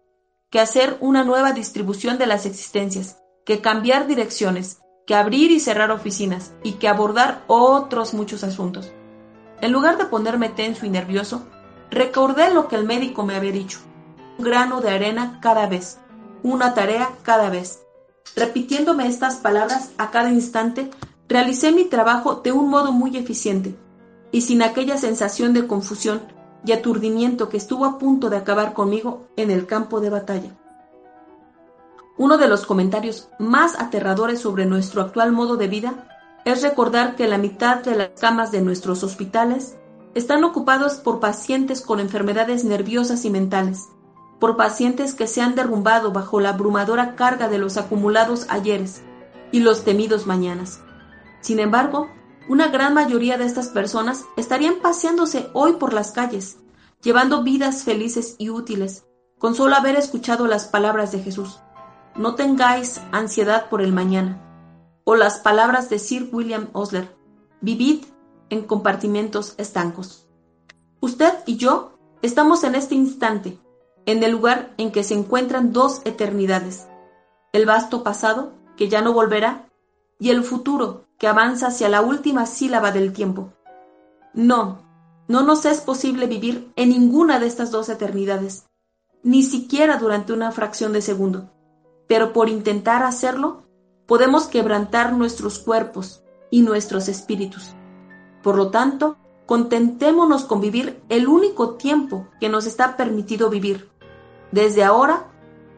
que 0.51 0.61
hacer 0.61 0.97
una 1.01 1.25
nueva 1.25 1.53
distribución 1.53 2.19
de 2.19 2.27
las 2.27 2.45
existencias, 2.45 3.19
que 3.47 3.61
cambiar 3.61 4.07
direcciones, 4.07 4.79
que 5.07 5.15
abrir 5.15 5.51
y 5.51 5.61
cerrar 5.61 5.91
oficinas 5.91 6.53
y 6.63 6.73
que 6.73 6.89
abordar 6.89 7.45
otros 7.47 8.15
muchos 8.15 8.45
asuntos. 8.45 8.93
En 9.61 9.73
lugar 9.73 9.97
de 9.97 10.07
ponerme 10.07 10.49
tenso 10.49 10.87
y 10.87 10.91
nervioso, 10.91 11.47
recordé 11.91 12.53
lo 12.53 12.69
que 12.69 12.77
el 12.77 12.85
médico 12.85 13.25
me 13.25 13.37
había 13.37 13.53
dicho. 13.53 13.79
Un 14.39 14.45
grano 14.45 14.81
de 14.81 14.91
arena 14.91 15.39
cada 15.41 15.67
vez, 15.67 15.99
una 16.43 16.75
tarea 16.75 17.11
cada 17.23 17.51
vez. 17.51 17.83
Repitiéndome 18.35 19.07
estas 19.07 19.37
palabras 19.37 19.91
a 19.99 20.11
cada 20.11 20.31
instante, 20.31 20.91
realicé 21.29 21.73
mi 21.73 21.85
trabajo 21.85 22.37
de 22.37 22.53
un 22.53 22.71
modo 22.71 22.93
muy 22.93 23.17
eficiente 23.17 23.75
y 24.33 24.41
sin 24.43 24.63
aquella 24.63 24.97
sensación 24.97 25.53
de 25.53 25.67
confusión 25.67 26.23
y 26.65 26.73
aturdimiento 26.73 27.49
que 27.49 27.57
estuvo 27.57 27.85
a 27.85 27.99
punto 27.99 28.31
de 28.31 28.37
acabar 28.37 28.73
conmigo 28.75 29.27
en 29.37 29.51
el 29.51 29.67
campo 29.67 30.01
de 30.01 30.11
batalla. 30.11 30.57
Uno 32.19 32.37
de 32.37 32.49
los 32.49 32.67
comentarios 32.67 33.29
más 33.39 33.81
aterradores 33.81 34.41
sobre 34.41 34.67
nuestro 34.67 35.01
actual 35.01 35.33
modo 35.33 35.57
de 35.57 35.69
vida 35.69 36.07
es 36.45 36.63
recordar 36.63 37.17
que 37.17 37.27
la 37.27 37.39
mitad 37.39 37.83
de 37.83 37.97
las 37.97 38.21
camas 38.21 38.53
de 38.53 38.61
nuestros 38.61 39.03
hospitales 39.03 39.77
están 40.15 40.45
ocupados 40.45 40.95
por 40.95 41.21
pacientes 41.21 41.81
con 41.81 42.01
enfermedades 42.01 42.65
nerviosas 42.65 43.25
y 43.25 43.31
mentales, 43.31 43.89
por 44.39 44.57
pacientes 44.57 45.15
que 45.15 45.27
se 45.27 45.41
han 45.41 45.55
derrumbado 45.55 46.13
bajo 46.13 46.41
la 46.41 46.51
abrumadora 46.51 47.15
carga 47.15 47.49
de 47.49 47.59
los 47.59 47.77
acumulados 47.77 48.47
ayeres 48.49 49.03
y 49.53 49.61
los 49.61 49.85
temidos 49.85 50.27
mañanas. 50.27 50.81
Sin 51.41 51.61
embargo, 51.61 52.09
una 52.51 52.67
gran 52.67 52.95
mayoría 52.95 53.39
de 53.39 53.45
estas 53.45 53.69
personas 53.69 54.25
estarían 54.37 54.81
paseándose 54.83 55.49
hoy 55.53 55.75
por 55.75 55.93
las 55.93 56.11
calles, 56.11 56.57
llevando 57.01 57.45
vidas 57.45 57.85
felices 57.85 58.35
y 58.39 58.51
útiles, 58.51 59.07
con 59.39 59.55
solo 59.55 59.77
haber 59.77 59.95
escuchado 59.95 60.49
las 60.49 60.67
palabras 60.67 61.13
de 61.13 61.21
Jesús. 61.21 61.61
No 62.17 62.35
tengáis 62.35 63.01
ansiedad 63.13 63.69
por 63.69 63.83
el 63.83 63.93
mañana. 63.93 64.43
O 65.05 65.15
las 65.15 65.39
palabras 65.39 65.91
de 65.91 66.01
Sir 66.01 66.29
William 66.33 66.71
Osler. 66.73 67.17
Vivid 67.61 68.03
en 68.49 68.63
compartimentos 68.63 69.55
estancos. 69.57 70.27
Usted 70.99 71.33
y 71.47 71.57
yo 71.57 71.93
estamos 72.21 72.65
en 72.65 72.75
este 72.75 72.97
instante, 72.97 73.61
en 74.07 74.25
el 74.25 74.33
lugar 74.33 74.75
en 74.77 74.91
que 74.91 75.05
se 75.05 75.15
encuentran 75.15 75.73
dos 75.73 76.03
eternidades. 76.05 76.89
El 77.53 77.65
vasto 77.65 78.03
pasado, 78.03 78.55
que 78.77 78.89
ya 78.89 79.03
no 79.03 79.13
volverá, 79.13 79.69
y 80.19 80.31
el 80.31 80.43
futuro, 80.43 81.07
que 81.21 81.29
avanza 81.29 81.69
hacia 81.69 81.91
la 81.91 82.01
última 82.01 82.47
sílaba 82.47 82.93
del 82.93 83.13
tiempo. 83.13 83.53
No, 84.33 84.87
no 85.29 85.43
nos 85.43 85.67
es 85.67 85.83
posible 85.83 86.27
vivir 86.27 86.73
en 86.77 86.89
ninguna 86.89 87.39
de 87.39 87.47
estas 87.47 87.71
dos 87.71 87.91
eternidades, 87.91 88.65
ni 89.23 89.43
siquiera 89.43 89.99
durante 89.99 90.33
una 90.33 90.51
fracción 90.51 90.95
de 90.95 91.03
segundo. 91.03 91.51
Pero 92.09 92.33
por 92.33 92.49
intentar 92.49 93.03
hacerlo, 93.03 93.65
podemos 94.07 94.47
quebrantar 94.47 95.13
nuestros 95.13 95.59
cuerpos 95.59 96.25
y 96.51 96.63
nuestros 96.63 97.07
espíritus. 97.07 97.75
Por 98.43 98.57
lo 98.57 98.71
tanto, 98.71 99.19
contentémonos 99.45 100.45
con 100.45 100.63
vivir 100.63 101.03
el 101.11 101.29
único 101.29 101.75
tiempo 101.75 102.29
que 102.41 102.49
nos 102.49 102.65
está 102.65 102.97
permitido 102.97 103.51
vivir, 103.51 103.91
desde 104.53 104.85
ahora 104.85 105.27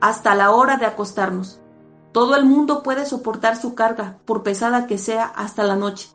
hasta 0.00 0.36
la 0.36 0.52
hora 0.52 0.76
de 0.76 0.86
acostarnos, 0.86 1.60
todo 2.12 2.36
el 2.36 2.44
mundo 2.44 2.82
puede 2.82 3.06
soportar 3.06 3.56
su 3.56 3.74
carga, 3.74 4.18
por 4.26 4.42
pesada 4.42 4.86
que 4.86 4.98
sea, 4.98 5.24
hasta 5.24 5.64
la 5.64 5.76
noche. 5.76 6.10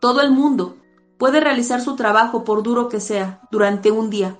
Todo 0.00 0.22
el 0.22 0.30
mundo 0.30 0.76
puede 1.18 1.40
realizar 1.40 1.80
su 1.80 1.96
trabajo, 1.96 2.44
por 2.44 2.62
duro 2.62 2.88
que 2.88 3.00
sea, 3.00 3.46
durante 3.50 3.90
un 3.90 4.10
día. 4.10 4.38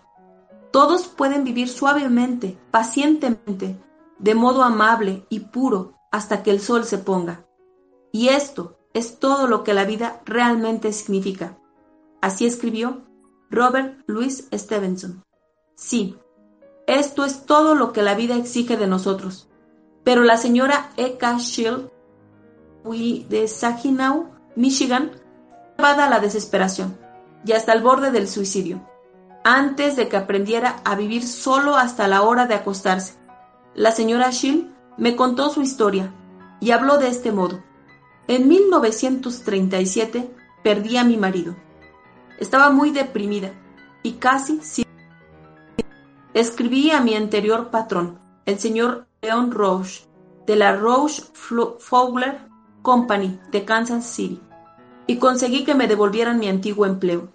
Todos 0.72 1.06
pueden 1.06 1.44
vivir 1.44 1.68
suavemente, 1.68 2.58
pacientemente, 2.70 3.78
de 4.18 4.34
modo 4.34 4.62
amable 4.62 5.26
y 5.28 5.40
puro, 5.40 5.94
hasta 6.10 6.42
que 6.42 6.50
el 6.50 6.60
sol 6.60 6.84
se 6.84 6.98
ponga. 6.98 7.46
Y 8.10 8.28
esto 8.28 8.78
es 8.94 9.18
todo 9.18 9.46
lo 9.46 9.62
que 9.62 9.74
la 9.74 9.84
vida 9.84 10.22
realmente 10.24 10.92
significa. 10.92 11.58
Así 12.22 12.46
escribió 12.46 13.02
Robert 13.50 14.02
Louis 14.06 14.48
Stevenson. 14.52 15.22
Sí, 15.76 16.16
esto 16.86 17.24
es 17.24 17.44
todo 17.44 17.74
lo 17.74 17.92
que 17.92 18.02
la 18.02 18.14
vida 18.14 18.36
exige 18.36 18.76
de 18.76 18.86
nosotros. 18.86 19.48
Pero 20.04 20.22
la 20.22 20.36
señora 20.36 20.90
Eka 20.96 21.38
Shield 21.38 21.90
de 23.28 23.48
Saginaw, 23.48 24.30
Michigan, 24.56 25.12
llevada 25.76 26.04
a 26.04 26.10
la 26.10 26.20
desesperación 26.20 26.98
y 27.44 27.52
hasta 27.52 27.72
el 27.72 27.82
borde 27.82 28.10
del 28.10 28.28
suicidio, 28.28 28.86
antes 29.42 29.96
de 29.96 30.08
que 30.08 30.18
aprendiera 30.18 30.76
a 30.84 30.94
vivir 30.94 31.26
solo 31.26 31.76
hasta 31.76 32.08
la 32.08 32.22
hora 32.22 32.46
de 32.46 32.54
acostarse. 32.54 33.14
La 33.74 33.90
señora 33.90 34.30
Shield 34.30 34.70
me 34.98 35.16
contó 35.16 35.48
su 35.48 35.62
historia 35.62 36.12
y 36.60 36.70
habló 36.70 36.98
de 36.98 37.08
este 37.08 37.32
modo. 37.32 37.62
En 38.28 38.48
1937 38.48 40.30
perdí 40.62 40.96
a 40.96 41.04
mi 41.04 41.16
marido. 41.16 41.56
Estaba 42.38 42.70
muy 42.70 42.90
deprimida 42.90 43.52
y 44.02 44.12
casi 44.12 44.60
sin... 44.60 44.84
Escribí 46.34 46.90
a 46.90 47.00
mi 47.00 47.14
anterior 47.14 47.70
patrón, 47.70 48.18
el 48.46 48.58
señor 48.58 49.06
Leon 49.24 49.52
Roche, 49.52 50.02
de 50.46 50.54
la 50.54 50.76
Roche 50.76 51.22
Fowler 51.78 52.42
Company 52.82 53.40
de 53.50 53.64
Kansas 53.64 54.04
City, 54.04 54.38
y 55.06 55.16
conseguí 55.16 55.64
que 55.64 55.74
me 55.74 55.88
devolvieran 55.88 56.38
mi 56.38 56.46
antiguo 56.46 56.84
empleo. 56.84 57.32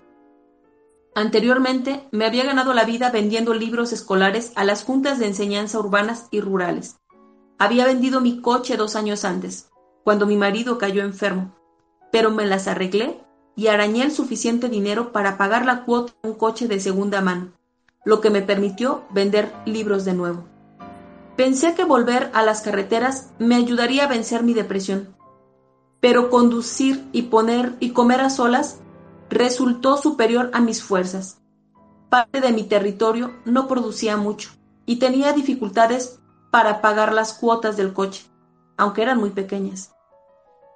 Anteriormente 1.15 2.07
me 2.11 2.27
había 2.27 2.45
ganado 2.45 2.75
la 2.75 2.83
vida 2.83 3.09
vendiendo 3.09 3.55
libros 3.55 3.91
escolares 3.91 4.51
a 4.55 4.65
las 4.65 4.83
juntas 4.83 5.17
de 5.17 5.25
enseñanza 5.25 5.79
urbanas 5.79 6.27
y 6.29 6.41
rurales. 6.41 6.99
Había 7.57 7.87
vendido 7.87 8.21
mi 8.21 8.39
coche 8.39 8.77
dos 8.77 8.95
años 8.95 9.25
antes, 9.25 9.71
cuando 10.03 10.27
mi 10.27 10.37
marido 10.37 10.77
cayó 10.77 11.01
enfermo, 11.01 11.55
pero 12.11 12.29
me 12.29 12.45
las 12.45 12.67
arreglé 12.67 13.19
y 13.55 13.65
arañé 13.65 14.03
el 14.03 14.11
suficiente 14.11 14.69
dinero 14.69 15.11
para 15.11 15.39
pagar 15.39 15.65
la 15.65 15.85
cuota 15.85 16.13
de 16.21 16.29
un 16.29 16.35
coche 16.35 16.67
de 16.67 16.79
segunda 16.79 17.21
mano, 17.21 17.47
lo 18.05 18.21
que 18.21 18.29
me 18.29 18.43
permitió 18.43 19.05
vender 19.09 19.51
libros 19.65 20.05
de 20.05 20.13
nuevo. 20.13 20.58
Pensé 21.39 21.73
que 21.73 21.85
volver 21.85 22.29
a 22.33 22.43
las 22.43 22.59
carreteras 22.59 23.29
me 23.39 23.55
ayudaría 23.55 24.03
a 24.03 24.07
vencer 24.07 24.43
mi 24.43 24.53
depresión, 24.53 25.15
pero 26.01 26.29
conducir 26.29 27.07
y 27.13 27.21
poner 27.21 27.77
y 27.79 27.91
comer 27.91 28.19
a 28.19 28.29
solas 28.29 28.81
resultó 29.29 29.95
superior 29.95 30.51
a 30.51 30.59
mis 30.59 30.83
fuerzas. 30.83 31.39
Parte 32.09 32.41
de 32.41 32.51
mi 32.51 32.63
territorio 32.63 33.39
no 33.45 33.69
producía 33.69 34.17
mucho 34.17 34.49
y 34.85 34.99
tenía 34.99 35.31
dificultades 35.31 36.19
para 36.51 36.81
pagar 36.81 37.13
las 37.13 37.31
cuotas 37.31 37.77
del 37.77 37.93
coche, 37.93 38.29
aunque 38.75 39.01
eran 39.01 39.17
muy 39.17 39.29
pequeñas. 39.29 39.95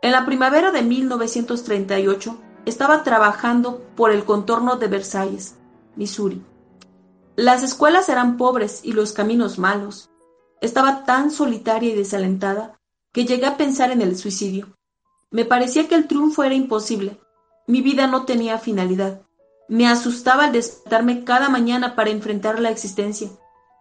En 0.01 0.13
la 0.13 0.25
primavera 0.25 0.71
de 0.71 0.81
1938 0.81 2.37
estaba 2.65 3.03
trabajando 3.03 3.81
por 3.97 4.11
el 4.11 4.23
contorno 4.23 4.77
de 4.77 4.87
Versalles, 4.87 5.57
Missouri. 5.97 6.41
Las 7.35 7.63
escuelas 7.63 8.07
eran 8.07 8.37
pobres 8.37 8.79
y 8.81 8.93
los 8.93 9.11
caminos 9.11 9.59
malos. 9.59 10.09
Estaba 10.63 11.03
tan 11.03 11.29
solitaria 11.29 11.89
y 11.89 11.93
desalentada 11.93 12.79
que 13.11 13.25
llegué 13.25 13.47
a 13.47 13.57
pensar 13.57 13.91
en 13.91 14.01
el 14.01 14.17
suicidio. 14.17 14.77
Me 15.29 15.43
parecía 15.43 15.89
que 15.89 15.95
el 15.95 16.07
triunfo 16.07 16.41
era 16.41 16.55
imposible. 16.55 17.19
Mi 17.67 17.81
vida 17.81 18.07
no 18.07 18.23
tenía 18.23 18.57
finalidad. 18.57 19.23
Me 19.67 19.89
asustaba 19.89 20.45
al 20.45 20.53
despertarme 20.53 21.25
cada 21.25 21.49
mañana 21.49 21.95
para 21.95 22.11
enfrentar 22.11 22.61
la 22.61 22.69
existencia. 22.69 23.29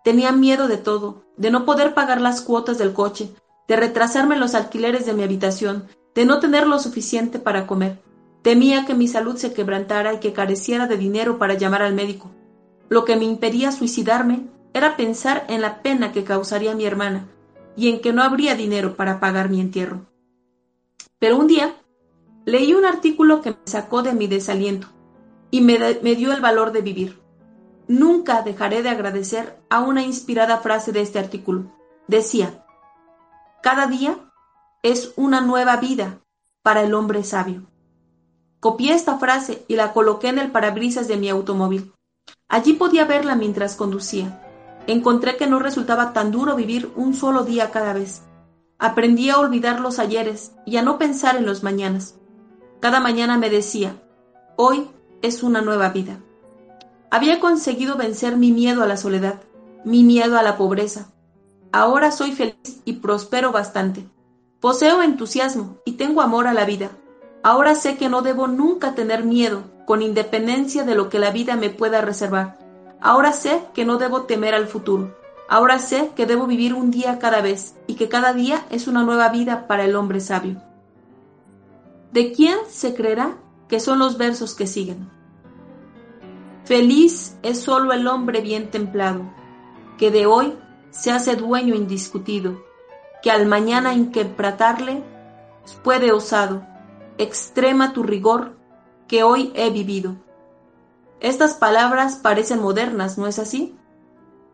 Tenía 0.03 0.33
miedo 0.33 0.67
de 0.67 0.77
todo, 0.77 1.23
de 1.37 1.53
no 1.53 1.65
poder 1.67 1.95
pagar 1.95 2.21
las 2.21 2.41
cuotas 2.41 2.79
del 2.79 2.95
coche, 2.95 3.33
de 3.69 3.77
retrasarme 3.77 4.37
los 4.37 4.57
alquileres 4.57 5.07
de 5.07 5.13
mi 5.13 5.23
habitación, 5.23 5.87
de 6.17 6.25
no 6.25 6.41
tener 6.41 6.67
lo 6.67 6.81
suficiente 6.81 7.39
para 7.39 7.69
comer. 7.69 8.03
Temía 8.43 8.87
que 8.87 8.95
mi 8.95 9.07
salud 9.07 9.37
se 9.37 9.53
quebrantara 9.53 10.15
y 10.15 10.19
que 10.19 10.33
careciera 10.33 10.89
de 10.89 10.97
dinero 10.97 11.39
para 11.39 11.55
llamar 11.55 11.83
al 11.83 11.95
médico. 11.95 12.33
Lo 12.89 13.05
que 13.05 13.15
me 13.15 13.25
impedía 13.25 13.71
suicidarme 13.71 14.49
era 14.75 14.97
pensar 14.97 15.45
en 15.49 15.61
la 15.61 15.83
pena 15.83 16.13
que 16.13 16.25
causaría 16.25 16.75
mi 16.75 16.85
hermana 16.85 17.29
y 17.77 17.89
en 17.89 18.01
que 18.01 18.13
no 18.13 18.23
habría 18.23 18.55
dinero 18.55 18.97
para 18.97 19.21
pagar 19.21 19.49
mi 19.49 19.61
entierro. 19.61 20.07
Pero 21.19 21.37
un 21.37 21.47
día 21.47 21.75
leí 22.45 22.75
un 22.75 22.85
artículo 22.85 23.43
que 23.43 23.51
me 23.51 23.67
sacó 23.67 24.03
de 24.03 24.13
mi 24.13 24.27
desaliento 24.27 24.89
y 25.51 25.61
me, 25.61 25.79
me 26.03 26.15
dio 26.15 26.33
el 26.33 26.41
valor 26.41 26.73
de 26.73 26.83
vivir. 26.83 27.21
Nunca 27.89 28.43
dejaré 28.43 28.83
de 28.83 28.89
agradecer 28.89 29.59
a 29.69 29.81
una 29.81 30.03
inspirada 30.03 30.59
frase 30.59 30.93
de 30.93 31.03
este 31.03 31.19
artículo. 31.19 31.71
Decía, 32.09 32.65
cada 33.63 33.87
día 33.87 34.19
es 34.83 35.13
una 35.17 35.41
nueva 35.41 35.77
vida 35.77 36.21
para 36.63 36.83
el 36.83 36.95
hombre 36.95 37.23
sabio. 37.25 37.67
Copié 38.61 38.95
esta 38.95 39.19
frase 39.19 39.65
y 39.69 39.77
la 39.77 39.93
coloqué 39.93 40.29
en 40.29 40.39
el 40.39 40.51
parabrisas 40.51 41.09
de 41.09 41.17
mi 41.17 41.29
automóvil. 41.29 41.93
Allí 42.49 42.75
podía 42.75 43.05
verla 43.05 43.35
mientras 43.35 43.77
conducía. 43.77 44.52
Encontré 44.87 45.37
que 45.37 45.47
no 45.47 45.59
resultaba 45.59 46.13
tan 46.13 46.33
duro 46.33 46.57
vivir 46.57 46.91
un 46.97 47.15
solo 47.15 47.45
día 47.45 47.71
cada 47.71 47.93
vez. 47.93 48.23
Aprendí 48.79 49.31
a 49.31 49.39
olvidar 49.39 49.81
los 49.81 49.99
ayeres 49.99 50.53
y 50.67 50.77
a 50.77 50.83
no 50.83 50.99
pensar 50.99 51.37
en 51.37 51.47
los 51.47 51.63
mañanas. 51.63 52.17
Cada 52.81 52.99
mañana 52.99 53.39
me 53.39 53.49
decía, 53.49 53.95
hoy 54.57 54.89
es 55.23 55.45
una 55.45 55.63
nueva 55.63 55.91
vida. 55.91 56.19
Había 57.11 57.39
conseguido 57.39 57.97
vencer 57.97 58.37
mi 58.37 58.51
miedo 58.51 58.83
a 58.83 58.87
la 58.87 58.97
soledad, 58.97 59.41
mi 59.85 60.03
miedo 60.03 60.37
a 60.37 60.43
la 60.43 60.57
pobreza. 60.57 61.13
Ahora 61.71 62.11
soy 62.11 62.33
feliz 62.33 62.81
y 62.85 62.95
prospero 62.95 63.53
bastante. 63.53 64.05
Poseo 64.61 65.03
entusiasmo 65.03 65.79
y 65.85 65.93
tengo 65.93 66.23
amor 66.23 66.47
a 66.47 66.53
la 66.53 66.65
vida. 66.65 66.91
Ahora 67.43 67.75
sé 67.75 67.97
que 67.97 68.09
no 68.09 68.23
debo 68.23 68.47
nunca 68.47 68.95
tener 68.95 69.25
miedo, 69.25 69.63
con 69.87 70.03
independencia 70.03 70.85
de 70.85 70.95
lo 70.95 71.09
que 71.09 71.19
la 71.19 71.31
vida 71.31 71.57
me 71.57 71.71
pueda 71.71 72.01
reservar. 72.01 72.59
Ahora 73.03 73.33
sé 73.33 73.65
que 73.75 73.85
no 73.85 73.99
debo 73.99 74.23
temer 74.23 74.55
al 74.55 74.69
futuro. 74.69 75.17
Ahora 75.49 75.79
sé 75.79 76.13
que 76.15 76.25
debo 76.25 76.47
vivir 76.47 76.73
un 76.73 76.91
día 76.91 77.19
cada 77.19 77.43
vez 77.43 77.75
y 77.87 77.95
que 77.95 78.09
cada 78.09 78.33
día 78.33 78.65
es 78.71 78.87
una 78.87 79.03
nueva 79.03 79.29
vida 79.29 79.67
para 79.67 79.85
el 79.85 79.97
hombre 79.97 80.21
sabio. 80.21 80.63
¿De 82.13 82.33
quién 82.33 82.57
se 82.69 82.95
creerá 82.95 83.37
que 83.69 83.81
son 83.81 83.99
los 83.99 84.17
versos 84.19 84.55
que 84.55 84.67
siguen? 84.67 85.11
Feliz 86.65 87.37
es 87.43 87.61
solo 87.61 87.93
el 87.93 88.07
hombre 88.07 88.41
bien 88.41 88.71
templado, 88.71 89.23
que 89.99 90.11
de 90.11 90.27
hoy 90.27 90.55
se 90.91 91.11
hace 91.11 91.35
dueño 91.35 91.75
indiscutido, 91.75 92.63
que 93.23 93.31
al 93.31 93.47
mañana 93.47 93.95
inquebrantarle 93.95 95.03
puede 95.83 96.13
osado 96.13 96.63
extrema 97.19 97.93
tu 97.93 98.03
rigor 98.03 98.57
que 99.09 99.23
hoy 99.23 99.53
he 99.55 99.71
vivido. 99.71 100.17
Estas 101.23 101.55
palabras 101.55 102.17
parecen 102.17 102.61
modernas, 102.61 103.17
¿no 103.17 103.29
es 103.29 103.39
así? 103.39 103.77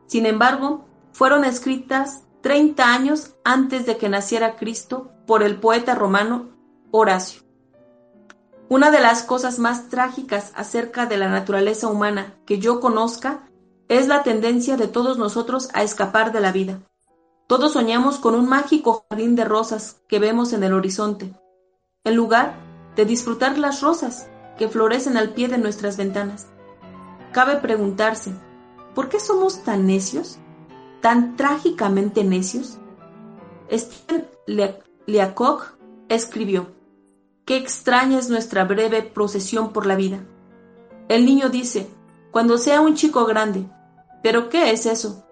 Sin 0.07 0.27
embargo, 0.27 0.85
fueron 1.13 1.47
escritas 1.47 2.25
30 2.43 2.93
años 2.93 3.37
antes 3.43 3.87
de 3.87 3.97
que 3.97 4.11
naciera 4.11 4.57
Cristo 4.57 5.11
por 5.27 5.43
el 5.43 5.57
poeta 5.57 5.95
romano 5.95 6.51
Horacio. 6.91 7.41
Una 8.69 8.91
de 8.91 9.01
las 9.01 9.23
cosas 9.23 9.59
más 9.59 9.89
trágicas 9.89 10.53
acerca 10.57 11.07
de 11.07 11.17
la 11.17 11.31
naturaleza 11.31 11.89
humana 11.89 12.35
que 12.45 12.59
yo 12.59 12.81
conozca 12.81 13.49
es 13.89 14.07
la 14.07 14.23
tendencia 14.23 14.77
de 14.77 14.89
todos 14.89 15.17
nosotros 15.17 15.71
a 15.73 15.83
escapar 15.83 16.33
de 16.33 16.41
la 16.41 16.53
vida. 16.53 16.83
Todos 17.47 17.73
soñamos 17.73 18.19
con 18.19 18.35
un 18.35 18.47
mágico 18.47 19.07
jardín 19.09 19.37
de 19.37 19.47
rosas 19.47 20.03
que 20.07 20.19
vemos 20.19 20.53
en 20.53 20.63
el 20.65 20.75
horizonte, 20.75 21.35
en 22.05 22.15
lugar 22.15 22.57
de 22.95 23.07
disfrutar 23.07 23.57
las 23.57 23.81
rosas 23.81 24.29
que 24.59 24.69
florecen 24.69 25.17
al 25.17 25.33
pie 25.33 25.49
de 25.49 25.57
nuestras 25.57 25.97
ventanas. 25.97 26.47
Cabe 27.33 27.57
preguntarse, 27.57 28.33
¿por 28.95 29.09
qué 29.09 29.21
somos 29.21 29.63
tan 29.63 29.87
necios? 29.87 30.39
¿Tan 31.01 31.37
trágicamente 31.37 32.25
necios? 32.25 32.79
Stephen 33.71 34.27
Leacock 35.07 35.77
escribió, 36.09 36.73
Qué 37.45 37.57
extraña 37.57 38.19
es 38.19 38.29
nuestra 38.29 38.65
breve 38.65 39.03
procesión 39.03 39.73
por 39.73 39.87
la 39.87 39.95
vida. 39.95 40.21
El 41.09 41.25
niño 41.25 41.49
dice, 41.49 41.89
cuando 42.31 42.59
sea 42.59 42.81
un 42.81 42.95
chico 42.95 43.25
grande, 43.25 43.67
¿pero 44.23 44.49
qué 44.49 44.71
es 44.71 44.87
eso? 44.87 45.25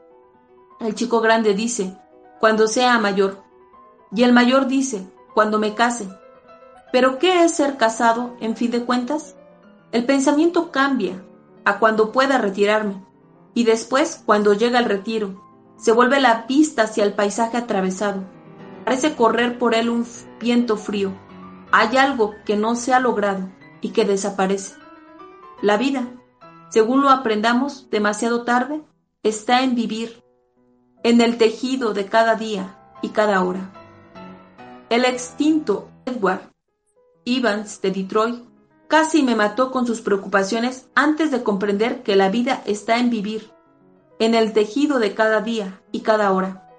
El 0.81 0.95
chico 0.95 1.21
grande 1.21 1.55
dice, 1.55 1.97
cuando 2.41 2.69
sea 2.69 2.99
mayor. 2.99 3.43
Y 4.13 4.23
el 4.23 4.33
mayor 4.33 4.67
dice, 4.67 5.07
cuando 5.35 5.59
me 5.59 5.75
case. 5.75 6.09
Pero 6.93 7.19
¿qué 7.19 7.45
es 7.45 7.53
ser 7.53 7.77
casado, 7.77 8.37
en 8.41 8.57
fin 8.57 8.71
de 8.71 8.85
cuentas? 8.85 9.35
El 9.93 10.05
pensamiento 10.05 10.71
cambia 10.71 11.23
a 11.67 11.81
cuando 11.81 12.13
pueda 12.13 12.39
retirarme, 12.39 13.05
y 13.53 13.65
después, 13.65 14.23
cuando 14.25 14.55
llega 14.55 14.79
el 14.79 14.85
retiro, 14.85 15.43
se 15.77 15.91
vuelve 15.91 16.21
la 16.21 16.47
vista 16.49 16.85
hacia 16.85 17.05
el 17.05 17.13
paisaje 17.13 17.57
atravesado. 17.57 18.23
Parece 18.85 19.17
correr 19.17 19.59
por 19.59 19.75
él 19.75 19.91
un 19.91 20.07
viento 20.41 20.77
frío. 20.77 21.13
Hay 21.73 21.97
algo 21.97 22.35
que 22.45 22.57
no 22.57 22.77
se 22.77 22.95
ha 22.95 23.01
logrado 23.01 23.51
y 23.81 23.91
que 23.91 24.05
desaparece. 24.05 24.77
La 25.61 25.77
vida, 25.77 26.07
según 26.71 27.03
lo 27.03 27.11
aprendamos 27.11 27.91
demasiado 27.91 28.45
tarde, 28.45 28.83
está 29.25 29.63
en 29.63 29.75
vivir, 29.75 30.23
en 31.03 31.21
el 31.21 31.37
tejido 31.37 31.95
de 31.95 32.07
cada 32.07 32.37
día 32.37 32.79
y 33.03 33.09
cada 33.09 33.43
hora. 33.43 33.73
El 34.89 35.05
extinto 35.05 35.91
Edward 36.05 36.53
Evans 37.25 37.83
de 37.83 37.91
Detroit 37.91 38.45
casi 38.89 39.23
me 39.23 39.35
mató 39.35 39.71
con 39.71 39.87
sus 39.87 40.01
preocupaciones 40.01 40.89
antes 40.95 41.31
de 41.31 41.43
comprender 41.43 42.03
que 42.03 42.17
la 42.17 42.29
vida 42.29 42.63
está 42.67 42.99
en 42.99 43.11
vivir, 43.11 43.51
en 44.19 44.35
el 44.35 44.53
tejido 44.53 44.99
de 44.99 45.15
cada 45.15 45.41
día 45.41 45.81
y 45.93 46.01
cada 46.01 46.33
hora. 46.33 46.71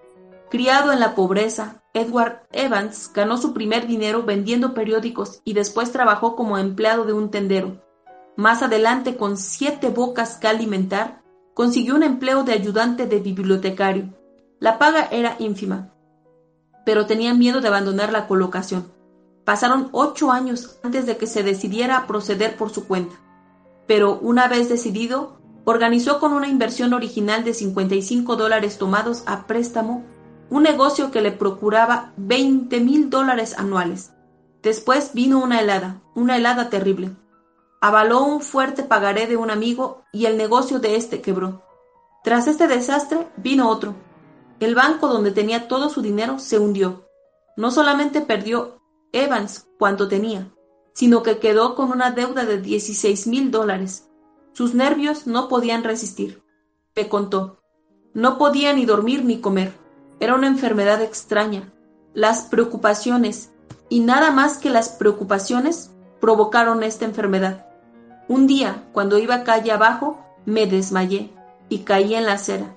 Criado 0.50 0.94
en 0.94 1.00
la 1.00 1.14
pobreza, 1.14 1.84
Edward 1.94 2.48
Evans 2.52 3.12
ganó 3.14 3.38
su 3.38 3.54
primer 3.54 3.88
dinero 3.88 4.24
vendiendo 4.24 4.74
periódicos 4.74 5.42
y 5.44 5.54
después 5.54 5.92
trabajó 5.92 6.36
como 6.36 6.58
empleado 6.58 7.04
de 7.06 7.14
un 7.14 7.32
tendero. 7.32 7.84
Más 8.38 8.62
adelante, 8.62 9.18
con 9.18 9.36
siete 9.36 9.90
bocas 9.90 10.38
que 10.38 10.48
alimentar, 10.48 11.22
consiguió 11.54 11.96
un 11.96 12.04
empleo 12.04 12.44
de 12.44 12.54
ayudante 12.54 13.08
de 13.08 13.20
bibliotecario. 13.20 14.14
La 14.60 14.78
paga 14.78 15.08
era 15.12 15.36
ínfima, 15.40 15.92
pero 16.86 17.06
tenía 17.06 17.34
miedo 17.34 17.60
de 17.62 17.68
abandonar 17.68 18.12
la 18.12 18.28
colocación. 18.28 18.94
Pasaron 19.48 19.88
ocho 19.94 20.30
años 20.34 20.78
antes 20.84 21.06
de 21.06 21.16
que 21.16 21.26
se 21.26 21.42
decidiera 21.42 21.96
a 21.96 22.06
proceder 22.06 22.58
por 22.58 22.70
su 22.70 22.86
cuenta, 22.86 23.16
pero 23.88 24.20
una 24.20 24.50
vez 24.50 24.68
decidido, 24.68 25.38
organizó 25.64 26.20
con 26.20 26.34
una 26.34 26.50
inversión 26.50 26.94
original 26.94 27.46
de 27.46 27.54
55 27.54 28.36
dólares 28.36 28.78
tomados 28.78 29.24
a 29.26 29.48
préstamo 29.48 30.04
un 30.50 30.64
negocio 30.64 31.12
que 31.12 31.22
le 31.22 31.32
procuraba 31.32 32.12
20 32.18 32.82
mil 32.82 33.10
dólares 33.10 33.58
anuales. 33.58 34.12
Después 34.64 35.14
vino 35.14 35.42
una 35.42 35.62
helada, 35.62 36.02
una 36.14 36.36
helada 36.36 36.70
terrible. 36.70 37.16
Avaló 37.80 38.26
un 38.26 38.42
fuerte 38.42 38.84
pagaré 38.84 39.28
de 39.28 39.38
un 39.38 39.50
amigo 39.50 40.04
y 40.12 40.26
el 40.26 40.36
negocio 40.36 40.80
de 40.80 40.98
este 40.98 41.22
quebró. 41.22 41.64
Tras 42.22 42.48
este 42.48 42.68
desastre 42.68 43.30
vino 43.38 43.70
otro. 43.70 43.96
El 44.60 44.76
banco 44.76 45.08
donde 45.08 45.32
tenía 45.32 45.70
todo 45.70 45.88
su 45.88 46.02
dinero 46.02 46.38
se 46.38 46.60
hundió. 46.60 47.08
No 47.56 47.72
solamente 47.72 48.20
perdió 48.20 48.78
Evans 49.12 49.68
cuanto 49.78 50.08
tenía, 50.08 50.52
sino 50.94 51.24
que 51.24 51.40
quedó 51.40 51.76
con 51.76 51.92
una 51.92 52.12
deuda 52.12 52.46
de 52.46 52.62
16 52.62 53.28
mil 53.28 53.52
dólares. 53.52 54.10
Sus 54.54 54.74
nervios 54.74 55.28
no 55.28 55.48
podían 55.48 55.84
resistir. 55.84 56.44
Me 56.96 57.08
contó. 57.08 57.60
No 58.14 58.38
podía 58.38 58.74
ni 58.74 58.86
dormir 58.86 59.24
ni 59.24 59.40
comer. 59.40 59.72
Era 60.20 60.34
una 60.34 60.48
enfermedad 60.48 61.02
extraña. 61.02 61.72
Las 62.14 62.46
preocupaciones, 62.46 63.52
y 63.90 64.00
nada 64.00 64.32
más 64.32 64.58
que 64.58 64.72
las 64.72 64.90
preocupaciones, 64.90 65.92
provocaron 66.20 66.82
esta 66.82 67.06
enfermedad. 67.06 67.68
Un 68.28 68.48
día, 68.48 68.84
cuando 68.92 69.20
iba 69.20 69.44
calle 69.44 69.72
abajo, 69.72 70.20
me 70.46 70.66
desmayé 70.66 71.30
y 71.70 71.80
caí 71.80 72.16
en 72.16 72.26
la 72.26 72.34
acera. 72.34 72.76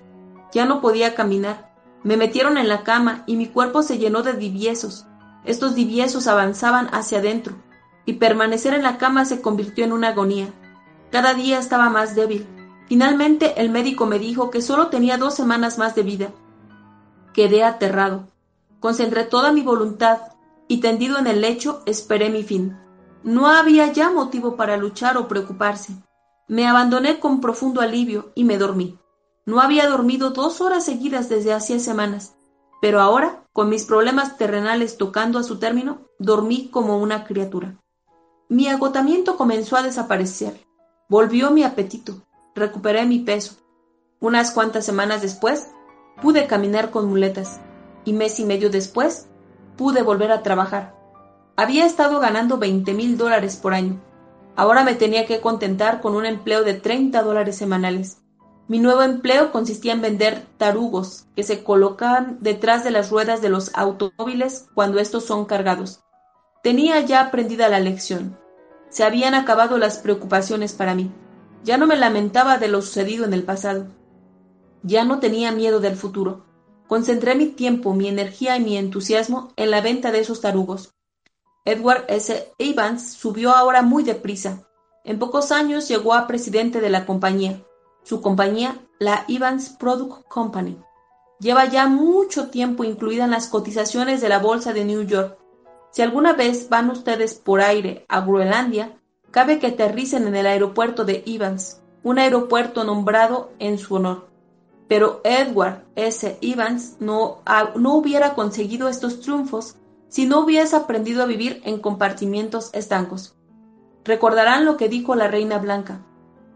Ya 0.53 0.66
no 0.66 0.81
podía 0.81 1.14
caminar. 1.14 1.72
Me 2.03 2.16
metieron 2.16 2.59
en 2.59 2.68
la 2.68 2.83
cama 2.83 3.24
y 3.26 3.37
mi 3.37 3.47
cuerpo 3.47 3.83
se 3.83 3.99
llenó 3.99 4.22
de 4.22 4.35
diviesos. 4.35 5.07
Estos 5.45 5.74
diviesos 5.74 6.26
avanzaban 6.26 6.88
hacia 6.93 7.18
adentro, 7.18 7.55
y 8.05 8.14
permanecer 8.14 8.74
en 8.74 8.82
la 8.82 8.99
cama 8.99 9.24
se 9.24 9.41
convirtió 9.41 9.84
en 9.84 9.93
una 9.93 10.09
agonía. 10.09 10.53
Cada 11.11 11.34
día 11.34 11.59
estaba 11.59 11.91
más 11.91 12.14
débil. 12.14 12.47
Finalmente 12.88 13.61
el 13.61 13.70
médico 13.70 14.07
me 14.07 14.18
dijo 14.18 14.51
que 14.51 14.62
solo 14.62 14.88
tenía 14.88 15.16
dos 15.16 15.34
semanas 15.34 15.78
más 15.78 15.95
de 15.95 16.03
vida. 16.03 16.32
Quedé 17.32 17.64
aterrado. 17.64 18.28
Concentré 18.80 19.24
toda 19.24 19.53
mi 19.53 19.62
voluntad 19.62 20.18
y 20.68 20.78
tendido 20.80 21.18
en 21.18 21.26
el 21.26 21.41
lecho 21.41 21.82
esperé 21.86 22.30
mi 22.30 22.43
fin. 22.43 22.76
No 23.22 23.47
había 23.47 23.93
ya 23.93 24.11
motivo 24.11 24.57
para 24.57 24.76
luchar 24.76 25.16
o 25.16 25.28
preocuparse. 25.28 25.93
Me 26.49 26.66
abandoné 26.66 27.20
con 27.20 27.41
profundo 27.41 27.80
alivio 27.80 28.32
y 28.34 28.45
me 28.45 28.59
dormí. 28.59 28.99
No 29.47 29.61
había 29.61 29.88
dormido 29.88 30.30
dos 30.30 30.61
horas 30.61 30.84
seguidas 30.84 31.28
desde 31.28 31.53
hacía 31.53 31.78
semanas, 31.78 32.36
pero 32.81 33.01
ahora 33.01 33.45
con 33.53 33.68
mis 33.68 33.85
problemas 33.85 34.39
terrenales 34.39 34.97
tocando 34.97 35.39
a 35.39 35.43
su 35.43 35.59
término, 35.59 36.09
dormí 36.18 36.68
como 36.68 36.99
una 36.99 37.24
criatura. 37.24 37.76
Mi 38.49 38.68
agotamiento 38.68 39.37
comenzó 39.37 39.76
a 39.76 39.83
desaparecer. 39.83 40.66
Volvió 41.09 41.51
mi 41.51 41.62
apetito. 41.62 42.22
Recuperé 42.55 43.05
mi 43.05 43.20
peso. 43.20 43.55
Unas 44.20 44.51
cuantas 44.51 44.85
semanas 44.85 45.22
después, 45.22 45.68
pude 46.20 46.47
caminar 46.47 46.91
con 46.91 47.09
muletas. 47.09 47.61
Y 48.05 48.12
mes 48.12 48.41
y 48.41 48.45
medio 48.45 48.70
después, 48.70 49.28
pude 49.76 50.03
volver 50.03 50.33
a 50.33 50.43
trabajar. 50.43 50.97
Había 51.57 51.87
estado 51.87 52.20
ganando 52.20 52.59
20 52.59 52.95
mil 52.95 53.18
dólares 53.18 53.57
por 53.57 53.74
año. 53.74 54.01
Ahora 54.57 54.85
me 54.85 54.95
tenía 54.95 55.26
que 55.26 55.41
contentar 55.41 56.01
con 56.01 56.14
un 56.14 56.26
empleo 56.26 56.64
de 56.64 56.74
30 56.74 57.22
dólares 57.22 57.57
semanales. 57.57 58.22
Mi 58.71 58.79
nuevo 58.79 59.03
empleo 59.03 59.51
consistía 59.51 59.93
en 59.95 60.01
vender 60.01 60.47
tarugos 60.57 61.27
que 61.35 61.43
se 61.43 61.64
colocan 61.64 62.39
detrás 62.41 62.85
de 62.85 62.93
las 62.93 63.11
ruedas 63.11 63.43
de 63.43 63.49
los 63.49 63.75
automóviles 63.75 64.68
cuando 64.75 65.01
estos 65.01 65.25
son 65.25 65.45
cargados. 65.45 66.05
Tenía 66.62 67.01
ya 67.01 67.21
aprendida 67.21 67.68
la 67.68 67.81
lección. 67.81 68.39
Se 68.89 69.03
habían 69.03 69.35
acabado 69.35 69.77
las 69.77 69.99
preocupaciones 69.99 70.73
para 70.73 70.95
mí. 70.95 71.11
Ya 71.64 71.79
no 71.79 71.89
me 71.89 71.97
lamentaba 71.97 72.59
de 72.59 72.68
lo 72.68 72.81
sucedido 72.81 73.25
en 73.25 73.33
el 73.33 73.43
pasado. 73.43 73.89
Ya 74.85 75.03
no 75.03 75.18
tenía 75.18 75.51
miedo 75.51 75.81
del 75.81 75.97
futuro. 75.97 76.47
Concentré 76.87 77.35
mi 77.35 77.47
tiempo, 77.47 77.93
mi 77.93 78.07
energía 78.07 78.57
y 78.57 78.61
mi 78.61 78.77
entusiasmo 78.77 79.53
en 79.57 79.73
la 79.73 79.81
venta 79.81 80.12
de 80.12 80.21
esos 80.21 80.41
tarugos. 80.41 80.95
Edward 81.64 82.05
S. 82.07 82.53
Evans 82.57 83.14
subió 83.14 83.51
ahora 83.51 83.83
muy 83.83 84.05
deprisa. 84.05 84.62
En 85.03 85.18
pocos 85.18 85.51
años 85.51 85.89
llegó 85.89 86.14
a 86.14 86.29
presidente 86.29 86.81
de 86.81 86.91
la 86.91 87.05
compañía. 87.05 87.64
Su 88.03 88.20
compañía, 88.20 88.80
la 88.98 89.24
Evans 89.28 89.70
Product 89.70 90.26
Company, 90.28 90.78
lleva 91.38 91.64
ya 91.66 91.86
mucho 91.86 92.48
tiempo 92.48 92.84
incluida 92.84 93.24
en 93.24 93.30
las 93.30 93.48
cotizaciones 93.48 94.20
de 94.20 94.28
la 94.28 94.38
Bolsa 94.38 94.72
de 94.72 94.84
New 94.84 95.03
York. 95.03 95.38
Si 95.90 96.03
alguna 96.03 96.34
vez 96.34 96.68
van 96.68 96.90
ustedes 96.90 97.34
por 97.34 97.61
aire 97.61 98.05
a 98.09 98.20
Groenlandia, 98.20 98.98
cabe 99.30 99.59
que 99.59 99.68
aterricen 99.68 100.26
en 100.26 100.36
el 100.36 100.46
aeropuerto 100.46 101.05
de 101.05 101.22
Evans, 101.26 101.82
un 102.03 102.18
aeropuerto 102.18 102.84
nombrado 102.84 103.53
en 103.59 103.78
su 103.78 103.96
honor. 103.96 104.28
Pero 104.88 105.20
Edward 105.24 105.84
S. 105.94 106.38
Evans 106.40 106.96
no, 107.01 107.42
no 107.76 107.94
hubiera 107.94 108.34
conseguido 108.34 108.88
estos 108.88 109.20
triunfos 109.20 109.76
si 110.09 110.26
no 110.26 110.40
hubiese 110.40 110.74
aprendido 110.74 111.22
a 111.22 111.26
vivir 111.26 111.62
en 111.64 111.78
compartimientos 111.78 112.70
estancos. 112.72 113.36
Recordarán 114.05 114.64
lo 114.64 114.76
que 114.76 114.88
dijo 114.88 115.14
la 115.14 115.28
reina 115.28 115.59
blanca. 115.59 116.05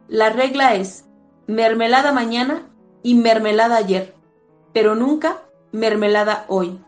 La 0.09 0.31
regla 0.31 0.75
es 0.75 1.05
mermelada 1.47 2.13
mañana 2.13 2.71
y 3.03 3.15
mermelada 3.15 3.77
ayer, 3.77 4.15
pero 4.73 4.95
nunca 4.95 5.43
mermelada 5.73 6.45
hoy. 6.49 6.81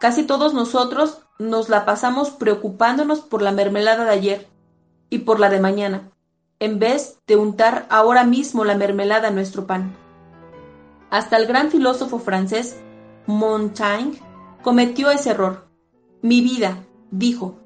Casi 0.00 0.24
todos 0.24 0.54
nosotros 0.54 1.22
nos 1.38 1.68
la 1.68 1.84
pasamos 1.84 2.30
preocupándonos 2.30 3.20
por 3.20 3.42
la 3.42 3.52
mermelada 3.52 4.04
de 4.04 4.10
ayer 4.10 4.48
y 5.10 5.18
por 5.18 5.40
la 5.40 5.48
de 5.48 5.60
mañana, 5.60 6.10
en 6.58 6.78
vez 6.78 7.18
de 7.26 7.36
untar 7.36 7.86
ahora 7.90 8.24
mismo 8.24 8.64
la 8.64 8.76
mermelada 8.76 9.28
en 9.28 9.34
nuestro 9.34 9.66
pan. 9.66 9.94
Hasta 11.10 11.36
el 11.36 11.46
gran 11.46 11.70
filósofo 11.70 12.18
francés 12.18 12.80
Montaigne 13.26 14.18
cometió 14.62 15.10
ese 15.10 15.30
error. 15.30 15.68
Mi 16.22 16.40
vida, 16.40 16.78
dijo, 17.10 17.58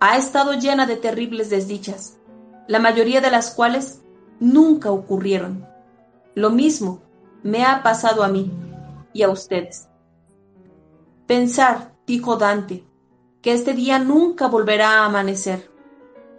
ha 0.00 0.18
estado 0.18 0.54
llena 0.54 0.86
de 0.86 0.96
terribles 0.96 1.48
desdichas, 1.48 2.18
la 2.68 2.80
mayoría 2.80 3.20
de 3.20 3.30
las 3.30 3.52
cuales 3.52 4.01
nunca 4.40 4.90
ocurrieron. 4.90 5.66
Lo 6.34 6.50
mismo 6.50 7.00
me 7.42 7.64
ha 7.64 7.82
pasado 7.82 8.22
a 8.22 8.28
mí 8.28 8.50
y 9.12 9.22
a 9.22 9.28
ustedes. 9.28 9.88
Pensar, 11.26 11.94
dijo 12.06 12.36
Dante, 12.36 12.84
que 13.40 13.52
este 13.52 13.74
día 13.74 13.98
nunca 13.98 14.48
volverá 14.48 15.00
a 15.00 15.06
amanecer. 15.06 15.70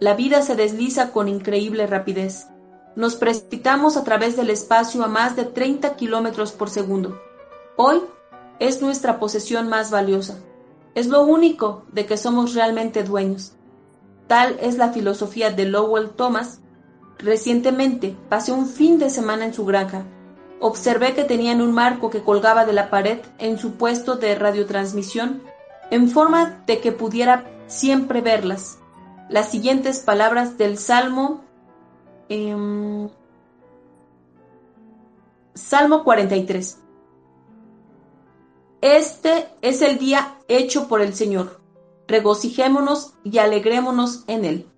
La 0.00 0.14
vida 0.14 0.42
se 0.42 0.56
desliza 0.56 1.12
con 1.12 1.28
increíble 1.28 1.86
rapidez. 1.86 2.48
Nos 2.96 3.16
precipitamos 3.16 3.96
a 3.96 4.04
través 4.04 4.36
del 4.36 4.50
espacio 4.50 5.04
a 5.04 5.08
más 5.08 5.36
de 5.36 5.44
30 5.44 5.96
kilómetros 5.96 6.52
por 6.52 6.70
segundo. 6.70 7.20
Hoy 7.76 8.00
es 8.58 8.82
nuestra 8.82 9.18
posesión 9.18 9.68
más 9.68 9.90
valiosa 9.90 10.38
es 10.94 11.08
lo 11.08 11.22
único 11.22 11.84
de 11.92 12.06
que 12.06 12.16
somos 12.16 12.54
realmente 12.54 13.02
dueños. 13.02 13.52
Tal 14.28 14.56
es 14.60 14.78
la 14.78 14.92
filosofía 14.92 15.50
de 15.50 15.66
Lowell 15.66 16.10
Thomas. 16.10 16.60
Recientemente 17.18 18.16
pasé 18.28 18.52
un 18.52 18.66
fin 18.66 18.98
de 18.98 19.10
semana 19.10 19.44
en 19.44 19.54
su 19.54 19.64
granja. 19.64 20.04
Observé 20.60 21.14
que 21.14 21.24
tenían 21.24 21.60
un 21.60 21.72
marco 21.72 22.10
que 22.10 22.22
colgaba 22.22 22.64
de 22.64 22.72
la 22.72 22.90
pared 22.90 23.20
en 23.38 23.58
su 23.58 23.74
puesto 23.74 24.16
de 24.16 24.34
radiotransmisión, 24.34 25.42
en 25.90 26.08
forma 26.08 26.62
de 26.66 26.80
que 26.80 26.92
pudiera 26.92 27.44
siempre 27.66 28.20
verlas. 28.20 28.78
Las 29.28 29.50
siguientes 29.50 30.00
palabras 30.00 30.58
del 30.58 30.78
Salmo. 30.78 31.42
Em, 32.28 33.08
Salmo 35.54 36.02
43. 36.04 36.78
Este 38.80 39.48
es 39.62 39.82
el 39.82 39.98
día 39.98 40.36
hecho 40.48 40.88
por 40.88 41.00
el 41.00 41.14
Señor. 41.14 41.60
Regocijémonos 42.06 43.14
y 43.24 43.38
alegrémonos 43.38 44.24
en 44.26 44.44
él. 44.44 44.73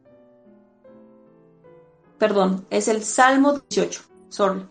Perdón, 2.19 2.67
es 2.71 2.89
el 2.89 3.05
Salmo 3.05 3.61
18. 3.69 4.03
Sorry. 4.29 4.67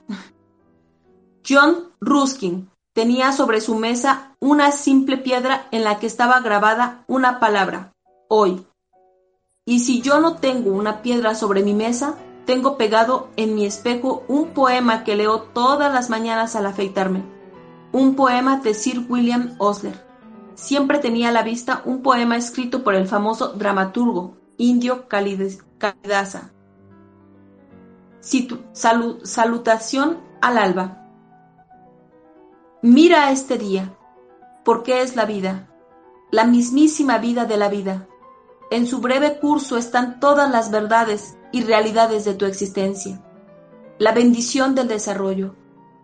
John 1.47 1.91
Ruskin 1.99 2.69
tenía 2.93 3.31
sobre 3.31 3.61
su 3.61 3.75
mesa 3.75 4.35
una 4.39 4.71
simple 4.71 5.17
piedra 5.17 5.67
en 5.71 5.83
la 5.83 5.99
que 5.99 6.07
estaba 6.07 6.39
grabada 6.41 7.03
una 7.07 7.39
palabra, 7.39 7.93
hoy. 8.27 8.65
Y 9.65 9.79
si 9.79 10.01
yo 10.01 10.19
no 10.19 10.37
tengo 10.37 10.71
una 10.71 11.01
piedra 11.01 11.35
sobre 11.35 11.63
mi 11.63 11.73
mesa, 11.73 12.15
tengo 12.45 12.77
pegado 12.77 13.29
en 13.35 13.55
mi 13.55 13.65
espejo 13.65 14.23
un 14.27 14.53
poema 14.53 15.03
que 15.03 15.15
leo 15.15 15.41
todas 15.41 15.93
las 15.93 16.09
mañanas 16.09 16.55
al 16.55 16.67
afeitarme 16.67 17.35
un 17.95 18.15
poema 18.15 18.57
de 18.57 18.73
Sir 18.73 19.05
William 19.07 19.55
Osler. 19.57 19.95
Siempre 20.55 20.99
tenía 20.99 21.29
a 21.29 21.31
la 21.31 21.43
vista 21.43 21.81
un 21.85 22.01
poema 22.01 22.35
escrito 22.35 22.83
por 22.83 22.93
el 22.93 23.07
famoso 23.07 23.53
dramaturgo 23.53 24.35
indio 24.57 25.07
Kalidasa. 25.07 26.51
Salutación 28.73 30.19
al 30.41 30.57
alba. 30.57 31.01
Mira 32.81 33.31
este 33.31 33.57
día, 33.57 33.97
porque 34.63 35.01
es 35.01 35.15
la 35.15 35.25
vida, 35.25 35.69
la 36.31 36.45
mismísima 36.45 37.17
vida 37.17 37.45
de 37.45 37.57
la 37.57 37.69
vida. 37.69 38.07
En 38.71 38.87
su 38.87 38.99
breve 38.99 39.39
curso 39.39 39.77
están 39.77 40.19
todas 40.19 40.51
las 40.51 40.71
verdades 40.71 41.37
y 41.51 41.63
realidades 41.63 42.25
de 42.25 42.33
tu 42.33 42.45
existencia, 42.45 43.21
la 43.99 44.11
bendición 44.11 44.75
del 44.75 44.87
desarrollo, 44.87 45.55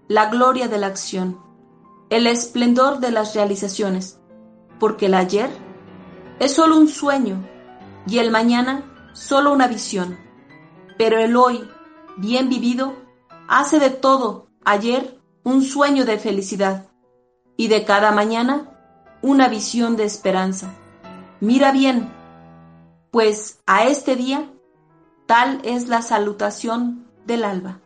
la 0.08 0.30
gloria 0.30 0.68
de 0.68 0.78
la 0.78 0.88
acción 0.88 1.52
el 2.12 2.28
esplendor 2.28 3.00
de 3.00 3.10
las 3.10 3.34
realizaciones, 3.36 4.20
porque 4.82 5.06
el 5.06 5.14
ayer 5.14 5.50
es 6.40 6.54
solo 6.54 6.78
un 6.78 6.90
sueño 6.90 7.42
y 8.06 8.18
el 8.20 8.32
mañana 8.32 9.12
solo 9.14 9.54
una 9.54 9.68
visión, 9.68 10.20
pero 10.98 11.20
el 11.20 11.38
hoy, 11.38 11.64
bien 12.18 12.50
vivido, 12.50 12.94
hace 13.48 13.80
de 13.80 13.90
todo 13.90 14.48
ayer 14.64 15.20
un 15.44 15.64
sueño 15.64 16.06
de 16.06 16.18
felicidad 16.18 16.88
y 17.58 17.68
de 17.68 17.86
cada 17.86 18.12
mañana 18.12 18.70
una 19.22 19.48
visión 19.48 19.98
de 19.98 20.06
esperanza. 20.06 20.74
Mira 21.40 21.72
bien, 21.72 22.12
pues 23.12 23.60
a 23.66 23.86
este 23.86 24.16
día 24.16 24.50
tal 25.26 25.62
es 25.64 25.88
la 25.88 26.02
salutación 26.02 27.08
del 27.26 27.44
alba. 27.44 27.80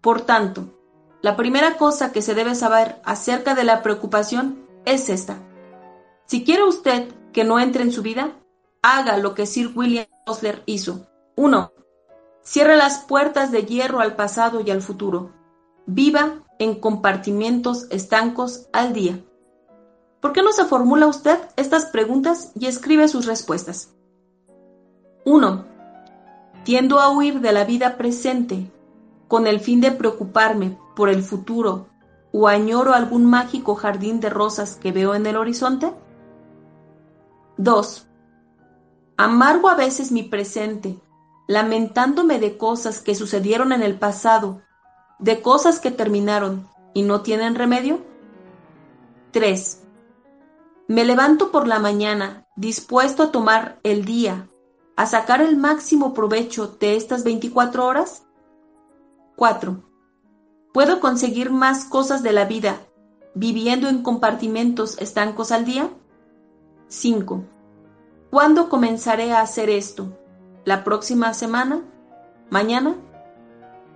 Por 0.00 0.20
tanto, 0.20 0.72
la 1.22 1.36
primera 1.36 1.76
cosa 1.76 2.12
que 2.12 2.22
se 2.22 2.34
debe 2.34 2.54
saber 2.54 3.00
acerca 3.04 3.54
de 3.54 3.64
la 3.64 3.82
preocupación 3.82 4.64
es 4.84 5.08
esta. 5.08 5.38
Si 6.26 6.44
quiere 6.44 6.64
usted 6.64 7.08
que 7.32 7.44
no 7.44 7.58
entre 7.58 7.82
en 7.82 7.92
su 7.92 8.02
vida, 8.02 8.32
haga 8.82 9.16
lo 9.16 9.34
que 9.34 9.46
Sir 9.46 9.72
William 9.74 10.06
Osler 10.26 10.62
hizo. 10.66 11.06
1. 11.36 11.72
Cierre 12.46 12.76
las 12.76 13.00
puertas 13.00 13.50
de 13.50 13.64
hierro 13.64 13.98
al 13.98 14.14
pasado 14.14 14.60
y 14.60 14.70
al 14.70 14.80
futuro. 14.80 15.32
Viva 15.84 16.44
en 16.60 16.78
compartimientos 16.78 17.88
estancos 17.90 18.68
al 18.72 18.92
día. 18.92 19.20
¿Por 20.20 20.32
qué 20.32 20.42
no 20.42 20.52
se 20.52 20.64
formula 20.64 21.08
usted 21.08 21.40
estas 21.56 21.86
preguntas 21.86 22.52
y 22.54 22.66
escribe 22.66 23.08
sus 23.08 23.26
respuestas? 23.26 23.92
1. 25.24 25.64
Tiendo 26.62 27.00
a 27.00 27.10
huir 27.10 27.40
de 27.40 27.50
la 27.50 27.64
vida 27.64 27.96
presente 27.96 28.70
con 29.26 29.48
el 29.48 29.58
fin 29.58 29.80
de 29.80 29.90
preocuparme 29.90 30.78
por 30.94 31.08
el 31.08 31.24
futuro 31.24 31.88
o 32.32 32.46
añoro 32.46 32.94
algún 32.94 33.24
mágico 33.24 33.74
jardín 33.74 34.20
de 34.20 34.30
rosas 34.30 34.76
que 34.76 34.92
veo 34.92 35.16
en 35.16 35.26
el 35.26 35.36
horizonte? 35.36 35.92
2. 37.56 38.06
Amargo 39.16 39.68
a 39.68 39.74
veces 39.74 40.12
mi 40.12 40.22
presente, 40.22 41.00
lamentándome 41.46 42.38
de 42.38 42.56
cosas 42.56 43.00
que 43.00 43.14
sucedieron 43.14 43.72
en 43.72 43.82
el 43.82 43.98
pasado, 43.98 44.62
de 45.18 45.42
cosas 45.42 45.80
que 45.80 45.90
terminaron 45.90 46.68
y 46.94 47.02
no 47.02 47.22
tienen 47.22 47.54
remedio. 47.54 48.00
3. 49.32 49.82
Me 50.88 51.04
levanto 51.04 51.50
por 51.50 51.66
la 51.66 51.78
mañana 51.78 52.46
dispuesto 52.56 53.24
a 53.24 53.32
tomar 53.32 53.78
el 53.82 54.04
día, 54.04 54.48
a 54.96 55.06
sacar 55.06 55.40
el 55.40 55.56
máximo 55.56 56.14
provecho 56.14 56.68
de 56.68 56.96
estas 56.96 57.22
24 57.24 57.84
horas. 57.86 58.24
4. 59.36 59.82
¿Puedo 60.72 61.00
conseguir 61.00 61.50
más 61.50 61.84
cosas 61.84 62.22
de 62.22 62.32
la 62.32 62.44
vida 62.44 62.80
viviendo 63.34 63.88
en 63.88 64.02
compartimentos 64.02 64.96
estancos 64.98 65.52
al 65.52 65.64
día? 65.64 65.90
5. 66.88 67.44
¿Cuándo 68.30 68.68
comenzaré 68.68 69.32
a 69.32 69.42
hacer 69.42 69.68
esto? 69.68 70.18
¿La 70.66 70.84
próxima 70.84 71.32
semana? 71.32 71.80
¿Mañana? 72.50 72.96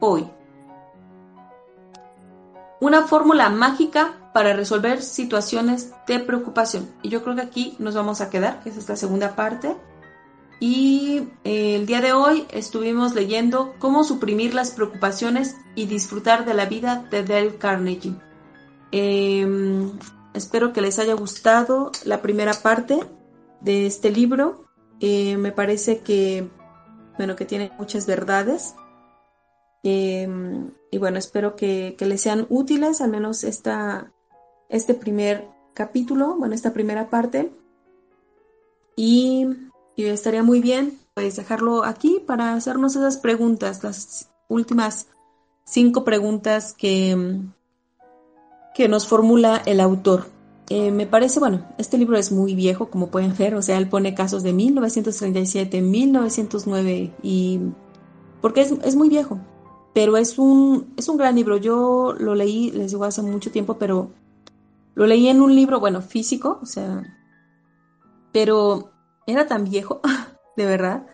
¿Hoy? 0.01 0.31
una 2.81 3.07
fórmula 3.07 3.49
mágica 3.51 4.15
para 4.33 4.55
resolver 4.55 5.03
situaciones 5.03 5.93
de 6.07 6.19
preocupación. 6.19 6.89
Y 7.03 7.11
yo 7.11 7.23
creo 7.23 7.37
que 7.37 7.43
aquí 7.43 7.77
nos 7.79 7.95
vamos 7.95 8.21
a 8.21 8.31
quedar, 8.31 8.63
que 8.63 8.71
es 8.71 8.77
esta 8.77 8.97
segunda 8.97 9.37
parte. 9.37 9.77
Y 10.59 11.29
eh, 11.45 11.77
el 11.77 11.87
día 11.87 12.01
de 12.01 12.13
hoy 12.13 12.47
estuvimos 12.51 13.15
leyendo 13.15 13.75
Cómo 13.79 14.05
suprimir 14.05 14.55
las 14.55 14.73
preocupaciones 14.73 15.57
y 15.75 15.87
disfrutar 15.87 16.45
de 16.45 16.55
la 16.55 16.67
vida 16.67 17.07
de 17.11 17.23
Dale 17.23 17.57
Carnegie. 17.57 18.17
Em, 18.93 19.93
espero 20.35 20.73
que 20.73 20.81
les 20.81 20.99
haya 20.99 21.15
gustado 21.15 21.93
la 22.05 22.21
primera 22.23 22.55
parte 22.55 23.01
de 23.61 23.87
este 23.87 24.11
libro. 24.11 24.65
Eh, 25.01 25.37
me 25.39 25.53
parece 25.53 26.01
que, 26.01 26.49
bueno, 27.17 27.37
que 27.37 27.45
tiene 27.45 27.73
muchas 27.79 28.07
verdades. 28.07 28.75
Em, 29.83 30.71
y 30.91 30.99
bueno, 30.99 31.19
espero 31.19 31.57
que, 31.57 31.95
que, 31.99 32.07
les 32.07 32.21
sean 32.21 32.47
útiles, 32.51 33.01
al 33.01 33.11
menos 33.11 33.45
esta, 33.45 34.13
este 34.69 34.95
primer 34.95 35.49
capítulo, 35.75 36.37
bueno, 36.37 36.55
esta 36.55 36.73
primera 36.73 37.09
parte. 37.09 37.53
Y 38.97 39.47
y 40.01 40.07
estaría 40.07 40.43
muy 40.43 40.61
bien 40.61 40.99
pues 41.13 41.37
dejarlo 41.37 41.85
aquí 41.85 42.23
para 42.27 42.55
hacernos 42.55 42.97
esas 42.97 43.19
preguntas, 43.19 43.85
las 43.85 44.31
últimas 44.49 45.09
cinco 45.65 46.05
preguntas 46.05 46.73
que, 46.73 47.43
que 48.75 48.89
nos 48.89 49.07
formula 49.07 49.61
el 49.67 49.81
autor. 49.81 50.27
Eh, 50.71 50.91
me 50.93 51.07
parece, 51.07 51.41
bueno, 51.41 51.67
este 51.77 51.99
libro 51.99 52.17
es 52.17 52.33
muy 52.33 52.55
viejo, 52.55 52.89
como 52.89 53.11
pueden 53.11 53.37
ver, 53.37 53.55
o 53.57 53.63
sea, 53.63 53.77
él 53.77 53.89
pone 53.89 54.15
casos 54.15 54.43
de 54.43 54.53
1937, 54.53 55.83
1909 55.83 57.13
y... 57.23 57.61
porque 58.41 58.63
es, 58.63 58.73
es 58.85 58.97
muy 58.97 59.09
viejo, 59.09 59.39
pero 59.93 60.17
es 60.17 60.39
un, 60.39 60.95
es 60.97 61.09
un 61.09 61.17
gran 61.17 61.35
libro. 61.35 61.57
Yo 61.57 62.15
lo 62.19 62.35
leí, 62.35 62.71
les 62.71 62.93
digo, 62.93 63.05
hace 63.05 63.21
mucho 63.21 63.51
tiempo, 63.51 63.79
pero 63.79 64.13
lo 64.95 65.07
leí 65.07 65.29
en 65.29 65.43
un 65.43 65.55
libro, 65.55 65.81
bueno, 65.81 66.03
físico, 66.03 66.59
o 66.63 66.67
sea, 66.67 67.03
pero 68.33 68.93
era 69.27 69.47
tan 69.47 69.65
viejo, 69.65 70.01
de 70.57 70.67
verdad, 70.67 71.07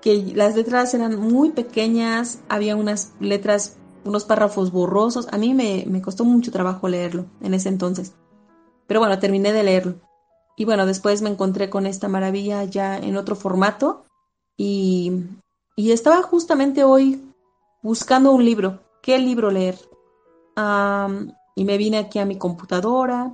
que 0.00 0.32
las 0.34 0.56
letras 0.56 0.94
eran 0.94 1.18
muy 1.18 1.50
pequeñas, 1.50 2.40
había 2.48 2.76
unas 2.76 3.12
letras, 3.20 3.76
unos 4.04 4.24
párrafos 4.24 4.72
borrosos. 4.72 5.28
A 5.30 5.38
mí 5.38 5.54
me, 5.54 6.02
costó 6.02 6.24
mucho 6.24 6.50
trabajo 6.50 6.88
leerlo 6.88 7.26
en 7.40 7.54
ese 7.54 7.68
entonces. 7.68 8.14
Pero 8.90 8.98
bueno, 8.98 9.20
terminé 9.20 9.52
de 9.52 9.62
leerlo. 9.62 9.94
Y 10.56 10.64
bueno, 10.64 10.84
después 10.84 11.22
me 11.22 11.30
encontré 11.30 11.70
con 11.70 11.86
esta 11.86 12.08
maravilla 12.08 12.64
ya 12.64 12.98
en 12.98 13.16
otro 13.16 13.36
formato 13.36 14.04
y, 14.56 15.12
y 15.76 15.92
estaba 15.92 16.20
justamente 16.22 16.82
hoy 16.82 17.22
buscando 17.82 18.32
un 18.32 18.44
libro. 18.44 18.80
¿Qué 19.00 19.20
libro 19.20 19.52
leer? 19.52 19.78
y 21.54 21.64
me 21.64 21.78
vine 21.78 21.98
aquí 21.98 22.18
a 22.18 22.26
mi 22.26 22.36
computadora, 22.36 23.32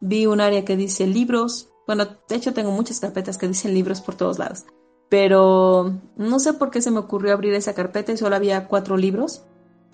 vi 0.00 0.24
un 0.24 0.40
área 0.40 0.64
que 0.64 0.76
dice 0.76 1.06
libros 1.06 1.68
bueno, 1.86 2.06
de 2.28 2.36
hecho 2.36 2.54
tengo 2.54 2.70
muchas 2.70 3.00
carpetas 3.00 3.36
que 3.36 3.48
dicen 3.48 3.74
libros 3.74 4.00
por 4.00 4.14
todos 4.14 4.38
lados. 4.38 4.64
Pero 5.08 5.92
no 6.16 6.38
sé 6.40 6.54
por 6.54 6.70
qué 6.70 6.80
se 6.80 6.90
me 6.90 6.98
ocurrió 6.98 7.32
abrir 7.32 7.54
esa 7.54 7.74
carpeta 7.74 8.12
y 8.12 8.16
solo 8.16 8.36
había 8.36 8.68
cuatro 8.68 8.96
libros. 8.96 9.42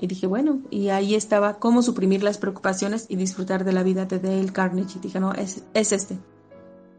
Y 0.03 0.07
dije, 0.07 0.27
bueno, 0.27 0.63
y 0.71 0.89
ahí 0.89 1.15
estaba 1.15 1.59
cómo 1.59 1.83
suprimir 1.83 2.23
las 2.23 2.39
preocupaciones 2.39 3.05
y 3.11 3.17
disfrutar 3.17 3.65
de 3.65 3.75
la 3.75 3.83
vida 3.83 4.07
de 4.07 4.19
Dale 4.19 4.51
Carnegie. 4.51 4.97
Y 4.97 5.01
dije, 5.01 5.21
no, 5.21 5.35
es, 5.35 5.63
es 5.75 5.93
este. 5.93 6.19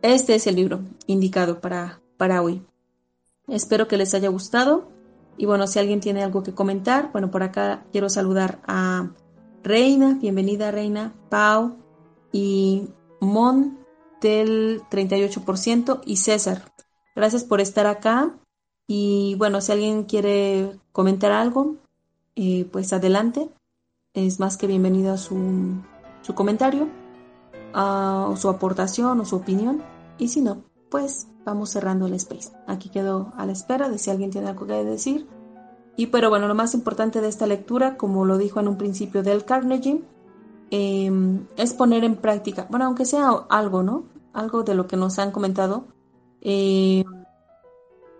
Este 0.03 0.35
es 0.35 0.45
el 0.45 0.55
libro 0.55 0.81
indicado 1.07 1.61
para, 1.61 1.99
para 2.17 2.43
hoy. 2.43 2.61
Espero 3.47 3.87
que 3.87 3.97
les 3.97 4.13
haya 4.13 4.29
gustado. 4.29 4.87
Y 5.35 5.47
bueno, 5.47 5.65
si 5.65 5.79
alguien 5.79 5.99
tiene 5.99 6.21
algo 6.21 6.43
que 6.43 6.53
comentar, 6.53 7.11
bueno, 7.11 7.31
por 7.31 7.41
acá 7.41 7.83
quiero 7.91 8.07
saludar 8.07 8.59
a 8.67 9.09
Reina, 9.63 10.19
bienvenida 10.21 10.69
Reina, 10.69 11.11
Pau 11.29 11.77
y 12.31 12.87
Mon, 13.19 13.79
del 14.21 14.83
38% 14.91 16.01
y 16.05 16.17
César. 16.17 16.71
Gracias 17.15 17.45
por 17.45 17.61
estar 17.61 17.87
acá 17.87 18.37
y 18.85 19.33
bueno, 19.39 19.59
si 19.59 19.71
alguien 19.71 20.03
quiere 20.03 20.79
comentar 20.91 21.31
algo, 21.31 21.77
eh, 22.35 22.65
pues 22.71 22.93
adelante. 22.93 23.49
Es 24.13 24.39
más 24.39 24.57
que 24.57 24.67
bienvenido 24.67 25.13
a 25.13 25.17
su, 25.17 25.81
su 26.21 26.35
comentario, 26.35 26.89
o 27.73 28.35
su 28.35 28.49
aportación 28.49 29.19
o 29.19 29.25
su 29.25 29.37
opinión. 29.37 29.81
Y 30.17 30.27
si 30.27 30.41
no, 30.41 30.63
pues 30.89 31.27
vamos 31.45 31.69
cerrando 31.69 32.07
el 32.07 32.13
space. 32.13 32.51
Aquí 32.67 32.89
quedo 32.89 33.31
a 33.37 33.45
la 33.45 33.53
espera 33.53 33.89
de 33.89 33.97
si 33.97 34.09
alguien 34.09 34.31
tiene 34.31 34.49
algo 34.49 34.67
que 34.67 34.83
decir. 34.83 35.27
Y 35.95 36.07
pero 36.07 36.29
bueno, 36.29 36.47
lo 36.47 36.55
más 36.55 36.73
importante 36.73 37.21
de 37.21 37.27
esta 37.27 37.47
lectura, 37.47 37.97
como 37.97 38.25
lo 38.25 38.37
dijo 38.37 38.59
en 38.59 38.67
un 38.67 38.77
principio 38.77 39.23
del 39.23 39.45
Carnegie, 39.45 40.03
em, 40.69 41.47
es 41.57 41.73
poner 41.73 42.03
en 42.03 42.15
práctica, 42.15 42.67
bueno, 42.69 42.85
aunque 42.85 43.05
sea 43.05 43.29
algo, 43.49 43.83
¿no? 43.83 44.05
algo 44.33 44.63
de 44.63 44.75
lo 44.75 44.87
que 44.87 44.97
nos 44.97 45.19
han 45.19 45.31
comentado. 45.31 45.85
Eh, 46.41 47.03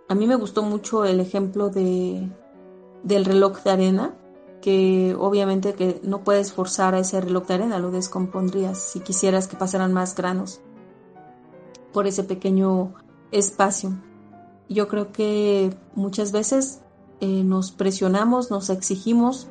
a 0.08 0.14
mí 0.14 0.26
me 0.26 0.36
gustó 0.36 0.62
mucho 0.62 1.04
el 1.04 1.20
ejemplo 1.20 1.70
de, 1.70 2.28
del 3.02 3.24
reloj 3.24 3.62
de 3.62 3.70
arena, 3.70 4.14
que 4.60 5.16
obviamente 5.18 5.74
que 5.74 6.00
no 6.04 6.22
puedes 6.22 6.52
forzar 6.52 6.94
a 6.94 7.00
ese 7.00 7.20
reloj 7.20 7.46
de 7.46 7.54
arena, 7.54 7.78
lo 7.78 7.90
descompondrías 7.90 8.78
si 8.78 9.00
quisieras 9.00 9.48
que 9.48 9.56
pasaran 9.56 9.92
más 9.92 10.14
granos 10.14 10.60
por 11.92 12.06
ese 12.06 12.24
pequeño 12.24 12.94
espacio. 13.32 13.92
Yo 14.68 14.88
creo 14.88 15.12
que 15.12 15.76
muchas 15.94 16.32
veces 16.32 16.80
eh, 17.20 17.44
nos 17.44 17.72
presionamos, 17.72 18.50
nos 18.50 18.70
exigimos 18.70 19.48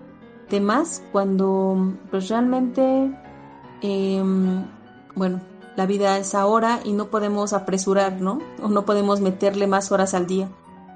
de 0.50 0.60
más 0.60 1.04
cuando 1.12 1.96
pues 2.10 2.30
realmente, 2.30 3.12
em, 3.82 4.66
bueno, 5.16 5.42
la 5.76 5.86
vida 5.86 6.18
es 6.18 6.36
ahora 6.36 6.80
y 6.84 6.92
no 6.92 7.10
podemos 7.10 7.54
apresurar, 7.54 8.20
¿no? 8.22 8.40
O 8.62 8.68
no 8.68 8.86
podemos 8.86 9.22
meterle 9.22 9.68
más 9.68 9.92
horas 9.92 10.14
al 10.14 10.28
día. 10.28 10.50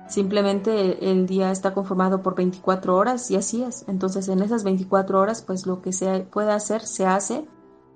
Simplemente 0.07 1.09
el 1.11 1.25
día 1.25 1.51
está 1.51 1.73
conformado 1.73 2.21
por 2.21 2.35
24 2.35 2.95
horas 2.95 3.31
y 3.31 3.35
así 3.35 3.63
es. 3.63 3.85
Entonces 3.87 4.27
en 4.27 4.41
esas 4.41 4.63
24 4.63 5.19
horas 5.19 5.41
pues 5.41 5.65
lo 5.65 5.81
que 5.81 5.93
se 5.93 6.21
pueda 6.21 6.55
hacer 6.55 6.85
se 6.85 7.05
hace, 7.05 7.45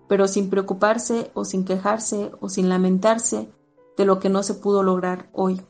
pero 0.07 0.28
sin 0.28 0.49
preocuparse 0.49 1.32
o 1.34 1.45
sin 1.45 1.66
quejarse 1.66 2.32
o 2.39 2.49
sin 2.49 2.70
lamentarse 2.70 3.51
de 3.97 4.05
lo 4.05 4.20
que 4.20 4.30
no 4.30 4.43
se 4.43 4.55
pudo 4.55 4.82
lograr 4.82 5.30
hoy. 5.34 5.62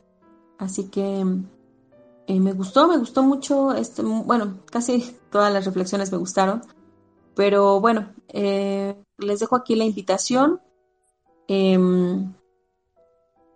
Así 0.58 0.90
que 0.90 1.26
eh, 2.28 2.40
me 2.40 2.54
gustó, 2.54 2.88
me 2.88 2.98
gustó 2.98 3.24
mucho, 3.24 3.74
este, 3.74 4.02
bueno, 4.02 4.60
casi 4.72 5.18
todas 5.32 5.52
las 5.54 5.66
reflexiones 5.66 6.12
me 6.12 6.18
gustaron, 6.18 6.62
pero 7.36 7.82
bueno, 7.82 8.14
eh, 8.28 8.96
les 9.18 9.40
dejo 9.40 9.56
aquí 9.56 9.76
la 9.76 9.86
invitación 9.86 10.62
Em, 11.52 12.32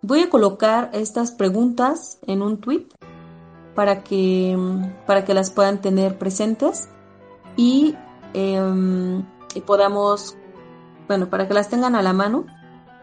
voy 0.03 0.19
a 0.21 0.29
colocar 0.29 0.91
estas 0.93 1.31
preguntas 1.31 2.19
en 2.27 2.41
un 2.41 2.59
tweet 2.59 2.87
para 3.73 4.03
que, 4.03 4.55
para 5.07 5.25
que 5.25 5.33
las 5.33 5.49
puedan 5.49 5.81
tener 5.81 6.19
presentes 6.19 6.89
y, 7.55 7.95
em, 8.33 9.25
y 9.55 9.61
podamos, 9.61 10.37
bueno, 11.07 11.29
para 11.29 11.47
que 11.47 11.53
las 11.53 11.69
tengan 11.69 11.95
a 11.95 12.01
la 12.01 12.13
mano 12.13 12.45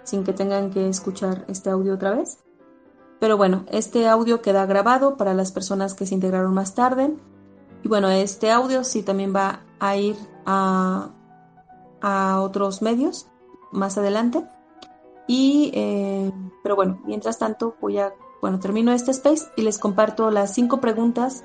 sin 0.04 0.24
que 0.24 0.32
tengan 0.32 0.70
que 0.70 0.88
escuchar 0.88 1.44
este 1.48 1.70
audio 1.70 1.94
otra 1.94 2.14
vez. 2.14 2.38
Pero 3.18 3.36
bueno, 3.36 3.64
este 3.70 4.06
audio 4.06 4.42
queda 4.42 4.66
grabado 4.66 5.16
para 5.16 5.34
las 5.34 5.52
personas 5.52 5.94
que 5.94 6.06
se 6.06 6.14
integraron 6.14 6.54
más 6.54 6.74
tarde. 6.74 7.14
Y 7.82 7.88
bueno, 7.88 8.10
este 8.10 8.50
audio 8.50 8.84
sí 8.84 9.02
también 9.02 9.34
va 9.34 9.60
a 9.78 9.96
ir 9.96 10.16
a, 10.46 11.10
a 12.00 12.40
otros 12.40 12.82
medios 12.82 13.26
más 13.72 13.96
adelante. 13.98 14.46
Y, 15.26 15.70
eh, 15.74 16.32
pero 16.62 16.76
bueno, 16.76 17.00
mientras 17.04 17.38
tanto 17.38 17.76
voy 17.80 17.98
a, 17.98 18.14
bueno, 18.40 18.58
termino 18.60 18.92
este 18.92 19.10
space 19.10 19.46
y 19.56 19.62
les 19.62 19.78
comparto 19.78 20.30
las 20.30 20.54
cinco 20.54 20.80
preguntas 20.80 21.44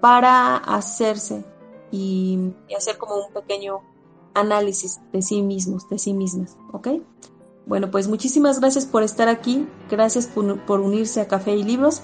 para 0.00 0.56
hacerse 0.56 1.44
y, 1.90 2.52
hacer 2.76 2.98
como 2.98 3.16
un 3.16 3.32
pequeño 3.32 3.80
análisis 4.34 5.00
de 5.12 5.22
sí 5.22 5.42
mismos, 5.42 5.88
de 5.88 5.98
sí 5.98 6.14
mismas, 6.14 6.56
¿ok? 6.72 6.88
Bueno, 7.66 7.90
pues 7.90 8.08
muchísimas 8.08 8.60
gracias 8.60 8.86
por 8.86 9.02
estar 9.02 9.28
aquí, 9.28 9.68
gracias 9.90 10.26
por, 10.26 10.80
unirse 10.80 11.20
a 11.20 11.28
Café 11.28 11.54
y 11.54 11.62
Libros. 11.62 12.02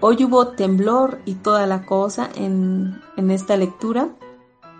Hoy 0.00 0.24
hubo 0.24 0.48
temblor 0.48 1.20
y 1.24 1.34
toda 1.34 1.66
la 1.66 1.84
cosa 1.84 2.30
en, 2.34 3.00
en 3.16 3.30
esta 3.30 3.56
lectura, 3.56 4.14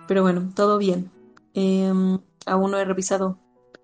pero 0.06 0.22
bueno, 0.22 0.50
todo 0.54 0.78
bien. 0.78 1.10
Em, 1.54 2.20
aún 2.46 2.70
no 2.70 2.78
he 2.78 2.84
revisado 2.84 3.38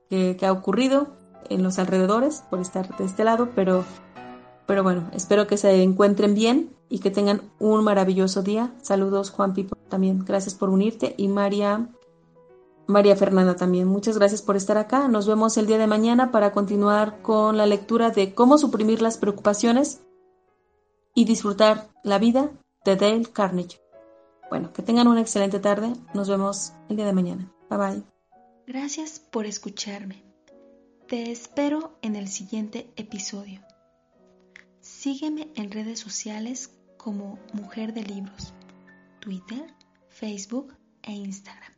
qué, 0.08 0.36
qué 0.38 0.46
ha 0.46 0.52
ocurrido, 0.52 1.16
en 1.50 1.62
los 1.62 1.78
alrededores 1.78 2.44
por 2.50 2.60
estar 2.60 2.96
de 2.96 3.04
este 3.04 3.24
lado, 3.24 3.50
pero, 3.54 3.84
pero 4.66 4.82
bueno, 4.82 5.10
espero 5.12 5.46
que 5.46 5.56
se 5.56 5.82
encuentren 5.82 6.34
bien 6.34 6.70
y 6.88 7.00
que 7.00 7.10
tengan 7.10 7.42
un 7.58 7.82
maravilloso 7.84 8.42
día. 8.42 8.72
Saludos 8.82 9.30
Juan 9.30 9.54
Pipo 9.54 9.76
también, 9.88 10.24
gracias 10.24 10.54
por 10.54 10.68
unirte 10.70 11.14
y 11.16 11.28
María 11.28 11.88
María 12.86 13.16
Fernanda 13.16 13.56
también. 13.56 13.88
Muchas 13.88 14.16
gracias 14.16 14.42
por 14.42 14.56
estar 14.56 14.78
acá. 14.78 15.08
Nos 15.08 15.26
vemos 15.26 15.56
el 15.56 15.66
día 15.66 15.78
de 15.78 15.86
mañana 15.86 16.30
para 16.30 16.52
continuar 16.52 17.20
con 17.20 17.56
la 17.56 17.66
lectura 17.66 18.10
de 18.10 18.32
cómo 18.34 18.58
suprimir 18.58 19.02
las 19.02 19.18
preocupaciones 19.18 20.00
y 21.14 21.24
disfrutar 21.24 21.88
la 22.04 22.18
vida 22.18 22.50
de 22.84 22.96
Dale 22.96 23.24
Carnegie. 23.32 23.80
Bueno, 24.48 24.72
que 24.72 24.82
tengan 24.82 25.08
una 25.08 25.20
excelente 25.20 25.58
tarde. 25.58 25.92
Nos 26.14 26.28
vemos 26.28 26.72
el 26.88 26.96
día 26.96 27.06
de 27.06 27.12
mañana. 27.12 27.52
Bye 27.68 27.78
bye. 27.78 28.02
Gracias 28.66 29.18
por 29.18 29.46
escucharme. 29.46 30.25
Te 31.08 31.30
espero 31.30 31.96
en 32.02 32.16
el 32.16 32.26
siguiente 32.26 32.90
episodio. 32.96 33.60
Sígueme 34.80 35.52
en 35.54 35.70
redes 35.70 36.00
sociales 36.00 36.72
como 36.96 37.38
Mujer 37.52 37.92
de 37.92 38.02
Libros, 38.02 38.52
Twitter, 39.20 39.72
Facebook 40.08 40.74
e 41.04 41.12
Instagram. 41.12 41.76